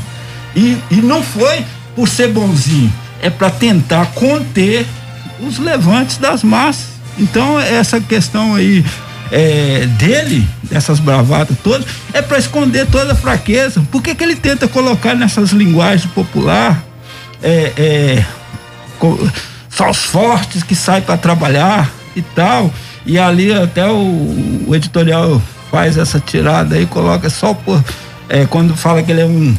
[0.56, 2.92] E, e não foi por ser bonzinho,
[3.22, 4.86] é para tentar conter
[5.40, 6.96] os levantes das massas.
[7.18, 8.84] Então, essa questão aí
[9.32, 13.82] é, dele, dessas bravatas todas, é para esconder toda a fraqueza.
[13.92, 16.84] Por que, que ele tenta colocar nessas linguagens popular
[17.42, 18.26] é, é,
[19.70, 22.72] só os fortes que saem para trabalhar e tal?
[23.06, 27.84] E ali até o, o, editorial faz essa tirada aí, coloca só por.
[28.28, 29.56] É, quando fala que ele é um.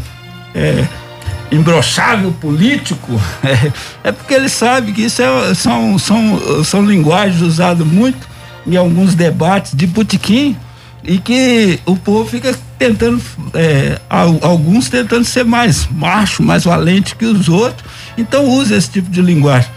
[1.50, 3.72] Imbrochável político, é,
[4.08, 8.26] é, porque ele sabe que isso é, são, são, são linguagens usadas muito
[8.66, 10.56] em alguns debates de botequim
[11.04, 13.22] e que o povo fica tentando,
[13.54, 19.08] é, alguns tentando ser mais macho, mais valente que os outros, então usa esse tipo
[19.08, 19.70] de linguagem.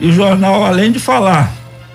[0.00, 1.52] E o jornal, além de falar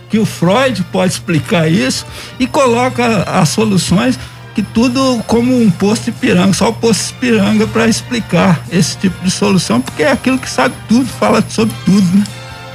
[0.09, 2.05] que o Freud pode explicar isso
[2.37, 4.19] e coloca as soluções
[4.53, 8.97] que tudo como um posto de piranga, só o posto de piranga para explicar esse
[8.97, 12.23] tipo de solução, porque é aquilo que sabe tudo, fala sobre tudo, né?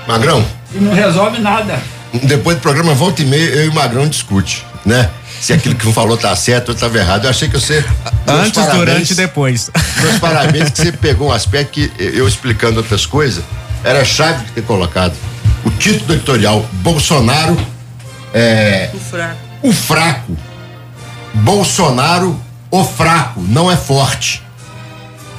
[0.06, 0.44] Magrão.
[0.74, 1.80] E não resolve nada.
[2.22, 5.10] Depois do programa Volta e Meia, eu e o Magrão discute, né?
[5.40, 7.24] Se aquilo que falou tá certo ou estava errado.
[7.24, 7.84] Eu achei que você.
[8.26, 9.70] Antes, parabéns, durante e depois.
[10.00, 13.44] Meus parabéns que você pegou um aspecto que eu explicando outras coisas,
[13.84, 15.14] era chave de ter colocado.
[15.64, 17.56] O título do editorial, Bolsonaro
[18.32, 18.90] é.
[18.94, 19.36] O fraco.
[19.62, 20.36] O fraco
[21.36, 22.38] Bolsonaro,
[22.70, 24.42] o fraco, não é forte.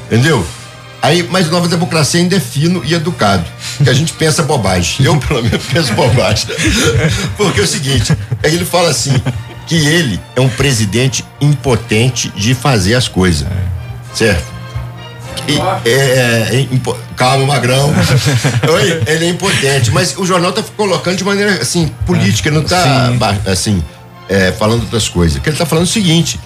[0.06, 0.46] Entendeu?
[1.02, 3.46] Aí, mas nova democracia ainda é fino e educado.
[3.84, 5.06] Que a gente pensa bobagem.
[5.06, 6.48] Eu, pelo menos, penso bobagem.
[7.38, 9.14] Porque é o seguinte, ele fala assim,
[9.68, 13.48] que ele é um presidente impotente de fazer as coisas.
[14.14, 14.58] Certo?
[15.48, 15.58] E,
[15.88, 16.68] é, é, é,
[17.16, 17.94] calma, Magrão.
[19.08, 23.52] Ele é impotente, mas o jornal tá colocando de maneira assim, política, não tá Sim.
[23.52, 23.84] assim
[24.30, 25.42] é, falando outras coisas.
[25.42, 26.40] Que ele está falando o seguinte: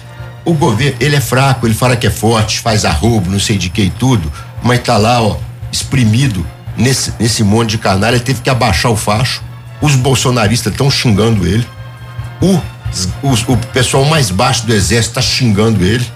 [0.44, 3.68] o governo, ele é fraco, ele fala que é forte, faz arrobo, não sei de
[3.68, 4.32] que e tudo,
[4.62, 5.36] mas está lá, ó,
[5.70, 6.46] exprimido
[6.76, 9.42] nesse, nesse monte de canalha, ele teve que abaixar o facho.
[9.80, 11.66] Os bolsonaristas estão xingando ele.
[12.40, 12.60] O,
[13.22, 16.06] o, o pessoal mais baixo do exército está xingando ele.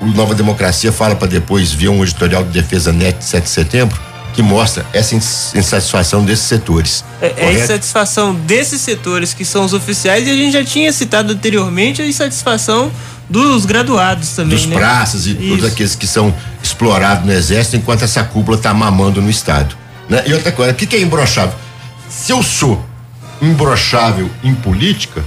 [0.00, 3.50] O Nova Democracia fala para depois ver um editorial de defesa net de 7 de
[3.50, 7.04] setembro que mostra essa insatisfação desses setores.
[7.22, 10.92] É, é a insatisfação desses setores que são os oficiais e a gente já tinha
[10.92, 12.90] citado anteriormente a insatisfação
[13.30, 14.76] dos graduados também, dos né?
[14.76, 15.48] praças e Isso.
[15.48, 19.74] todos aqueles que são explorados no exército enquanto essa cúpula está mamando no estado.
[20.08, 20.24] Né?
[20.26, 21.54] E outra coisa, o que, que é imbrochável?
[22.08, 22.84] Se eu sou
[23.40, 25.24] imbrochável em política,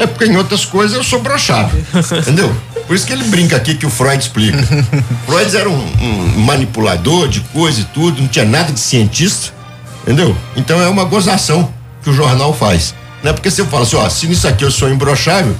[0.00, 1.78] é porque em outras coisas eu sou brochável.
[2.18, 2.52] entendeu?
[2.86, 4.58] Por isso que ele brinca aqui que o Freud explica.
[5.26, 9.52] Freud era um, um, manipulador de coisa e tudo, não tinha nada de cientista,
[10.02, 10.36] entendeu?
[10.56, 11.72] Então é uma gozação
[12.02, 12.94] que o jornal faz.
[13.22, 15.54] Não é porque você fala assim, ó, se nisso aqui eu sou imbrochável,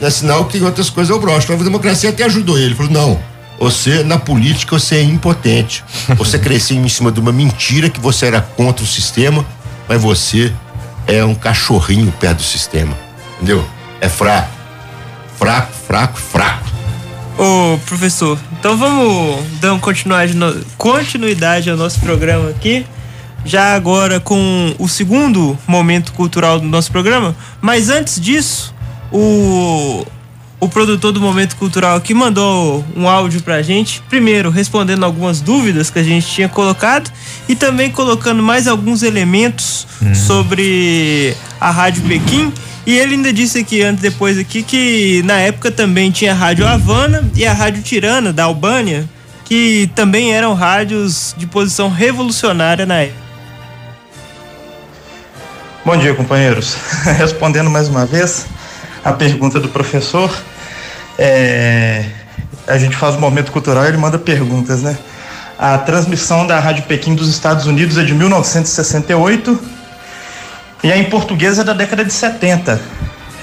[0.00, 1.52] é sinal que em outras coisas eu brocho.
[1.52, 2.68] A democracia até ajudou ele.
[2.68, 3.20] Ele falou, não,
[3.60, 5.84] você na política você é impotente.
[6.16, 9.44] Você cresceu em cima de uma mentira que você era contra o sistema,
[9.86, 10.52] mas você
[11.06, 13.05] é um cachorrinho perto do sistema.
[13.36, 13.64] Entendeu?
[14.00, 14.50] É fraco.
[15.38, 16.66] Fraco, fraco, fraco.
[17.38, 20.34] Ô, professor, então vamos dar continuidade,
[20.78, 22.86] continuidade ao nosso programa aqui.
[23.44, 27.36] Já agora com o segundo momento cultural do nosso programa.
[27.60, 28.74] Mas antes disso,
[29.12, 30.04] o,
[30.58, 34.02] o produtor do Momento Cultural aqui mandou um áudio pra gente.
[34.08, 37.10] Primeiro, respondendo algumas dúvidas que a gente tinha colocado
[37.48, 40.14] e também colocando mais alguns elementos hum.
[40.14, 42.52] sobre a Rádio Pequim
[42.86, 46.64] e ele ainda disse aqui antes, depois aqui, que na época também tinha a Rádio
[46.64, 49.08] Havana e a Rádio Tirana, da Albânia,
[49.44, 53.26] que também eram rádios de posição revolucionária na época.
[55.84, 56.76] Bom dia, companheiros.
[57.18, 58.46] Respondendo mais uma vez
[59.06, 60.28] a pergunta do professor,
[61.16, 62.04] é,
[62.66, 64.98] a gente faz o momento cultural e ele manda perguntas, né?
[65.56, 69.60] A transmissão da Rádio Pequim dos Estados Unidos é de 1968
[70.82, 72.80] e a em portuguesa é da década de 70.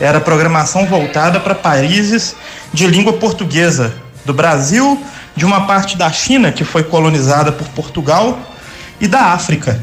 [0.02, 2.36] Era programação voltada para países
[2.74, 3.94] de língua portuguesa,
[4.26, 5.02] do Brasil,
[5.34, 8.38] de uma parte da China, que foi colonizada por Portugal,
[9.00, 9.82] e da África.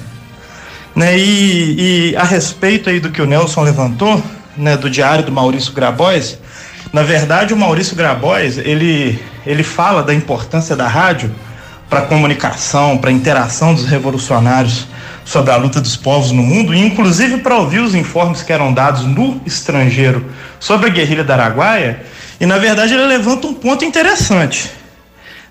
[0.94, 1.18] Né?
[1.18, 4.22] E, e a respeito aí do que o Nelson levantou,
[4.60, 6.38] né, do diário do Maurício Grabois,
[6.92, 11.34] na verdade o Maurício Grabois, ele, ele fala da importância da rádio
[11.88, 14.86] para a comunicação, para a interação dos revolucionários
[15.24, 18.72] sobre a luta dos povos no mundo, e inclusive para ouvir os informes que eram
[18.72, 22.02] dados no estrangeiro sobre a guerrilha da Araguaia,
[22.40, 24.70] e na verdade ele levanta um ponto interessante.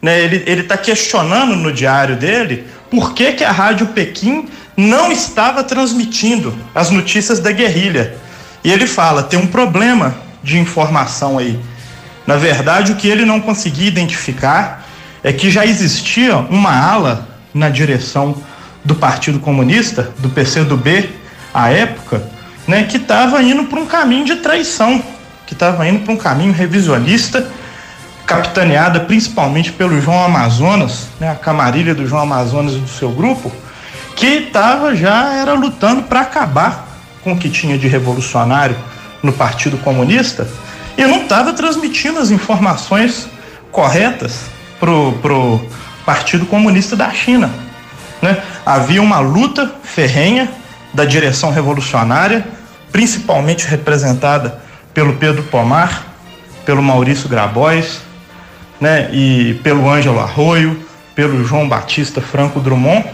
[0.02, 0.22] Né?
[0.22, 6.56] Ele está questionando no diário dele por que, que a Rádio Pequim não estava transmitindo
[6.73, 8.15] as notícias da guerrilha.
[8.64, 11.60] E ele fala: tem um problema de informação aí.
[12.26, 14.86] Na verdade, o que ele não conseguia identificar
[15.23, 18.36] é que já existia uma ala na direção
[18.84, 21.10] do Partido Comunista, do PCdoB,
[21.53, 22.23] à época,
[22.68, 25.03] né, que estava indo para um caminho de traição,
[25.45, 27.49] que estava indo para um caminho revisionista,
[28.26, 33.52] capitaneada principalmente pelo João Amazonas, né, a camarilha do João Amazonas e do seu grupo,
[34.15, 36.89] que estava já era lutando para acabar
[37.24, 38.76] com o que tinha de revolucionário
[39.22, 40.48] no Partido Comunista
[40.98, 43.28] e não estava transmitindo as informações
[43.72, 44.41] corretas
[44.80, 45.62] pro pro
[46.06, 47.52] Partido Comunista da China.
[48.22, 48.41] Né?
[48.66, 50.50] Havia uma luta ferrenha
[50.94, 52.46] da direção revolucionária,
[52.91, 54.60] principalmente representada
[54.94, 56.08] pelo Pedro Pomar,
[56.66, 58.02] pelo Maurício Grabois,
[58.80, 60.84] né, e pelo Ângelo Arroio,
[61.14, 63.06] pelo João Batista Franco Drummond,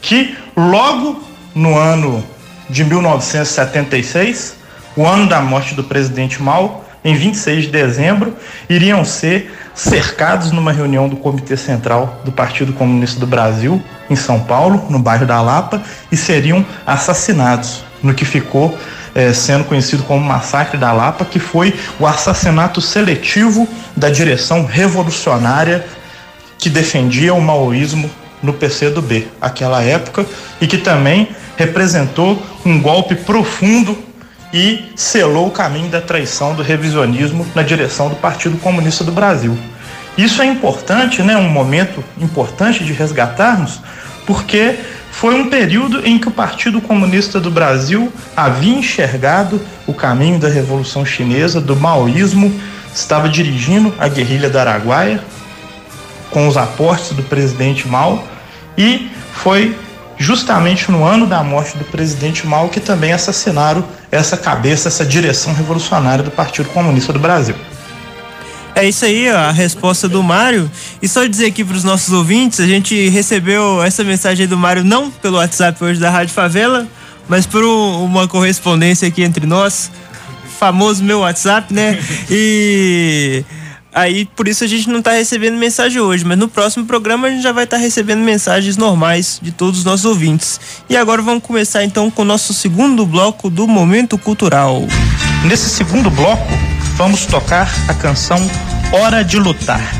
[0.00, 1.22] que logo
[1.54, 2.24] no ano
[2.70, 4.54] de 1976,
[4.96, 8.34] o ano da morte do presidente Mao, em 26 de dezembro,
[8.68, 14.40] iriam ser cercados numa reunião do Comitê Central do Partido Comunista do Brasil, em São
[14.40, 15.82] Paulo, no bairro da Lapa,
[16.12, 18.76] e seriam assassinados no que ficou
[19.14, 23.66] eh, sendo conhecido como Massacre da Lapa, que foi o assassinato seletivo
[23.96, 25.84] da direção revolucionária
[26.58, 28.10] que defendia o maoísmo
[28.42, 30.26] no PCdoB, aquela época,
[30.60, 31.28] e que também
[31.60, 33.96] representou um golpe profundo
[34.52, 39.56] e selou o caminho da traição do revisionismo na direção do Partido Comunista do Brasil.
[40.16, 43.78] Isso é importante, né, um momento importante de resgatarmos,
[44.26, 44.76] porque
[45.12, 50.48] foi um período em que o Partido Comunista do Brasil havia enxergado o caminho da
[50.48, 52.58] Revolução Chinesa, do maoísmo,
[52.94, 55.20] estava dirigindo a guerrilha da Araguaia
[56.30, 58.24] com os aportes do presidente Mao
[58.78, 59.76] e foi
[60.20, 63.82] justamente no ano da morte do presidente Mao que também assassinaram
[64.12, 67.54] essa cabeça, essa direção revolucionária do Partido Comunista do Brasil.
[68.74, 70.70] É isso aí, ó, a resposta do Mário.
[71.00, 74.84] E só dizer aqui para os nossos ouvintes, a gente recebeu essa mensagem do Mário
[74.84, 76.86] não pelo WhatsApp hoje da Rádio Favela,
[77.26, 79.90] mas por um, uma correspondência aqui entre nós,
[80.58, 81.98] famoso meu WhatsApp, né?
[82.30, 83.42] E
[83.94, 87.30] aí por isso a gente não está recebendo mensagem hoje, mas no próximo programa a
[87.30, 90.60] gente já vai estar tá recebendo mensagens normais de todos os nossos ouvintes.
[90.88, 94.82] E agora vamos começar então com o nosso segundo bloco do Momento Cultural.
[95.44, 96.52] Nesse segundo bloco,
[96.96, 98.38] vamos tocar a canção
[98.92, 99.94] Hora de Lutar,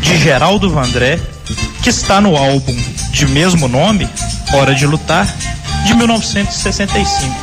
[0.00, 1.20] de Geraldo Vandré,
[1.82, 2.76] que está no álbum
[3.10, 4.08] de mesmo nome,
[4.52, 5.26] Hora de Lutar,
[5.84, 7.34] de 1965,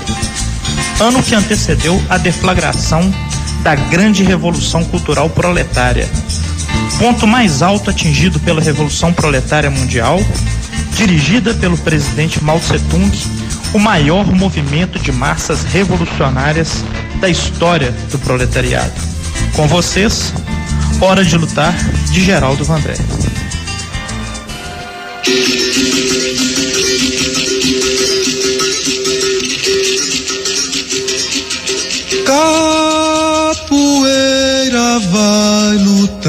[0.99, 3.01] ano que antecedeu a deflagração
[3.67, 6.07] da grande Revolução Cultural Proletária,
[6.97, 10.21] ponto mais alto atingido pela Revolução Proletária Mundial,
[10.95, 13.11] dirigida pelo presidente Mao Tse-tung,
[13.73, 16.81] o maior movimento de massas revolucionárias
[17.19, 18.93] da história do proletariado.
[19.53, 20.33] Com vocês,
[21.01, 21.75] Hora de Lutar,
[22.09, 22.95] de Geraldo Vandré.
[33.55, 36.27] Capoeira vai lutar.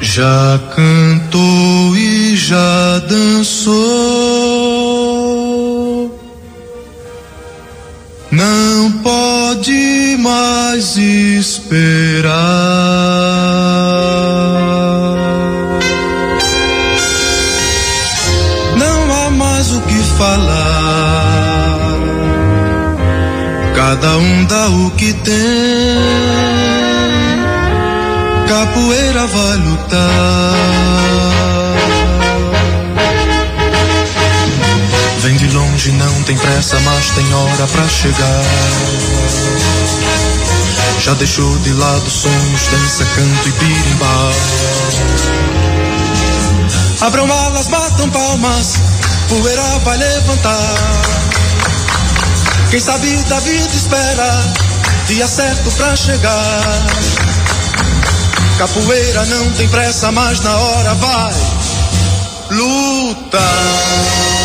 [0.00, 4.24] Já cantou e já dançou.
[8.34, 12.34] não pode mais esperar.
[18.76, 20.53] Não há mais o que falar,
[24.04, 25.34] cada um dá o que tem.
[28.46, 29.98] Capoeira vai lutar.
[35.20, 38.44] Vem de longe, não tem pressa, mas tem hora pra chegar.
[41.00, 44.32] Já deixou de lado sonhos, dança, canto e birimbau.
[47.00, 48.74] Abram alas, batam palmas,
[49.30, 51.23] poeira vai levantar.
[52.70, 54.54] Quem sabe da vida espera,
[55.06, 56.86] dia certo pra chegar.
[58.58, 61.34] Capoeira não tem pressa, mas na hora vai
[62.50, 64.43] lutar.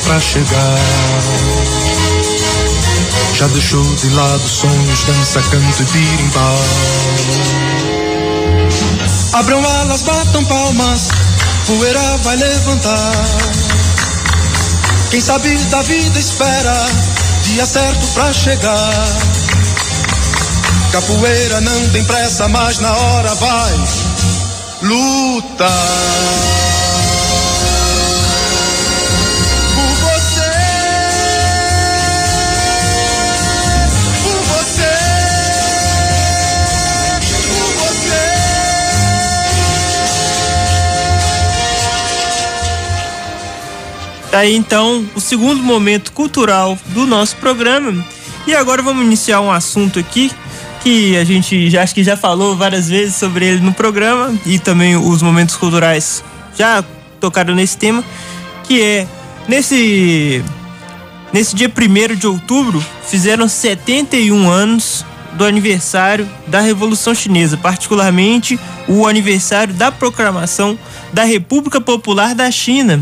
[0.00, 0.78] Pra chegar.
[3.34, 6.58] Já deixou de lado sonhos, dança, canto e birimbau.
[9.34, 11.08] Abram alas, batam palmas,
[11.66, 13.12] poeira vai levantar.
[15.10, 16.86] Quem sabe da vida espera,
[17.44, 19.08] dia certo pra chegar.
[20.92, 23.72] Capoeira não tem pressa, mas na hora vai
[24.82, 26.53] lutar.
[44.34, 48.04] Tá aí então o segundo momento cultural do nosso programa.
[48.48, 50.28] E agora vamos iniciar um assunto aqui
[50.82, 54.58] que a gente já acho que já falou várias vezes sobre ele no programa e
[54.58, 56.24] também os momentos culturais
[56.58, 56.82] já
[57.20, 58.02] tocaram nesse tema,
[58.64, 59.06] que é
[59.46, 60.44] nesse
[61.32, 68.58] nesse dia 1 de outubro fizeram 71 anos do aniversário da Revolução Chinesa, particularmente
[68.88, 70.76] o aniversário da proclamação
[71.12, 73.00] da República Popular da China.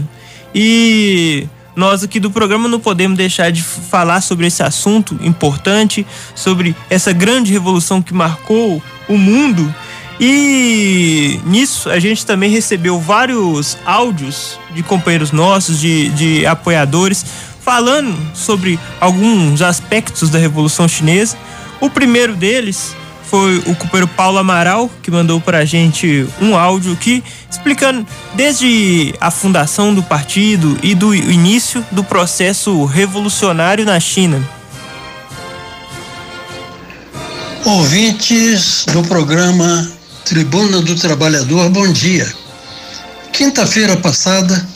[0.54, 6.76] E nós aqui do programa não podemos deixar de falar sobre esse assunto importante, sobre
[6.90, 9.74] essa grande revolução que marcou o mundo.
[10.20, 17.24] E nisso a gente também recebeu vários áudios de companheiros nossos, de, de apoiadores,
[17.60, 21.36] falando sobre alguns aspectos da Revolução Chinesa.
[21.80, 22.94] O primeiro deles
[23.32, 29.14] foi o companheiro Paulo Amaral, que mandou para a gente um áudio aqui explicando desde
[29.18, 34.46] a fundação do partido e do início do processo revolucionário na China.
[37.64, 39.90] Ouvintes do programa
[40.26, 42.30] Tribuna do Trabalhador, bom dia.
[43.32, 44.68] Quinta-feira passada,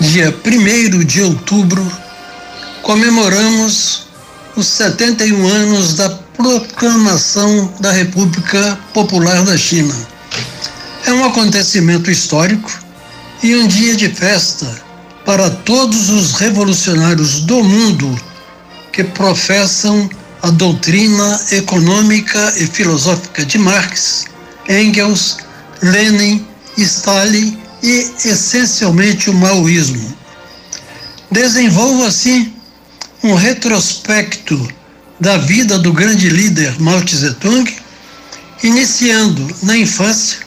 [0.00, 1.86] dia 1 de outubro,
[2.80, 4.04] comemoramos
[4.56, 9.94] os 71 anos da proclamação da República Popular da China.
[11.06, 12.70] É um acontecimento histórico
[13.42, 14.82] e um dia de festa
[15.24, 18.18] para todos os revolucionários do mundo
[18.92, 20.08] que professam
[20.42, 24.24] a doutrina econômica e filosófica de Marx,
[24.68, 25.38] Engels,
[25.82, 26.46] Lenin,
[26.76, 30.14] Stalin e, essencialmente, o maoísmo.
[31.30, 32.52] Desenvolvo, assim,
[33.22, 34.68] um retrospecto
[35.24, 37.64] da vida do grande líder Mao Tse-tung,
[38.62, 40.40] iniciando na infância,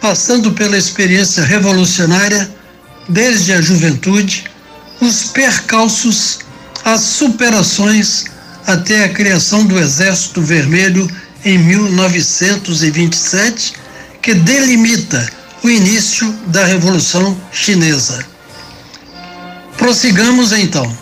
[0.00, 2.52] passando pela experiência revolucionária
[3.08, 4.46] desde a juventude,
[5.00, 6.40] os percalços,
[6.84, 8.24] as superações
[8.66, 11.08] até a criação do Exército Vermelho
[11.44, 13.74] em 1927,
[14.20, 15.24] que delimita
[15.62, 18.26] o início da Revolução Chinesa.
[19.78, 20.92] Prossigamos então.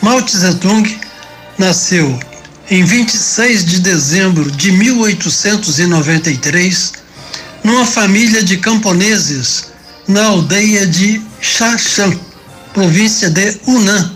[0.00, 1.01] Mao Tse-tung
[1.62, 2.18] nasceu
[2.68, 6.94] em 26 de dezembro de 1893
[7.62, 9.66] numa família de camponeses
[10.08, 12.18] na aldeia de Shashan,
[12.74, 14.12] província de Hunan,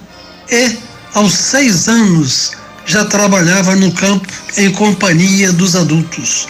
[0.50, 0.76] e
[1.14, 2.50] aos seis anos
[2.84, 6.48] já trabalhava no campo em companhia dos adultos.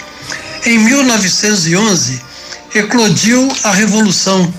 [0.65, 2.23] Em 1911,
[2.75, 4.51] eclodiu a Revolução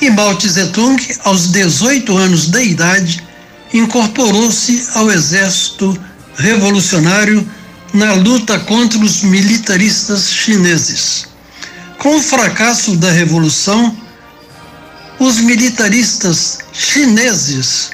[0.00, 3.25] e Mao Tse-tung, aos 18 anos de idade,
[3.72, 5.98] incorporou-se ao exército
[6.36, 7.46] revolucionário
[7.92, 11.26] na luta contra os militaristas chineses.
[11.98, 13.96] Com o fracasso da revolução,
[15.18, 17.90] os militaristas chineses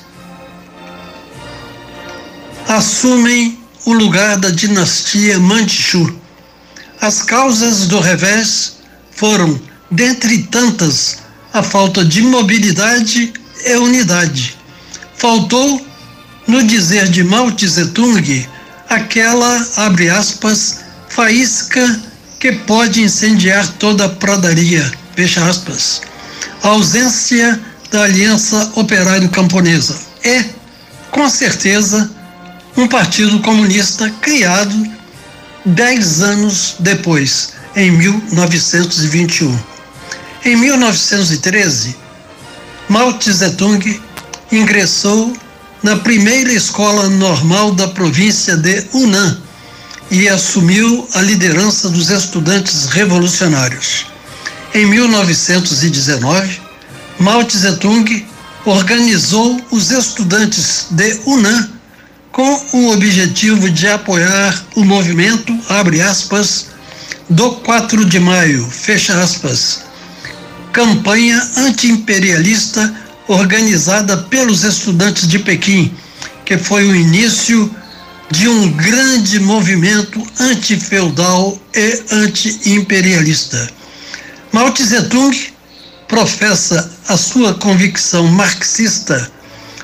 [2.68, 6.18] assumem o lugar da dinastia Manchu.
[7.00, 8.78] As causas do revés
[9.12, 11.18] foram, dentre tantas,
[11.52, 13.32] a falta de mobilidade
[13.64, 14.61] e unidade
[15.22, 15.80] Faltou,
[16.48, 18.44] no dizer de Mao Tse-tung,
[18.88, 22.02] aquela, abre aspas, faísca
[22.40, 26.00] que pode incendiar toda a pradaria, fecha aspas.
[26.64, 27.60] A ausência
[27.92, 30.44] da Aliança Operário Camponesa e,
[31.12, 32.10] com certeza,
[32.76, 34.74] um partido comunista criado
[35.64, 39.56] dez anos depois, em 1921.
[40.44, 41.94] Em 1913,
[42.88, 44.02] Mao Tse-tung
[44.52, 45.32] ingressou
[45.82, 49.38] na primeira escola normal da província de Hunan
[50.10, 54.06] e assumiu a liderança dos estudantes revolucionários.
[54.74, 56.60] Em 1919,
[57.18, 58.26] Mao Tse-tung
[58.64, 61.70] organizou os estudantes de Hunan
[62.30, 66.66] com o objetivo de apoiar o movimento, abre aspas,
[67.28, 69.80] do 4 de maio, fecha aspas,
[70.72, 73.01] campanha antiimperialista
[73.32, 75.92] organizada pelos estudantes de Pequim,
[76.44, 77.74] que foi o início
[78.30, 83.70] de um grande movimento antifeudal e anti-imperialista.
[84.52, 85.52] Mao Tse-tung
[86.08, 89.30] professa a sua convicção marxista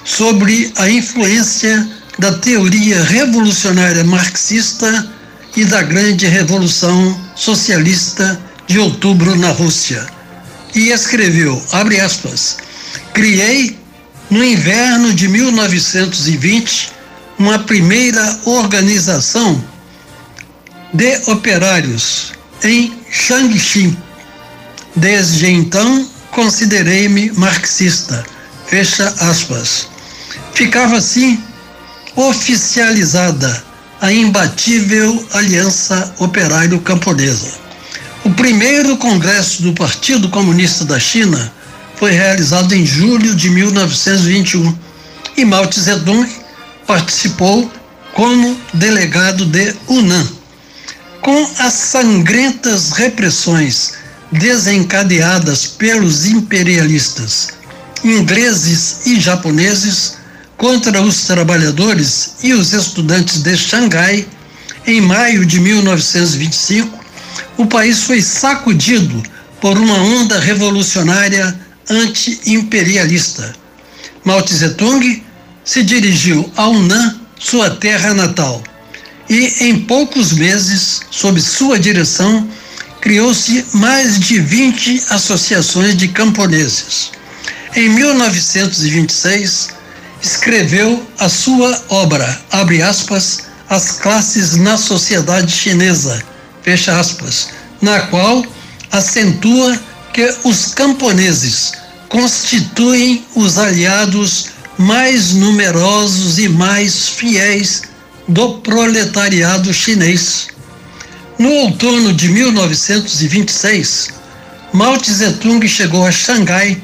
[0.05, 1.89] sobre a influência
[2.19, 5.11] da teoria revolucionária marxista
[5.57, 10.07] e da grande revolução socialista de outubro na Rússia.
[10.75, 12.59] E escreveu, abre aspas,
[13.13, 13.79] criei,
[14.31, 16.93] no inverno de 1920,
[17.39, 19.63] uma primeira organização
[20.93, 22.33] de operários
[22.63, 23.97] em Shangxi.
[24.97, 28.25] Desde então, considerei-me marxista.
[28.67, 29.89] Fecha aspas.
[30.53, 31.43] Ficava assim
[32.17, 33.65] oficializada
[34.01, 37.53] a imbatível Aliança Operário Camponesa.
[38.25, 41.53] O primeiro congresso do Partido Comunista da China
[41.99, 44.79] foi realizado em julho de 1921
[45.37, 46.29] e Mao Tse-tung
[46.87, 47.71] participou
[48.15, 50.27] como delegado de Hunan.
[51.21, 53.95] Com as sangrentas repressões
[54.31, 57.59] desencadeadas pelos imperialistas
[58.05, 60.19] ingleses e japoneses
[60.57, 64.25] contra os trabalhadores e os estudantes de Xangai,
[64.87, 66.97] em maio de 1925,
[67.57, 69.21] o país foi sacudido
[69.61, 73.55] por uma onda revolucionária anti-imperialista.
[74.25, 75.23] Mao Tse-tung
[75.65, 78.63] se dirigiu a Hunan, sua terra natal,
[79.29, 82.49] e em poucos meses, sob sua direção,
[83.01, 87.11] criou-se mais de 20 associações de camponeses.
[87.77, 89.69] Em 1926,
[90.23, 96.23] escreveu a sua obra, abre aspas, As classes na sociedade chinesa,
[96.63, 97.51] fecha aspas,
[97.83, 98.43] na qual
[98.91, 99.79] acentua
[100.19, 101.75] que os camponeses
[102.09, 104.47] constituem os aliados
[104.77, 107.83] mais numerosos e mais fiéis
[108.27, 110.49] do proletariado chinês.
[111.39, 114.09] No outono de 1926,
[114.73, 116.83] Mao Tse-tung chegou a Xangai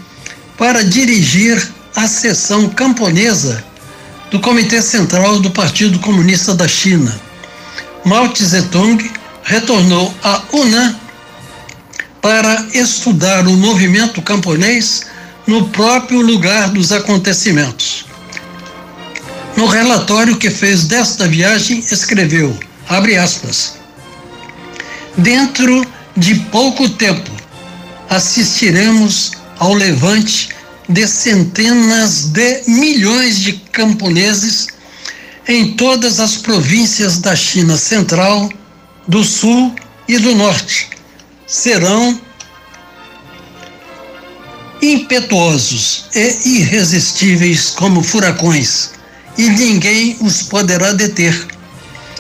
[0.57, 1.61] para dirigir
[1.97, 3.65] a seção camponesa
[4.31, 7.21] do Comitê Central do Partido Comunista da China.
[8.05, 9.11] Mao Tse-tung
[9.43, 10.95] retornou a Hunan
[12.25, 15.03] para estudar o movimento camponês
[15.47, 18.07] no próprio lugar dos acontecimentos.
[19.55, 23.75] No relatório que fez desta viagem, escreveu, abre aspas,
[25.19, 25.87] dentro
[26.17, 27.31] de pouco tempo
[28.09, 30.49] assistiremos ao levante
[30.89, 34.69] de centenas de milhões de camponeses
[35.47, 38.49] em todas as províncias da China Central,
[39.07, 39.75] do Sul
[40.09, 40.94] e do Norte.
[41.55, 42.21] Serão
[44.83, 48.91] impetuosos e irresistíveis como furacões,
[49.39, 51.47] e ninguém os poderá deter.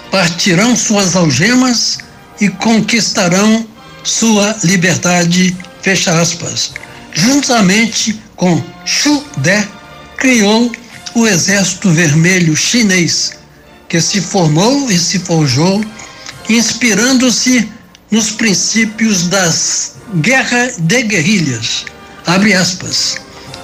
[0.09, 1.99] Partirão suas algemas
[2.41, 3.67] e conquistarão
[4.05, 5.57] sua liberdade.
[5.83, 6.71] Fecha aspas.
[7.13, 9.67] Juntamente com Xu De,
[10.17, 10.71] criou
[11.13, 13.33] o Exército Vermelho Chinês,
[13.89, 15.85] que se formou e se forjou,
[16.49, 17.74] inspirando-se
[18.15, 21.85] nos princípios das guerra de guerrilhas.
[22.25, 23.17] Abre aspas.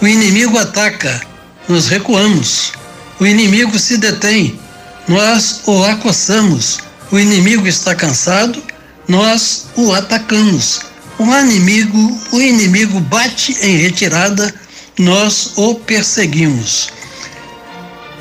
[0.02, 1.20] O inimigo ataca,
[1.68, 2.72] nós recuamos.
[3.20, 4.58] O inimigo se detém,
[5.06, 6.80] nós o acossamos.
[7.12, 8.60] O inimigo está cansado,
[9.06, 10.80] nós o atacamos.
[11.16, 14.52] O inimigo, o inimigo bate em retirada,
[14.98, 16.88] nós o perseguimos.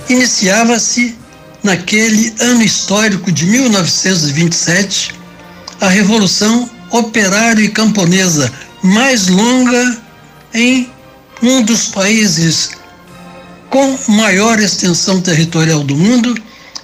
[0.08, 1.18] Iniciava-se
[1.64, 5.19] naquele ano histórico de 1927
[5.82, 8.52] a revolução operário e camponesa
[8.84, 9.98] mais longa
[10.54, 10.90] em
[11.42, 12.72] um dos países
[13.70, 16.36] com maior extensão territorial do mundo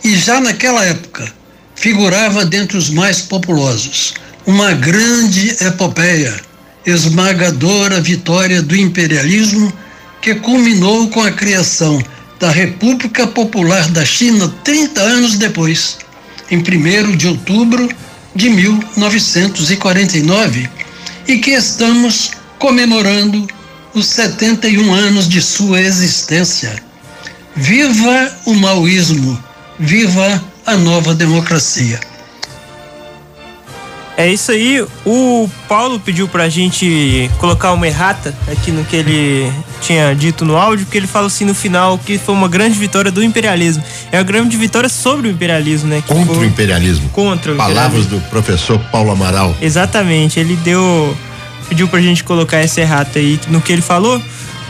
[0.03, 1.34] e já naquela época
[1.76, 4.13] figurava dentre os mais populosos.
[4.45, 6.39] Uma grande epopeia,
[6.85, 9.73] esmagadora vitória do imperialismo
[10.22, 12.01] que culminou com a criação
[12.39, 15.97] da República Popular da China 30 anos depois,
[16.51, 17.89] em 1 de outubro
[18.36, 20.70] de 1949,
[21.28, 23.48] e que estamos comemorando
[23.94, 26.84] os 71 anos de sua existência.
[27.56, 29.41] Viva o maoísmo,
[29.80, 32.02] viva a nova democracia.
[34.17, 34.81] É isso aí.
[35.05, 39.51] O Paulo pediu pra gente colocar uma errata aqui no que ele
[39.81, 43.11] tinha dito no áudio, porque ele fala assim no final que foi uma grande vitória
[43.11, 43.83] do imperialismo.
[44.11, 46.01] É uma grande vitória sobre o imperialismo, né?
[46.07, 46.45] contra foi...
[46.45, 47.09] o imperialismo.
[47.09, 49.55] Contra o Palavras do professor Paulo Amaral.
[49.61, 50.39] Exatamente.
[50.39, 51.15] Ele deu.
[51.67, 54.21] pediu pra gente colocar essa errata aí no que ele falou.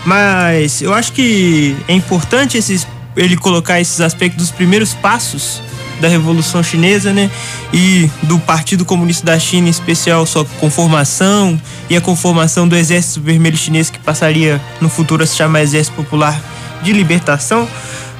[0.06, 5.62] Mas eu acho que é importante esses, ele colocar esses aspectos dos primeiros passos
[6.00, 7.30] da Revolução Chinesa, né?
[7.74, 11.60] E do Partido Comunista da China, em especial, sua conformação
[11.90, 15.96] e a conformação do Exército Vermelho Chinês, que passaria no futuro a se chamar Exército
[15.96, 16.40] Popular
[16.84, 17.68] de Libertação.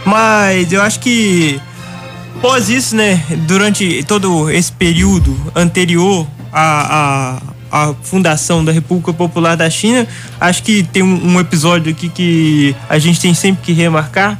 [0.06, 1.60] Mas eu acho que
[2.38, 7.42] após isso, né, durante todo esse período anterior à,
[7.72, 10.08] à, à, fundação da República Popular da China,
[10.40, 14.40] acho que tem um, um episódio aqui que a gente tem sempre que remarcar,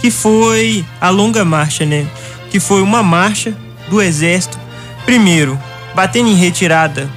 [0.00, 2.06] que foi a longa marcha, né?
[2.50, 3.54] Que foi uma marcha
[3.88, 4.58] do exército,
[5.04, 5.58] primeiro,
[5.94, 7.08] batendo em retirada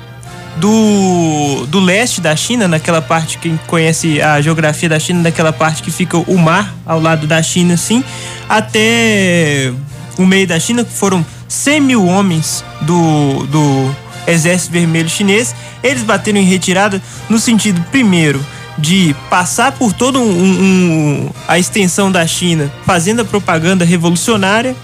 [0.57, 5.81] do, do leste da China, naquela parte, quem conhece a geografia da China, daquela parte
[5.81, 8.03] que fica o mar ao lado da China, assim,
[8.47, 9.73] até
[10.17, 13.95] o meio da China, que foram 100 mil homens do, do
[14.27, 15.55] Exército Vermelho Chinês.
[15.81, 18.45] Eles bateram em retirada no sentido, primeiro,
[18.77, 24.75] de passar por toda um, um, a extensão da China fazendo a propaganda revolucionária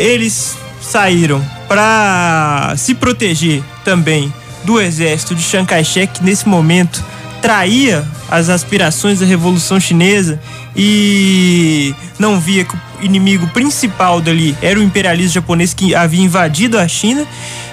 [0.00, 4.32] eles saíram para se proteger também
[4.64, 7.04] do exército de Chiang Kai-shek, que nesse momento
[7.42, 10.40] traía as aspirações da Revolução Chinesa
[10.74, 16.78] e não via que o inimigo principal dali era o imperialismo japonês que havia invadido
[16.78, 17.26] a China.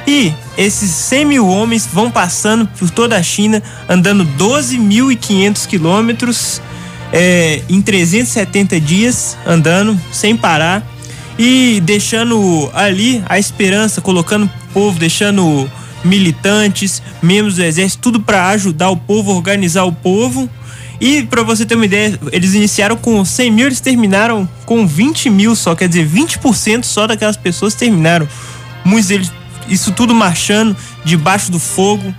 [0.06, 6.62] E esses 100 mil homens vão passando por toda a China, andando 12.500 quilômetros
[7.12, 10.97] é, em 370 dias, andando sem parar
[11.38, 15.70] e deixando ali a esperança, colocando o povo, deixando
[16.04, 20.50] militantes, membros do exército, tudo para ajudar o povo, organizar o povo.
[21.00, 25.30] E para você ter uma ideia, eles iniciaram com 100 mil, eles terminaram com 20
[25.30, 28.28] mil só, quer dizer, 20% só daquelas pessoas terminaram.
[28.84, 29.32] Muitos deles,
[29.70, 32.14] isso tudo marchando debaixo do fogo.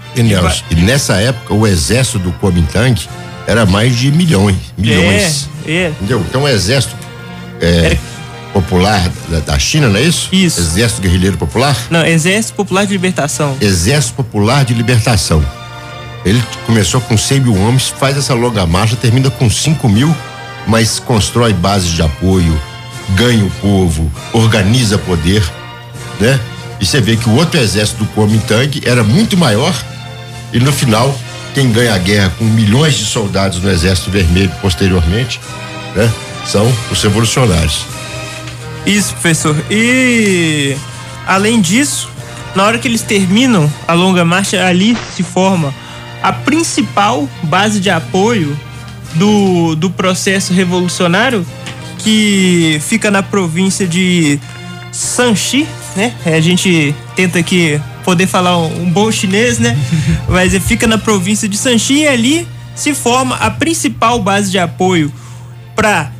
[0.70, 3.00] E, e nessa época, o exército do Kuomintang
[3.48, 5.48] era mais de milhões, milhões.
[5.66, 5.88] É, é.
[5.88, 6.24] Entendeu?
[6.28, 6.94] Então o exército
[7.60, 7.98] é,
[8.52, 10.28] popular da, da China, não é isso?
[10.32, 10.60] Isso.
[10.60, 11.76] Exército Guerrilheiro Popular?
[11.90, 13.56] Não, Exército Popular de Libertação.
[13.60, 15.44] Exército Popular de Libertação.
[16.24, 20.14] Ele começou com 100 mil homens, faz essa longa marcha, termina com 5 mil,
[20.66, 22.60] mas constrói bases de apoio,
[23.10, 25.42] ganha o povo, organiza poder,
[26.20, 26.38] né?
[26.80, 29.74] E você vê que o outro exército do Kuomintang era muito maior
[30.52, 31.16] e no final
[31.54, 35.40] quem ganha a guerra com milhões de soldados no exército vermelho posteriormente,
[35.94, 36.12] né?
[36.46, 37.84] São os revolucionários.
[38.86, 39.56] Isso, professor.
[39.70, 40.76] E
[41.26, 42.08] além disso,
[42.54, 45.74] na hora que eles terminam a longa marcha, ali se forma
[46.22, 48.58] a principal base de apoio
[49.14, 51.46] do, do processo revolucionário
[51.98, 54.38] que fica na província de
[54.92, 56.14] Sanxi, né?
[56.24, 59.76] A gente tenta aqui poder falar um, um bom chinês, né?
[60.28, 65.12] Mas fica na província de Sanxi e ali se forma a principal base de apoio
[65.74, 66.10] para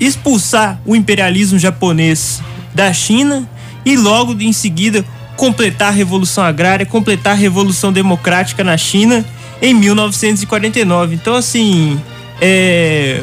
[0.00, 2.42] expulsar o imperialismo japonês
[2.74, 3.48] da China
[3.84, 5.04] e logo em seguida
[5.36, 9.24] completar a revolução agrária, completar a revolução democrática na China
[9.60, 11.14] em 1949.
[11.14, 12.00] Então assim,
[12.40, 13.22] é,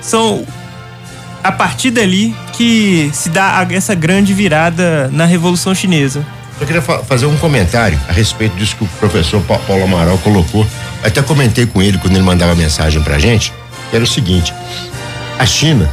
[0.00, 0.44] são
[1.42, 6.26] a partir dali que se dá essa grande virada na Revolução Chinesa.
[6.60, 10.18] Eu queria fa fazer um comentário a respeito disso que o professor pa Paulo Amaral
[10.18, 10.66] colocou.
[11.04, 13.52] Até comentei com ele quando ele mandava mensagem pra gente,
[13.90, 14.52] que era o seguinte:
[15.38, 15.90] a China,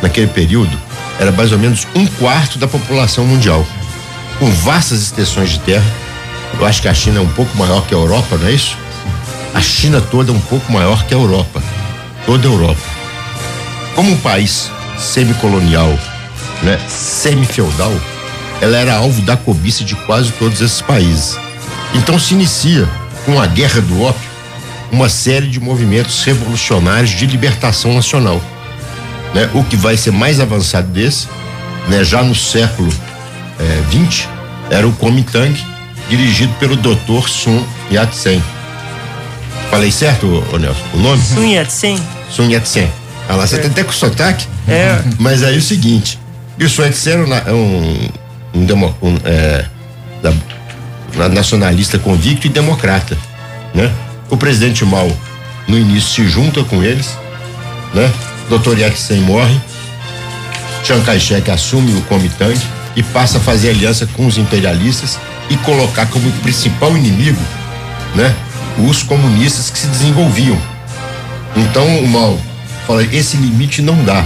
[0.00, 0.78] naquele período,
[1.18, 3.66] era mais ou menos um quarto da população mundial,
[4.38, 5.86] com vastas extensões de terra.
[6.58, 8.76] Eu acho que a China é um pouco maior que a Europa, não é isso?
[9.54, 11.62] A China toda é um pouco maior que a Europa,
[12.26, 12.80] toda a Europa.
[13.94, 15.98] Como um país semicolonial,
[16.62, 17.92] né, semi-feudal,
[18.60, 21.36] ela era alvo da cobiça de quase todos esses países.
[21.94, 22.88] Então se inicia
[23.24, 24.30] com a Guerra do Ópio
[24.90, 28.40] uma série de movimentos revolucionários de libertação nacional.
[29.34, 29.48] Né?
[29.54, 31.26] O que vai ser mais avançado desse,
[31.88, 32.04] né?
[32.04, 32.90] já no século
[33.90, 34.28] XX,
[34.70, 35.58] eh, era o Kuomintang,
[36.08, 37.26] dirigido pelo Dr.
[37.28, 38.42] Sun Yat-sen.
[39.70, 40.82] Falei certo, ô Nelson?
[40.94, 41.22] O nome?
[41.22, 41.98] Sun Yat-sen.
[42.30, 42.90] Sun Yat-sen.
[43.28, 43.58] Ah lá, você É.
[43.60, 44.46] tem até com sotaque.
[44.68, 45.00] É.
[45.18, 46.18] Mas aí é o seguinte,
[46.58, 48.08] e o Sun Yat-sen era um, um,
[48.54, 49.64] um, demo- um, é,
[50.22, 50.32] da-
[51.16, 53.16] na- nacionalista convicto e democrata,
[53.74, 53.90] né?
[54.28, 55.10] O presidente Mao,
[55.66, 57.16] no início, se junta com eles,
[57.94, 58.10] né?
[58.58, 58.78] Dr.
[58.78, 59.58] Yat-sen morre,
[60.84, 62.60] Chiang Kai-shek assume o Kuomintang
[62.94, 65.18] e passa a fazer aliança com os imperialistas
[65.48, 67.40] e colocar como principal inimigo,
[68.14, 68.34] né?
[68.78, 70.58] Os comunistas que se desenvolviam.
[71.56, 72.38] Então o Mao
[72.86, 74.22] fala, esse limite não dá.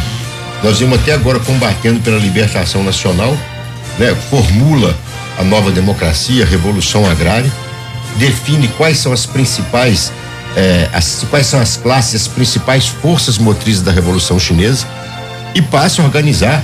[0.63, 3.37] Nós vimos até agora combatendo pela libertação nacional,
[3.97, 4.13] né?
[4.29, 4.93] Formula
[5.39, 7.51] a nova democracia, a revolução agrária,
[8.17, 10.13] define quais são as principais,
[10.57, 14.87] eh, as, quais são as classes, as principais forças motrizes da revolução chinesa
[15.55, 16.63] e passa a organizar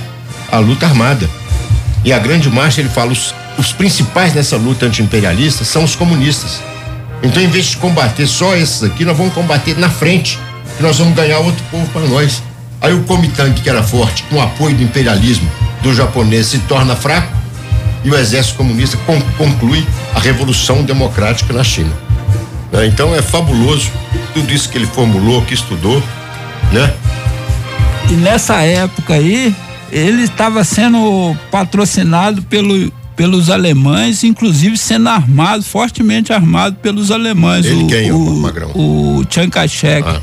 [0.51, 1.29] a luta armada.
[2.03, 6.59] E a grande marcha ele fala os, os principais nessa luta anti-imperialista são os comunistas.
[7.21, 10.37] Então, em vez de combater só esses aqui, nós vamos combater na frente,
[10.75, 12.43] que nós vamos ganhar outro povo para nós.
[12.81, 15.49] Aí o Kuomintang, que era forte, com o apoio do imperialismo
[15.81, 17.31] do japonês, se torna fraco
[18.03, 22.02] e o exército comunista con- conclui a revolução democrática na China.
[22.73, 22.85] Né?
[22.87, 23.89] Então é fabuloso
[24.33, 26.01] tudo isso que ele formulou, que estudou,
[26.71, 26.93] né?
[28.09, 29.55] E nessa época aí,
[29.91, 37.65] ele estava sendo patrocinado pelo, pelos alemães, inclusive sendo armado, fortemente armado pelos alemães.
[37.65, 38.71] Ele o, quem, o o, Magrão?
[38.73, 40.03] o Chiang Kai-shek.
[40.07, 40.19] Ah.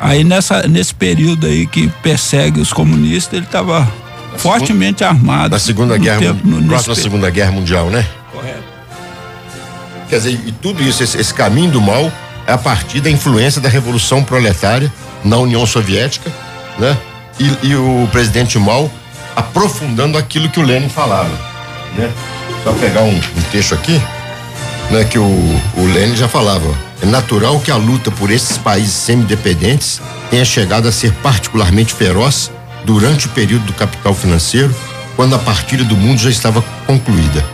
[0.00, 3.90] Aí nessa, nesse período aí que persegue os comunistas, ele estava
[4.36, 5.50] fortemente armado.
[5.50, 8.06] Na Segunda Guerra, tempo- no- pe- Segunda Guerra Mundial, né?
[10.08, 12.10] Quer dizer, e tudo isso, esse, esse caminho do mal
[12.46, 14.92] é a partir da influência da Revolução Proletária
[15.24, 16.32] na União Soviética,
[16.78, 16.96] né?
[17.38, 18.90] E, e o presidente Mao
[19.34, 21.30] aprofundando aquilo que o Lenin falava,
[21.96, 22.10] né?
[22.62, 24.00] Só pegar um, um texto aqui,
[24.90, 25.04] né?
[25.04, 26.72] Que o, o Lenin já falava,
[27.02, 30.00] é natural que a luta por esses países semidependentes
[30.30, 32.50] tenha chegado a ser particularmente feroz
[32.84, 34.74] durante o período do capital financeiro,
[35.16, 37.44] quando a partilha do mundo já estava concluída.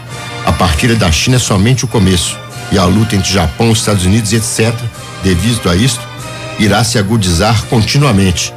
[0.45, 2.39] A partilha da China é somente o começo
[2.73, 4.75] e a luta entre Japão, Estados Unidos etc.,
[5.23, 6.01] devido a isto,
[6.59, 8.53] irá se agudizar continuamente.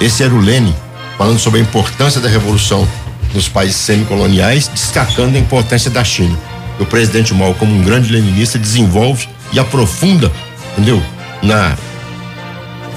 [0.00, 0.74] Esse era o Lenin
[1.16, 2.86] falando sobre a importância da revolução
[3.34, 6.36] nos países semicoloniais, destacando a importância da China.
[6.78, 10.30] O presidente Mao, como um grande leninista, desenvolve e aprofunda,
[10.72, 11.02] entendeu?
[11.42, 11.74] Na,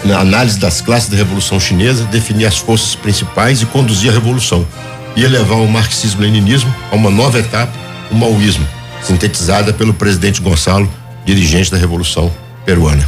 [0.03, 4.67] na análise das classes da Revolução Chinesa, definir as forças principais e conduzir a revolução.
[5.15, 7.71] E elevar o marxismo-leninismo a uma nova etapa,
[8.11, 8.67] o maoísmo,
[9.01, 10.89] sintetizada pelo presidente Gonçalo,
[11.25, 12.31] dirigente da Revolução
[12.65, 13.07] Peruana.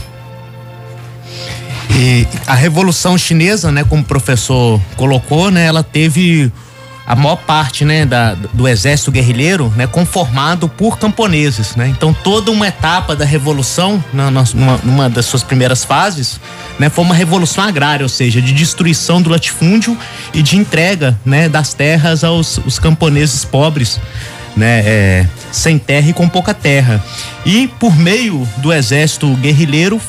[1.91, 6.51] E a Revolução Chinesa, né, como o professor colocou, né, ela teve
[7.05, 11.87] a maior parte, né, da, do exército guerrilheiro, né, conformado por camponeses, né?
[11.89, 16.39] Então toda uma etapa da revolução, na, numa, numa das suas primeiras fases,
[16.79, 19.97] né, foi uma revolução agrária, ou seja, de destruição do latifúndio
[20.33, 23.99] e de entrega, né, das terras aos os camponeses pobres,
[24.55, 27.03] né, é, sem terra e com pouca terra.
[27.45, 29.99] E por meio do exército guerrilheiro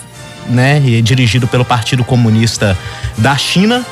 [0.49, 2.77] né, dirigido pelo Partido Comunista
[3.19, 3.85] da China,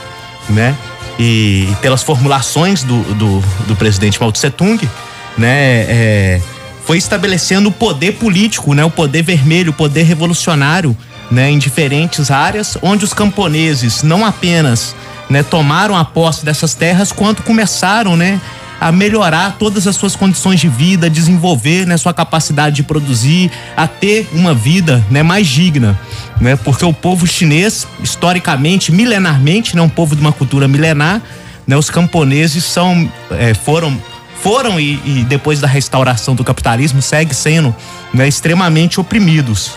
[0.48, 0.74] né,
[1.18, 4.88] e pelas formulações do, do, do presidente Mao Tse Tung,
[5.36, 6.40] né, é,
[6.84, 10.96] foi estabelecendo o poder político, né, o poder vermelho, o poder revolucionário,
[11.30, 14.96] né, em diferentes áreas, onde os camponeses não apenas
[15.28, 18.40] né, tomaram a posse dessas terras, quanto começaram, né,
[18.80, 23.86] a melhorar todas as suas condições de vida, desenvolver né, sua capacidade de produzir, a
[23.86, 25.98] ter uma vida né, mais digna.
[26.40, 26.56] Né?
[26.56, 31.20] Porque o povo chinês, historicamente, milenarmente, né, um povo de uma cultura milenar,
[31.66, 34.00] né, os camponeses são, é, foram
[34.42, 37.76] foram e, e, depois da restauração do capitalismo segue sendo
[38.14, 39.72] né, extremamente oprimidos.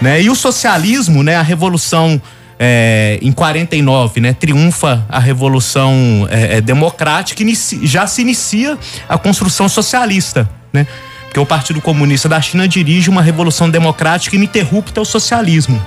[0.00, 0.20] Né?
[0.20, 2.20] E o socialismo, né, a revolução
[2.62, 7.54] é, em 49, né, triunfa a revolução é, é, democrática e
[7.86, 8.76] já se inicia
[9.08, 10.86] a construção socialista, né?
[11.24, 15.80] Porque o Partido Comunista da China dirige uma revolução democrática ininterrupta ao socialismo.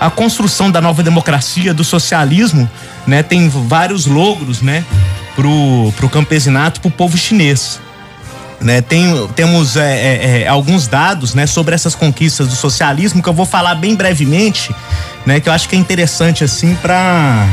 [0.00, 2.68] A construção da nova democracia, do socialismo,
[3.06, 4.82] né, tem vários logros, né,
[5.36, 7.78] pro, pro campesinato, pro povo chinês.
[8.60, 13.28] Né, tem, temos é, é, é, alguns dados né, sobre essas conquistas do socialismo que
[13.28, 14.74] eu vou falar bem brevemente,
[15.24, 17.48] né, que eu acho que é interessante assim para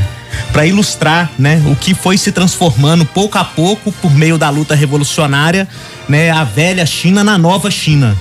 [0.51, 4.75] para ilustrar, né, o que foi se transformando pouco a pouco por meio da luta
[4.75, 5.67] revolucionária,
[6.09, 8.15] né, a velha China na nova China,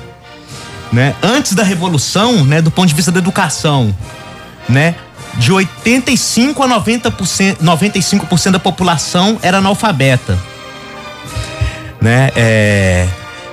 [0.93, 1.15] né?
[1.23, 3.95] Antes da revolução, né, do ponto de vista da educação,
[4.69, 4.95] né,
[5.35, 10.39] de 85 a 90%, 95% da população era analfabeta
[12.07, 12.31] né?
[12.37, 13.09] É,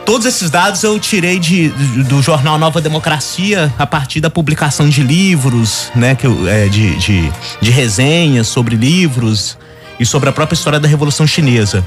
[0.05, 1.69] todos esses dados eu tirei de,
[2.03, 6.13] do jornal Nova Democracia a partir da publicação de livros, né?
[6.13, 9.57] Que eu, é, de, de, de resenhas sobre livros
[9.99, 11.83] e sobre a própria história da Revolução Chinesa.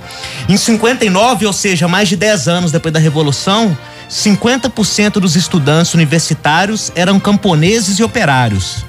[0.49, 3.77] Em 59, ou seja, mais de 10 anos depois da Revolução,
[4.11, 8.85] 50% dos estudantes universitários eram camponeses e operários.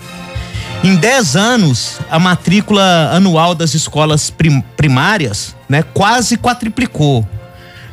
[0.84, 7.28] Em 10 anos, a matrícula anual das escolas prim primárias né, quase quadriplicou.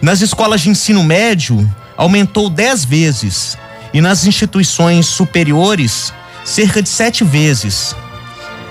[0.05, 1.67] Nas escolas de ensino médio,
[1.97, 3.57] aumentou 10 vezes.
[3.91, 6.13] E nas instituições superiores,
[6.45, 7.97] cerca de sete vezes.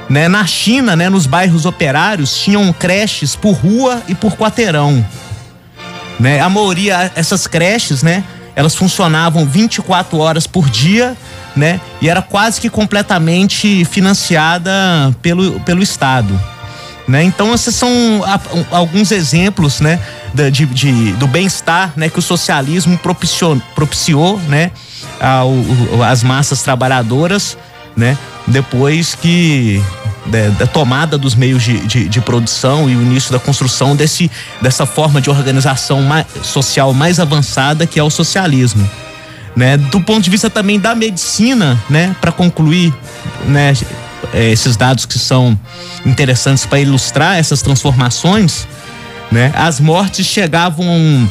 [0.07, 0.27] Né?
[0.27, 5.03] Na China, né, nos bairros operários, tinham creches por rua e por quarteirão.
[6.19, 6.39] Né?
[6.39, 8.23] A maioria, essas creches, né,
[8.55, 11.17] elas funcionavam 24 horas por dia,
[11.55, 11.81] né?
[11.99, 14.71] E era quase que completamente financiada
[15.19, 16.39] pelo, pelo Estado.
[17.07, 17.23] Né?
[17.23, 17.91] Então, esses são
[18.71, 19.99] alguns exemplos né,
[20.51, 24.71] de, de do bem-estar né, que o socialismo propiciou, propiciou né,
[25.19, 25.51] ao,
[26.03, 27.57] às massas trabalhadoras
[27.95, 28.17] né,
[28.47, 29.83] depois que
[30.25, 34.31] da, da, tomada dos meios de, de, de, produção e o início da construção desse,
[34.61, 38.89] dessa forma de organização mais, social mais avançada que é o socialismo.
[39.55, 39.75] Né?
[39.77, 42.93] Do ponto de vista também da medicina, né, para concluir,
[43.45, 43.73] né,
[44.33, 45.57] esses dados que são
[46.05, 48.67] interessantes para ilustrar essas transformações,
[49.31, 49.51] né?
[49.55, 51.29] As mortes chegavam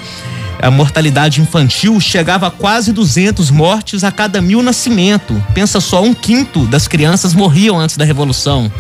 [0.63, 5.45] a mortalidade infantil chegava a quase 200 mortes a cada mil nascimento.
[5.53, 8.73] Pensa só, um quinto das crianças morriam antes da revolução.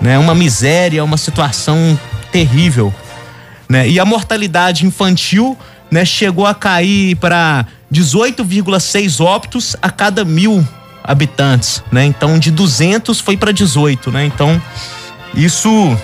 [0.00, 0.16] Né?
[0.16, 1.98] Uma miséria, uma situação
[2.30, 2.94] terrível.
[3.68, 3.88] Né?
[3.88, 5.58] E a mortalidade infantil
[5.90, 10.64] né, chegou a cair para 18,6 óbitos a cada mil
[11.08, 12.04] habitantes, né?
[12.04, 14.26] Então de 200 foi para 18, né?
[14.26, 14.60] Então
[15.34, 15.98] isso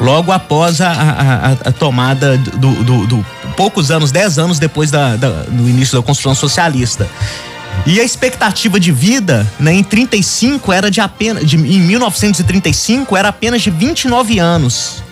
[0.00, 5.14] logo após a, a, a tomada do, do, do, poucos anos, 10 anos depois da,
[5.14, 7.08] da, do início da construção socialista.
[7.86, 13.28] E a expectativa de vida, né, em 35 era de apenas de, em 1935 era
[13.28, 15.02] apenas de 29 anos.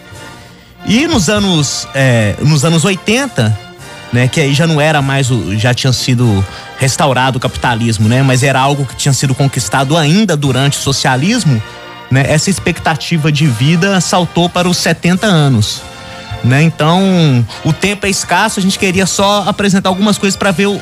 [0.85, 3.57] E nos anos é, nos anos 80,
[4.13, 6.45] né, que aí já não era mais o já tinha sido
[6.79, 8.23] restaurado o capitalismo, né?
[8.23, 11.63] Mas era algo que tinha sido conquistado ainda durante o socialismo,
[12.11, 12.25] né?
[12.27, 15.83] Essa expectativa de vida saltou para os 70 anos.
[16.45, 16.63] Né?
[16.63, 20.81] Então, o tempo é escasso, a gente queria só apresentar algumas coisas para ver o,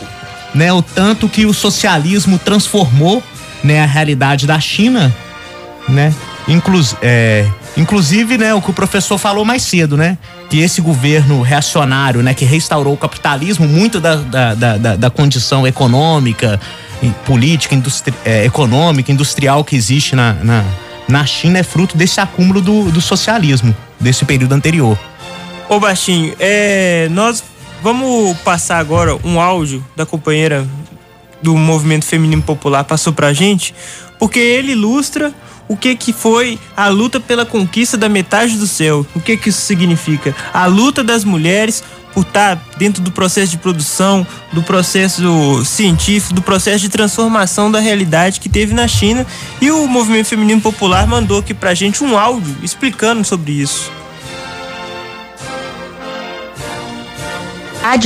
[0.55, 3.23] né, o tanto que o socialismo transformou
[3.63, 5.15] né, a realidade da China,
[5.87, 6.15] né?
[6.49, 7.47] Inclus, é,
[7.77, 10.17] inclusive, né, o que o professor falou mais cedo, né?
[10.51, 15.67] Que esse governo reacionário, né, que restaurou o capitalismo, muito da, da, da, da condição
[15.67, 16.61] econômica,
[17.25, 20.65] política, industri, é, econômica, industrial que existe na, na,
[21.09, 24.99] na China é fruto desse acúmulo do, do socialismo, desse período anterior.
[25.69, 27.43] Ô Baixinho, é, nós
[27.83, 30.67] vamos passar agora um áudio da companheira
[31.41, 33.75] do movimento feminino popular passou pra gente,
[34.19, 35.33] porque ele ilustra
[35.71, 39.07] o que que foi a luta pela conquista da metade do céu.
[39.15, 40.35] O que que isso significa?
[40.53, 46.43] A luta das mulheres por estar dentro do processo de produção, do processo científico, do
[46.43, 49.25] processo de transformação da realidade que teve na China.
[49.61, 53.93] E o movimento feminino popular mandou aqui pra gente um áudio explicando sobre isso.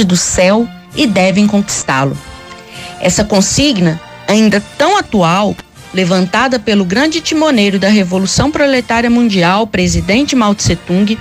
[0.06, 2.16] do céu e devem conquistá-lo.
[3.00, 5.56] Essa consigna, ainda tão atual,
[5.94, 11.16] levantada pelo grande timoneiro da Revolução Proletária Mundial, presidente Mao Tse Tung,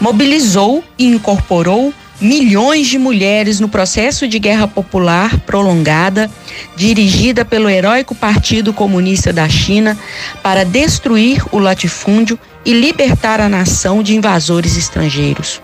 [0.00, 6.30] mobilizou e incorporou milhões de mulheres no processo de guerra popular prolongada,
[6.76, 9.96] dirigida pelo heróico Partido Comunista da China
[10.42, 15.62] para destruir o latifúndio e libertar a nação de invasores estrangeiros.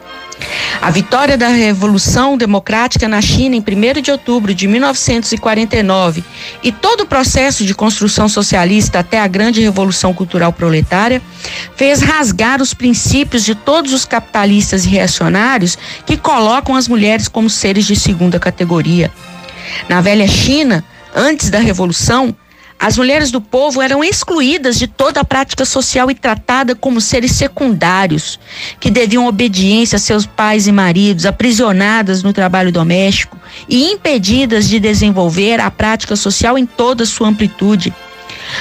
[0.80, 6.22] A vitória da Revolução Democrática na China em 1 de outubro de 1949
[6.62, 11.22] e todo o processo de construção socialista até a grande Revolução Cultural Proletária
[11.74, 17.48] fez rasgar os princípios de todos os capitalistas e reacionários que colocam as mulheres como
[17.48, 19.10] seres de segunda categoria.
[19.88, 20.84] Na velha China,
[21.14, 22.34] antes da Revolução,
[22.78, 27.32] as mulheres do povo eram excluídas de toda a prática social e tratadas como seres
[27.32, 28.38] secundários,
[28.78, 33.38] que deviam obediência a seus pais e maridos, aprisionadas no trabalho doméstico
[33.68, 37.92] e impedidas de desenvolver a prática social em toda sua amplitude.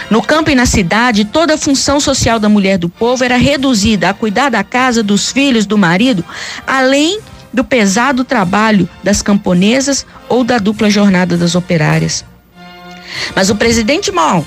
[0.09, 4.09] No campo e na cidade, toda a função social da mulher do povo era reduzida
[4.09, 6.23] a cuidar da casa, dos filhos, do marido,
[6.65, 7.19] além
[7.53, 12.25] do pesado trabalho das camponesas ou da dupla jornada das operárias.
[13.35, 14.45] Mas o presidente Mao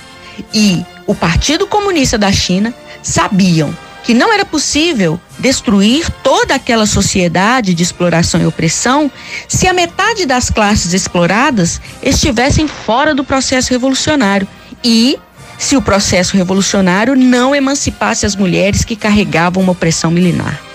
[0.53, 3.74] e o Partido Comunista da China sabiam
[4.05, 9.11] que não era possível destruir toda aquela sociedade de exploração e opressão
[9.47, 14.49] se a metade das classes exploradas estivessem fora do processo revolucionário
[14.82, 15.19] e
[15.59, 20.68] se o processo revolucionário não emancipasse as mulheres que carregavam uma opressão milenar.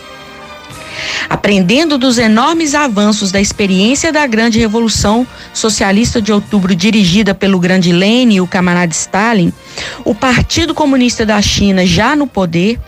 [1.29, 7.91] Aprendendo dos enormes avanços da experiência da grande revolução socialista de outubro dirigida pelo grande
[7.91, 9.51] Lenin e o camarada Stalin,
[10.05, 12.79] o Partido Comunista da China, já no poder,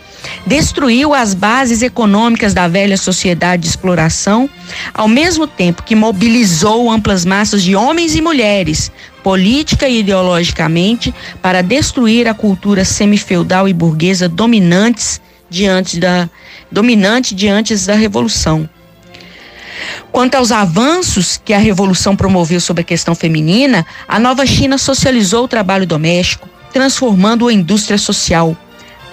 [0.45, 4.49] destruiu as bases econômicas da velha sociedade de exploração,
[4.93, 8.91] ao mesmo tempo que mobilizou amplas massas de homens e mulheres,
[9.23, 16.29] política e ideologicamente, para destruir a cultura semifeudal e burguesa dominantes diante da
[16.71, 18.69] dominante diante da revolução.
[20.11, 25.43] Quanto aos avanços que a revolução promoveu sobre a questão feminina, a nova China socializou
[25.43, 28.55] o trabalho doméstico, transformando a indústria social,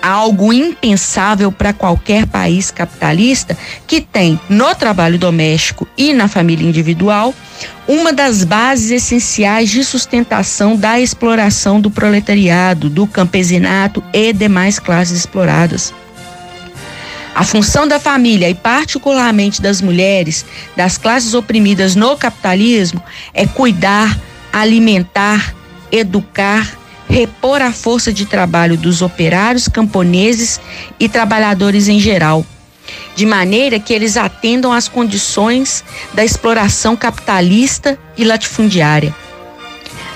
[0.02, 3.56] algo impensável para qualquer país capitalista
[3.86, 7.32] que tem no trabalho doméstico e na família individual
[7.86, 15.18] uma das bases essenciais de sustentação da exploração do proletariado, do campesinato e demais classes
[15.18, 15.94] exploradas.
[17.34, 20.44] A função da família e, particularmente, das mulheres,
[20.76, 23.02] das classes oprimidas no capitalismo,
[23.32, 24.20] é cuidar,
[24.52, 25.54] alimentar,
[25.90, 26.78] educar,
[27.08, 30.60] repor a força de trabalho dos operários, camponeses
[31.00, 32.44] e trabalhadores em geral,
[33.16, 35.82] de maneira que eles atendam às condições
[36.12, 39.14] da exploração capitalista e latifundiária.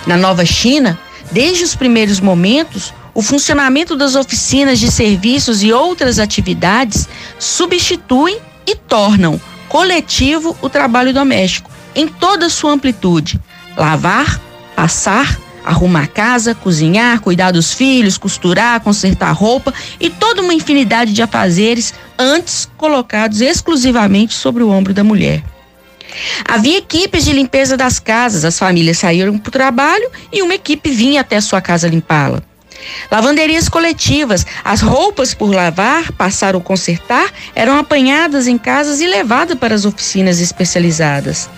[0.06, 0.98] Na Nova China,
[1.32, 8.74] desde os primeiros momentos, o funcionamento das oficinas de serviços e outras atividades substituem e
[8.76, 9.40] tornam
[9.70, 13.40] coletivo o trabalho doméstico em toda sua amplitude.
[13.74, 14.38] Lavar,
[14.76, 21.14] passar, arrumar a casa, cozinhar, cuidar dos filhos, costurar, consertar roupa e toda uma infinidade
[21.14, 25.42] de afazeres antes colocados exclusivamente sobre o ombro da mulher.
[26.46, 30.90] Havia equipes de limpeza das casas, as famílias saíram para o trabalho e uma equipe
[30.90, 32.42] vinha até sua casa limpá-la.
[33.10, 34.46] Lavanderias coletivas.
[34.64, 39.84] As roupas por lavar, passar ou consertar eram apanhadas em casas e levadas para as
[39.84, 41.48] oficinas especializadas.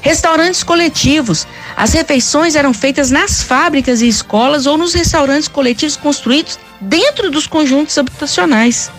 [0.00, 1.46] Restaurantes coletivos.
[1.76, 7.46] As refeições eram feitas nas fábricas e escolas ou nos restaurantes coletivos construídos dentro dos
[7.46, 8.90] conjuntos habitacionais.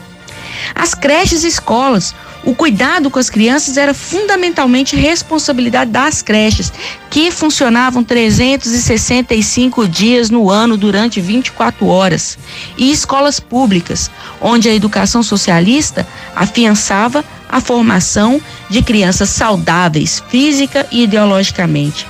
[0.76, 2.14] As creches e escolas.
[2.44, 6.72] O cuidado com as crianças era fundamentalmente responsabilidade das creches,
[7.10, 12.38] que funcionavam 365 dias no ano durante 24 horas,
[12.78, 14.10] e escolas públicas,
[14.40, 22.08] onde a educação socialista afiançava a formação de crianças saudáveis, física e ideologicamente.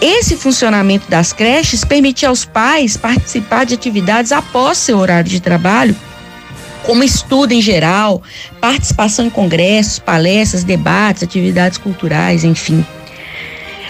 [0.00, 5.94] Esse funcionamento das creches permitia aos pais participar de atividades após seu horário de trabalho,
[6.90, 8.20] como estudo em geral,
[8.60, 12.84] participação em congressos, palestras, debates, atividades culturais, enfim.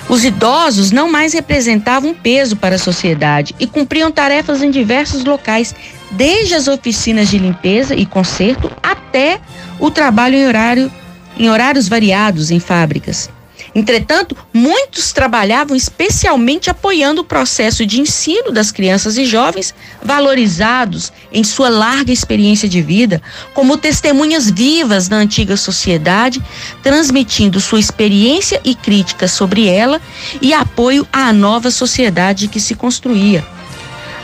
[0.07, 5.75] Os idosos não mais representavam peso para a sociedade e cumpriam tarefas em diversos locais,
[6.11, 9.41] desde as oficinas de limpeza e conserto até
[9.79, 10.93] o trabalho em horário
[11.39, 13.31] em horários variados em fábricas.
[13.75, 21.45] Entretanto, muitos trabalhavam especialmente apoiando o processo de ensino das crianças e jovens, valorizados em
[21.45, 23.23] sua larga experiência de vida,
[23.55, 26.43] como testemunhas vivas da antiga sociedade,
[26.83, 30.01] transmitindo sua experiência e críticas sobre ela
[30.43, 33.45] e apoio à nova sociedade que se construía.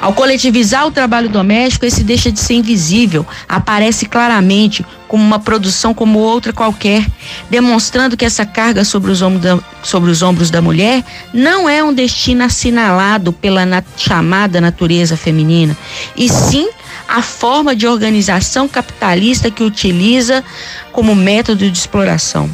[0.00, 5.94] Ao coletivizar o trabalho doméstico, esse deixa de ser invisível, aparece claramente como uma produção
[5.94, 7.06] como outra qualquer,
[7.48, 11.02] demonstrando que essa carga sobre os ombros da, sobre os ombros da mulher
[11.32, 15.76] não é um destino assinalado pela na, chamada natureza feminina,
[16.16, 16.68] e sim
[17.08, 20.44] a forma de organização capitalista que utiliza
[20.92, 22.50] como método de exploração.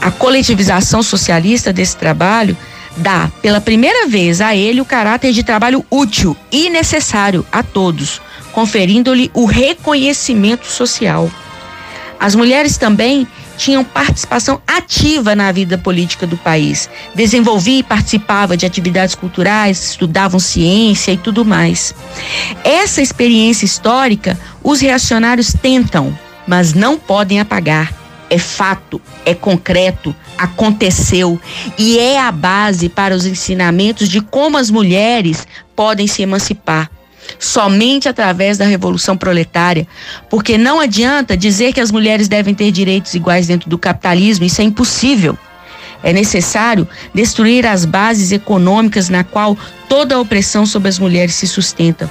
[0.00, 2.56] A coletivização socialista desse trabalho
[2.96, 8.20] dá pela primeira vez a ele o caráter de trabalho útil e necessário a todos,
[8.52, 11.30] conferindo-lhe o reconhecimento social.
[12.18, 16.88] As mulheres também tinham participação ativa na vida política do país.
[17.14, 21.94] Desenvolvia e participava de atividades culturais, estudavam ciência e tudo mais.
[22.62, 26.16] Essa experiência histórica os reacionários tentam,
[26.46, 28.05] mas não podem apagar.
[28.28, 31.40] É fato, é concreto, aconteceu
[31.78, 35.46] e é a base para os ensinamentos de como as mulheres
[35.76, 36.90] podem se emancipar.
[37.38, 39.86] Somente através da revolução proletária,
[40.30, 44.60] porque não adianta dizer que as mulheres devem ter direitos iguais dentro do capitalismo, isso
[44.60, 45.36] é impossível.
[46.02, 49.56] É necessário destruir as bases econômicas na qual
[49.88, 52.08] toda a opressão sobre as mulheres se sustenta.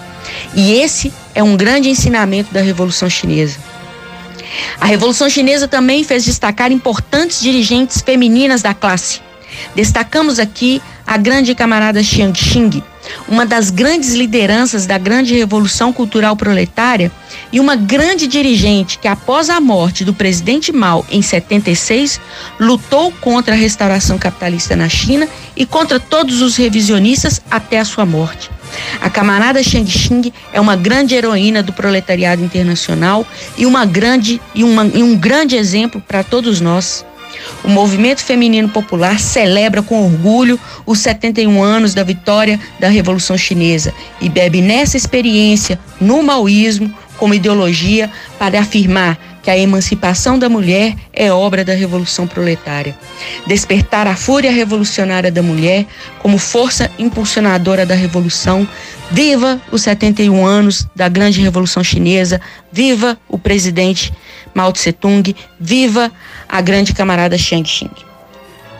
[0.53, 3.74] E esse é um grande ensinamento da Revolução Chinesa.
[4.79, 9.21] A Revolução Chinesa também fez destacar importantes dirigentes femininas da classe.
[9.75, 12.83] Destacamos aqui a grande camarada Xiang Xing,
[13.27, 17.11] uma das grandes lideranças da grande revolução cultural proletária
[17.51, 22.19] e uma grande dirigente que, após a morte do presidente Mao em 76,
[22.59, 28.05] lutou contra a restauração capitalista na China e contra todos os revisionistas até a sua
[28.05, 28.54] morte.
[29.01, 33.25] A camarada Xiang Xing é uma grande heroína do proletariado internacional
[33.57, 37.05] e, uma grande, e, uma, e um grande exemplo para todos nós.
[37.63, 43.93] O movimento feminino popular celebra com orgulho os 71 anos da vitória da Revolução Chinesa
[44.21, 50.95] e bebe nessa experiência, no maoísmo, como ideologia, para afirmar que a emancipação da mulher
[51.13, 52.97] é obra da revolução proletária.
[53.45, 55.85] Despertar a fúria revolucionária da mulher
[56.17, 58.67] como força impulsionadora da revolução.
[59.11, 62.41] Viva os 71 anos da grande revolução chinesa,
[62.71, 64.11] viva o presidente
[64.51, 66.11] Mao Tse Tung, viva
[66.49, 67.91] a grande camarada Chiang Xing.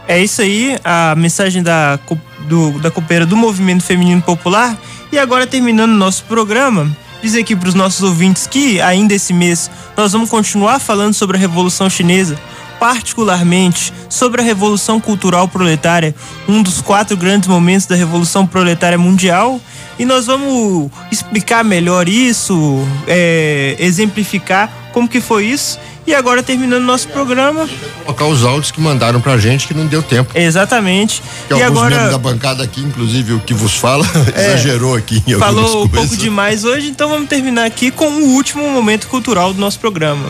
[0.07, 1.99] É isso aí, a mensagem da,
[2.47, 4.75] do, da copeira do Movimento Feminino Popular.
[5.11, 6.91] E agora, terminando nosso programa,
[7.25, 11.35] dizer aqui para os nossos ouvintes que ainda esse mês nós vamos continuar falando sobre
[11.35, 12.39] a Revolução Chinesa,
[12.79, 16.13] particularmente sobre a Revolução Cultural Proletária,
[16.47, 19.59] um dos quatro grandes momentos da Revolução Proletária Mundial.
[19.97, 25.79] E nós vamos explicar melhor isso, é, exemplificar como que foi isso.
[26.07, 27.67] E agora terminando nosso programa.
[28.03, 30.31] Colocar os áudios que mandaram pra gente que não deu tempo.
[30.35, 31.23] Exatamente.
[31.47, 31.95] Que e alguns agora...
[31.95, 34.05] membros da bancada aqui, inclusive o que vos fala,
[34.35, 38.35] é, exagerou aqui em Falou um pouco demais hoje, então vamos terminar aqui com o
[38.35, 40.29] último momento cultural do nosso programa.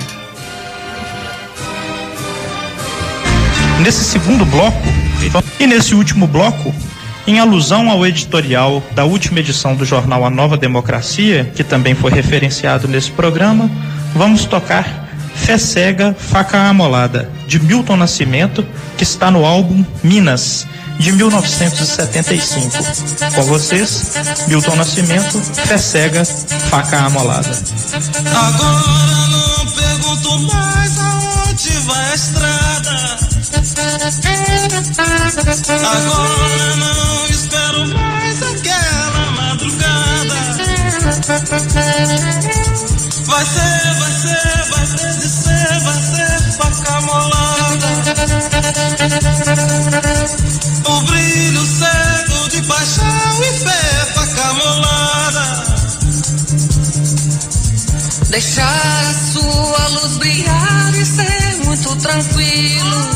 [3.82, 4.88] Nesse segundo bloco,
[5.60, 6.74] e nesse último bloco,
[7.28, 12.12] em alusão ao editorial da última edição do jornal A Nova Democracia, que também foi
[12.12, 13.70] referenciado nesse programa,
[14.16, 15.05] vamos tocar
[15.36, 18.66] Fé Cega, Faca Amolada, de Milton Nascimento,
[18.98, 20.66] que está no álbum Minas,
[20.98, 22.72] de 1975.
[23.36, 24.14] Com vocês,
[24.48, 27.50] Milton Nascimento, Fé Cega, Faca Amolada.
[28.34, 33.18] Agora não pergunto mais aonde vai a estrada.
[35.68, 39.96] Agora não espero mais aquela madrugada.
[43.26, 47.88] Vai ser, vai ser, vai ter de ser, vai ser faca molada.
[50.86, 55.64] O brilho cego de paixão e fé, faca molada.
[58.30, 63.15] Deixar a sua luz brilhar e ser muito tranquilo